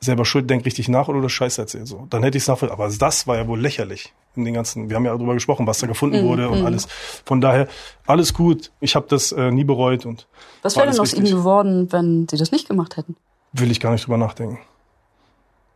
Selber 0.00 0.24
schuld, 0.24 0.48
denk 0.48 0.64
richtig 0.64 0.88
nach 0.88 1.08
oder 1.08 1.20
du 1.20 1.28
Scheiße 1.28 1.60
erzählt. 1.60 1.88
So, 1.88 2.06
dann 2.08 2.22
hätte 2.22 2.38
ich 2.38 2.44
es 2.44 2.48
nachvollziehen. 2.48 2.78
Aber 2.78 2.88
das 2.88 3.26
war 3.26 3.36
ja 3.36 3.48
wohl 3.48 3.60
lächerlich 3.60 4.14
in 4.36 4.44
den 4.44 4.54
ganzen. 4.54 4.88
Wir 4.88 4.96
haben 4.96 5.04
ja 5.04 5.12
darüber 5.12 5.34
gesprochen, 5.34 5.66
was 5.66 5.78
da 5.78 5.86
gefunden 5.88 6.22
Mhm, 6.22 6.28
wurde 6.28 6.48
und 6.48 6.60
mhm. 6.60 6.66
alles. 6.66 6.86
Von 7.24 7.40
daher 7.40 7.66
alles 8.06 8.32
gut. 8.32 8.70
Ich 8.80 8.94
habe 8.94 9.06
das 9.08 9.32
äh, 9.32 9.50
nie 9.50 9.64
bereut 9.64 10.06
und 10.06 10.28
Was 10.62 10.76
wäre 10.76 10.88
denn 10.88 11.00
aus 11.00 11.14
ihnen 11.14 11.26
geworden, 11.26 11.92
wenn 11.92 12.28
sie 12.28 12.36
das 12.36 12.52
nicht 12.52 12.68
gemacht 12.68 12.96
hätten? 12.96 13.16
Will 13.52 13.70
ich 13.70 13.80
gar 13.80 13.90
nicht 13.90 14.06
drüber 14.06 14.18
nachdenken. 14.18 14.58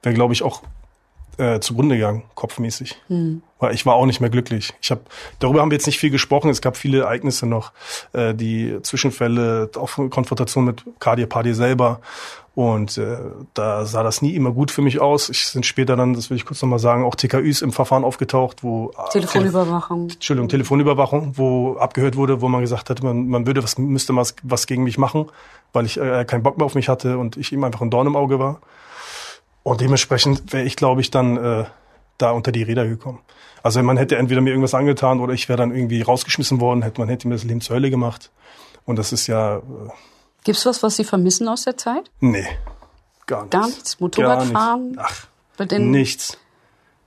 Wäre, 0.02 0.14
glaube 0.14 0.34
ich, 0.34 0.42
auch 0.42 0.62
äh, 1.38 1.60
zugrunde 1.60 1.96
gegangen, 1.96 2.24
kopfmäßig. 2.34 2.96
Hm. 3.08 3.42
Weil 3.58 3.74
ich 3.74 3.86
war 3.86 3.94
auch 3.94 4.06
nicht 4.06 4.20
mehr 4.20 4.30
glücklich. 4.30 4.74
Ich 4.80 4.90
habe 4.90 5.02
darüber 5.38 5.60
haben 5.60 5.70
wir 5.70 5.76
jetzt 5.76 5.86
nicht 5.86 5.98
viel 5.98 6.10
gesprochen. 6.10 6.50
Es 6.50 6.60
gab 6.60 6.76
viele 6.76 7.02
Ereignisse 7.02 7.46
noch, 7.46 7.72
äh, 8.12 8.34
die 8.34 8.78
Zwischenfälle, 8.82 9.70
auch 9.76 9.90
Konfrontation 10.10 10.64
mit 10.64 10.84
Kadir 10.98 11.26
Padi 11.26 11.54
selber. 11.54 12.00
Und 12.54 12.98
äh, 12.98 13.16
da 13.54 13.86
sah 13.86 14.02
das 14.02 14.20
nie 14.20 14.34
immer 14.34 14.50
gut 14.50 14.70
für 14.70 14.82
mich 14.82 15.00
aus. 15.00 15.30
Ich 15.30 15.46
sind 15.46 15.64
später 15.64 15.96
dann, 15.96 16.12
das 16.12 16.28
will 16.28 16.36
ich 16.36 16.44
kurz 16.44 16.60
nochmal 16.60 16.80
sagen, 16.80 17.02
auch 17.02 17.14
TKÜs 17.14 17.62
im 17.62 17.72
Verfahren 17.72 18.04
aufgetaucht, 18.04 18.62
wo 18.62 18.90
äh, 18.90 19.10
Telefonüberwachung. 19.10 20.10
Entschuldigung, 20.10 20.50
Telefonüberwachung, 20.50 21.32
wo 21.38 21.76
abgehört 21.76 22.16
wurde, 22.16 22.42
wo 22.42 22.48
man 22.48 22.60
gesagt 22.60 22.90
hat, 22.90 23.02
man, 23.02 23.28
man 23.28 23.46
würde 23.46 23.62
was, 23.62 23.78
müsste 23.78 24.14
was, 24.16 24.34
was 24.42 24.66
gegen 24.66 24.84
mich 24.84 24.98
machen, 24.98 25.30
weil 25.72 25.86
ich 25.86 25.98
äh, 25.98 26.26
keinen 26.26 26.42
Bock 26.42 26.58
mehr 26.58 26.66
auf 26.66 26.74
mich 26.74 26.90
hatte 26.90 27.16
und 27.16 27.38
ich 27.38 27.52
ihm 27.52 27.64
einfach 27.64 27.80
ein 27.80 27.90
Dorn 27.90 28.06
im 28.06 28.16
Auge 28.16 28.38
war. 28.38 28.60
Und 29.62 29.80
dementsprechend 29.80 30.52
wäre 30.52 30.64
ich, 30.64 30.76
glaube 30.76 31.00
ich, 31.00 31.10
dann 31.10 31.36
äh, 31.36 31.64
da 32.18 32.30
unter 32.32 32.52
die 32.52 32.62
Räder 32.62 32.86
gekommen. 32.86 33.20
Also 33.62 33.82
man 33.82 33.96
hätte 33.96 34.16
entweder 34.16 34.40
mir 34.40 34.50
irgendwas 34.50 34.74
angetan 34.74 35.20
oder 35.20 35.32
ich 35.34 35.48
wäre 35.48 35.56
dann 35.56 35.74
irgendwie 35.74 36.02
rausgeschmissen 36.02 36.60
worden, 36.60 36.82
hätte 36.82 37.00
man 37.00 37.08
hätte 37.08 37.28
mir 37.28 37.34
das 37.34 37.44
Leben 37.44 37.60
zur 37.60 37.76
Hölle 37.76 37.90
gemacht. 37.90 38.30
Und 38.84 38.96
das 38.98 39.12
ist 39.12 39.26
ja 39.28 39.58
äh, 39.58 39.60
Gibt's 40.44 40.66
was, 40.66 40.82
was 40.82 40.96
Sie 40.96 41.04
vermissen 41.04 41.48
aus 41.48 41.62
der 41.62 41.76
Zeit? 41.76 42.10
nee, 42.20 42.44
gar 43.26 43.42
nichts. 43.42 43.50
Gar 43.50 43.66
nichts? 43.66 44.00
Motorradfahren? 44.00 44.94
Gar 44.94 45.04
nichts. 45.08 45.28
Mit 45.58 45.70
den 45.70 45.90
Nichts. 45.92 46.38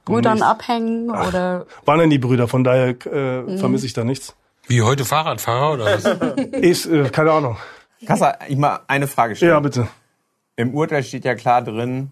Brüdern 0.05 0.35
nichts. 0.35 0.47
abhängen 0.47 1.09
oder 1.09 1.65
Waren 1.83 1.99
denn 1.99 2.09
die 2.11 2.19
Brüder, 2.19 2.47
von 2.47 2.63
daher 2.63 2.95
äh, 3.05 3.41
Mhm. 3.41 3.57
vermisse 3.57 3.85
ich 3.87 3.93
da 3.93 4.03
nichts. 4.05 4.33
Wie 4.67 4.81
heute 4.81 5.03
Fahrradfahrer 5.03 5.73
oder 5.73 5.85
was? 5.85 6.05
Ist, 6.53 6.85
äh, 6.85 7.09
keine 7.09 7.31
Ahnung. 7.31 7.57
Kassa, 8.05 8.37
ich 8.47 8.55
mal 8.57 8.79
eine 8.87 9.07
Frage 9.07 9.35
stellen. 9.35 9.51
Ja, 9.51 9.59
bitte. 9.59 9.87
Im 10.55 10.73
Urteil 10.73 11.03
steht 11.03 11.25
ja 11.25 11.35
klar 11.35 11.61
drin, 11.63 12.11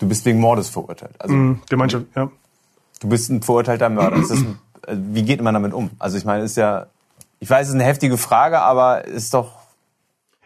du 0.00 0.08
bist 0.08 0.24
wegen 0.24 0.40
Mordes 0.40 0.68
verurteilt. 0.68 1.14
Also 1.20 1.34
Mhm, 1.34 1.60
Gemeinschaft, 1.68 2.06
ja. 2.16 2.28
du 3.00 3.08
bist 3.08 3.30
ein 3.30 3.42
verurteilter 3.42 3.88
Mörder. 3.88 4.16
Ein, 4.16 4.58
äh, 4.88 4.96
wie 5.12 5.22
geht 5.22 5.40
man 5.40 5.54
damit 5.54 5.72
um? 5.72 5.90
Also 6.00 6.16
ich 6.18 6.24
meine, 6.24 6.42
ist 6.42 6.56
ja, 6.56 6.86
ich 7.38 7.48
weiß, 7.48 7.62
es 7.62 7.68
ist 7.68 7.74
eine 7.74 7.84
heftige 7.84 8.16
Frage, 8.18 8.60
aber 8.60 9.04
ist 9.04 9.32
doch 9.34 9.52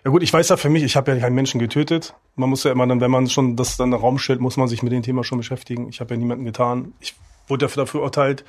Ja 0.05 0.11
gut, 0.11 0.23
ich 0.23 0.33
weiß 0.33 0.49
ja 0.51 0.57
für 0.59 0.69
mich, 0.69 0.83
ich 0.85 0.97
habe 0.97 1.13
ja 1.13 1.19
keinen 1.19 1.35
Menschen 1.35 1.59
getötet. 1.59 2.15
Man 2.37 2.51
muss 2.51 2.63
ja 2.65 2.71
immer 2.73 2.87
dann, 2.87 3.01
wenn 3.01 3.11
man 3.11 3.29
schon 3.31 3.57
das 3.57 3.77
dann 3.79 3.87
in 3.89 3.93
den 3.93 4.01
Raum 4.01 4.19
stellt, 4.19 4.39
muss 4.41 4.57
man 4.59 4.69
sich 4.69 4.83
mit 4.83 4.93
dem 4.93 5.03
Thema 5.03 5.25
schon 5.25 5.39
beschäftigen. 5.39 5.89
Ich 5.89 6.01
habe 6.01 6.13
ja 6.15 6.19
niemanden 6.19 6.45
getan. 6.45 6.93
Ich 7.01 7.15
wurde 7.49 7.65
dafür, 7.67 7.85
dafür 7.85 8.01
verurteilt, 8.01 8.45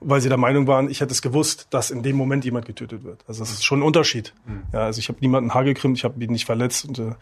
weil 0.00 0.20
sie 0.20 0.28
der 0.28 0.36
Meinung 0.38 0.66
waren, 0.66 0.90
ich 0.90 1.00
hätte 1.00 1.12
es 1.12 1.22
gewusst, 1.22 1.68
dass 1.70 1.90
in 1.90 2.02
dem 2.02 2.16
Moment 2.16 2.44
jemand 2.44 2.66
getötet 2.66 3.04
wird. 3.04 3.24
Also 3.28 3.40
das 3.40 3.50
ist 3.52 3.64
schon 3.64 3.80
ein 3.80 3.82
Unterschied. 3.82 4.34
Ja, 4.72 4.80
also 4.80 4.98
ich 4.98 5.08
habe 5.08 5.18
niemanden 5.20 5.54
Haar 5.54 5.64
gekrimmt, 5.64 5.96
ich 5.96 6.04
habe 6.04 6.22
ihn 6.22 6.32
nicht 6.32 6.44
verletzt. 6.44 6.84
Und, 6.86 6.98
äh, 6.98 7.12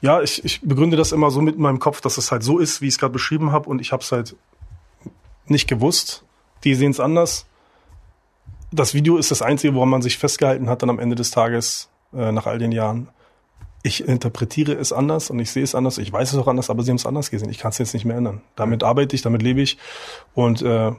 ja, 0.00 0.22
ich, 0.22 0.44
ich 0.44 0.60
begründe 0.62 0.96
das 0.96 1.12
immer 1.12 1.30
so 1.30 1.40
mit 1.40 1.56
in 1.56 1.62
meinem 1.62 1.78
Kopf, 1.78 2.00
dass 2.00 2.16
es 2.16 2.32
halt 2.32 2.42
so 2.42 2.58
ist, 2.58 2.80
wie 2.80 2.86
ich 2.86 2.94
es 2.94 2.98
gerade 2.98 3.12
beschrieben 3.12 3.52
habe. 3.52 3.68
Und 3.68 3.80
ich 3.80 3.92
habe 3.92 4.02
es 4.02 4.12
halt 4.12 4.34
nicht 5.46 5.68
gewusst. 5.68 6.24
Die 6.64 6.74
sehen 6.74 6.90
es 6.90 7.00
anders. 7.00 7.46
Das 8.72 8.94
Video 8.94 9.16
ist 9.18 9.30
das 9.30 9.42
Einzige, 9.42 9.74
woran 9.74 9.88
man 9.88 10.02
sich 10.02 10.16
festgehalten 10.16 10.68
hat, 10.68 10.82
dann 10.82 10.90
am 10.90 10.98
Ende 10.98 11.16
des 11.16 11.30
Tages, 11.30 11.88
äh, 12.14 12.32
nach 12.32 12.46
all 12.46 12.58
den 12.58 12.72
Jahren. 12.72 13.08
Ich 13.82 14.06
interpretiere 14.06 14.72
es 14.74 14.92
anders 14.92 15.30
und 15.30 15.38
ich 15.38 15.50
sehe 15.50 15.64
es 15.64 15.74
anders. 15.74 15.98
Ich 15.98 16.12
weiß 16.12 16.32
es 16.32 16.38
auch 16.38 16.48
anders, 16.48 16.70
aber 16.70 16.82
sie 16.82 16.90
haben 16.90 16.96
es 16.96 17.06
anders 17.06 17.30
gesehen. 17.30 17.50
Ich 17.50 17.58
kann 17.58 17.70
es 17.70 17.78
jetzt 17.78 17.94
nicht 17.94 18.04
mehr 18.04 18.16
ändern. 18.16 18.42
Damit 18.56 18.84
arbeite 18.84 19.16
ich, 19.16 19.22
damit 19.22 19.42
lebe 19.42 19.60
ich 19.60 19.78
und 20.34 20.62
äh, 20.62 20.92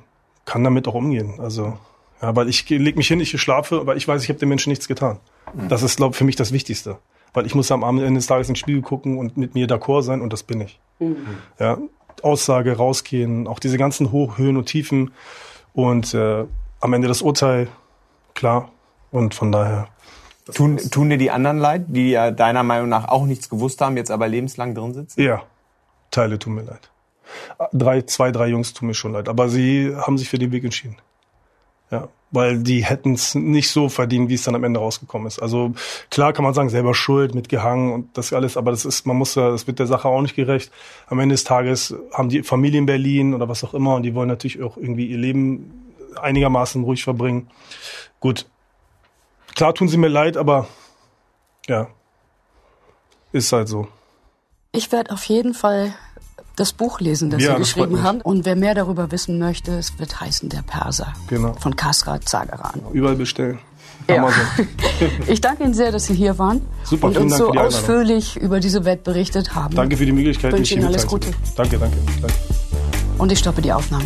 kann 0.45 0.64
damit 0.64 0.88
auch 0.88 0.95
umgehen. 0.95 1.39
Also, 1.39 1.78
ja, 2.22 2.36
weil 2.36 2.49
ich 2.49 2.68
lege 2.68 2.97
mich 2.97 3.08
hin, 3.08 3.20
ich 3.20 3.39
schlafe, 3.39 3.86
weil 3.86 3.97
ich 3.97 4.08
weiß, 4.08 4.24
ich 4.24 4.30
habe 4.30 4.39
den 4.39 4.49
Menschen 4.49 4.70
nichts 4.70 4.88
getan. 4.88 5.20
Das 5.70 5.84
ist, 5.84 5.97
glaube 5.97 6.14
ich, 6.14 6.18
für 6.18 6.24
mich 6.24 6.36
das 6.36 6.52
Wichtigste. 6.52 6.97
Weil 7.34 7.45
ich 7.45 7.55
muss 7.55 7.71
am 7.71 7.84
Ende 7.84 8.13
des 8.13 8.27
Tages 8.27 8.49
ins 8.49 8.59
Spiegel 8.59 8.82
gucken 8.82 9.17
und 9.17 9.38
mit 9.38 9.55
mir 9.55 9.67
d'accord 9.67 10.03
sein 10.03 10.21
und 10.21 10.34
das 10.34 10.43
bin 10.43 10.61
ich. 10.61 10.79
Ja, 11.59 11.77
Aussage, 12.21 12.77
rausgehen, 12.77 13.47
auch 13.47 13.59
diese 13.59 13.77
ganzen 13.77 14.11
Hoch, 14.11 14.38
Höhen 14.38 14.57
und 14.57 14.65
Tiefen 14.65 15.11
und 15.73 16.13
äh, 16.13 16.45
am 16.79 16.93
Ende 16.93 17.07
das 17.07 17.21
Urteil, 17.21 17.67
klar. 18.34 18.69
Und 19.11 19.34
von 19.34 19.51
daher. 19.51 19.88
tun, 20.53 20.77
tun 20.77 21.09
dir 21.09 21.17
die 21.17 21.32
anderen 21.32 21.57
leid, 21.57 21.86
die 21.88 22.11
ja 22.11 22.32
deiner 22.32 22.63
Meinung 22.63 22.89
nach 22.89 23.07
auch 23.09 23.25
nichts 23.25 23.49
gewusst 23.49 23.82
haben, 23.82 23.97
jetzt 23.97 24.11
aber 24.11 24.27
lebenslang 24.27 24.73
drin 24.73 24.93
sitzen? 24.93 25.21
Ja, 25.21 25.43
Teile 26.11 26.39
tun 26.39 26.55
mir 26.55 26.63
leid. 26.63 26.89
Drei, 27.71 28.01
zwei, 28.03 28.32
drei 28.32 28.47
Jungs 28.47 28.73
tun 28.73 28.88
mir 28.88 28.93
schon 28.93 29.13
leid, 29.13 29.29
aber 29.29 29.49
sie 29.49 29.95
haben 29.95 30.17
sich 30.17 30.29
für 30.29 30.39
den 30.39 30.51
Weg 30.51 30.63
entschieden. 30.63 30.97
Ja, 31.89 32.07
weil 32.32 32.59
die 32.59 32.84
hätten 32.84 33.13
es 33.13 33.36
nicht 33.36 33.69
so 33.69 33.89
verdient, 33.89 34.29
wie 34.29 34.36
es 34.36 34.43
dann 34.43 34.55
am 34.55 34.63
Ende 34.63 34.79
rausgekommen 34.79 35.27
ist. 35.27 35.39
Also 35.39 35.73
klar 36.09 36.34
kann 36.34 36.43
man 36.43 36.53
sagen, 36.53 36.69
selber 36.69 36.93
schuld, 36.93 37.36
mitgehangen 37.36 37.91
und 37.91 38.17
das 38.17 38.32
alles, 38.34 38.57
aber 38.57 38.71
das 38.71 38.86
ist, 38.86 39.05
man 39.05 39.17
muss 39.17 39.36
ja, 39.36 39.49
das 39.49 39.67
wird 39.67 39.79
der 39.79 39.88
Sache 39.88 40.07
auch 40.07 40.21
nicht 40.21 40.36
gerecht. 40.36 40.71
Am 41.07 41.19
Ende 41.19 41.34
des 41.34 41.43
Tages 41.43 41.93
haben 42.13 42.29
die 42.29 42.43
Familie 42.43 42.79
in 42.79 42.86
Berlin 42.86 43.34
oder 43.34 43.49
was 43.49 43.63
auch 43.63 43.73
immer 43.73 43.95
und 43.95 44.03
die 44.03 44.15
wollen 44.15 44.29
natürlich 44.29 44.61
auch 44.63 44.77
irgendwie 44.77 45.07
ihr 45.07 45.17
Leben 45.17 45.93
einigermaßen 46.19 46.84
ruhig 46.84 47.03
verbringen. 47.03 47.49
Gut, 48.19 48.45
klar 49.55 49.73
tun 49.73 49.89
sie 49.89 49.97
mir 49.97 50.07
leid, 50.07 50.38
aber 50.38 50.67
ja, 51.67 51.88
ist 53.34 53.51
halt 53.51 53.67
so. 53.67 53.88
Ich 54.71 54.91
werde 54.91 55.11
auf 55.11 55.25
jeden 55.25 55.53
Fall 55.53 55.93
das 56.62 56.74
Buch 56.74 56.99
lesen, 56.99 57.30
das 57.32 57.41
Ja, 57.41 57.53
Sie 57.53 57.59
geschrieben 57.59 58.03
haben. 58.03 58.22
Und 58.22 58.45
wer 58.45 58.55
mehr 58.55 58.76
darüber 58.76 59.12
wissen 59.12 59.39
möchte, 59.39 59.72
es 59.72 59.97
wird 59.99 60.22
heißen 60.22 60.47
Der 60.49 60.62
Perser 60.62 61.14
Genau. 61.28 61.53
von 61.53 61.76
Kasrat 61.76 62.30
Zagaran. 62.30 62.82
Überall 62.93 63.16
bestellen. 63.16 63.59
Ja. 64.07 64.28
Ich 65.28 65.41
danke 65.41 65.64
Ihnen 65.64 65.74
sehr, 65.74 65.91
dass 65.91 66.05
Sie 66.05 66.14
hier 66.14 66.38
waren 66.38 66.62
Super, 66.84 67.07
und 67.07 67.14
vielen 67.14 67.24
uns 67.26 67.38
Dank 67.38 67.53
so 67.53 67.59
ausführlich 67.59 68.38
über 68.38 68.59
diese 68.59 68.86
Welt 68.86 69.03
berichtet 69.03 69.55
haben. 69.55 69.76
Danke 69.76 69.97
für 69.97 70.05
die 70.05 70.12
Möglichkeit, 70.12 70.51
Wünsche 70.53 70.62
mich 70.62 70.70
hier 70.70 70.78
Ihnen 70.80 70.88
alles 70.88 71.07
Gute. 71.07 71.32
Danke, 71.55 71.78
danke, 71.78 71.97
danke. 72.22 72.36
Und 73.18 73.32
ich 73.32 73.39
stoppe 73.39 73.62
die 73.62 73.72
Aufnahme. 73.72 74.05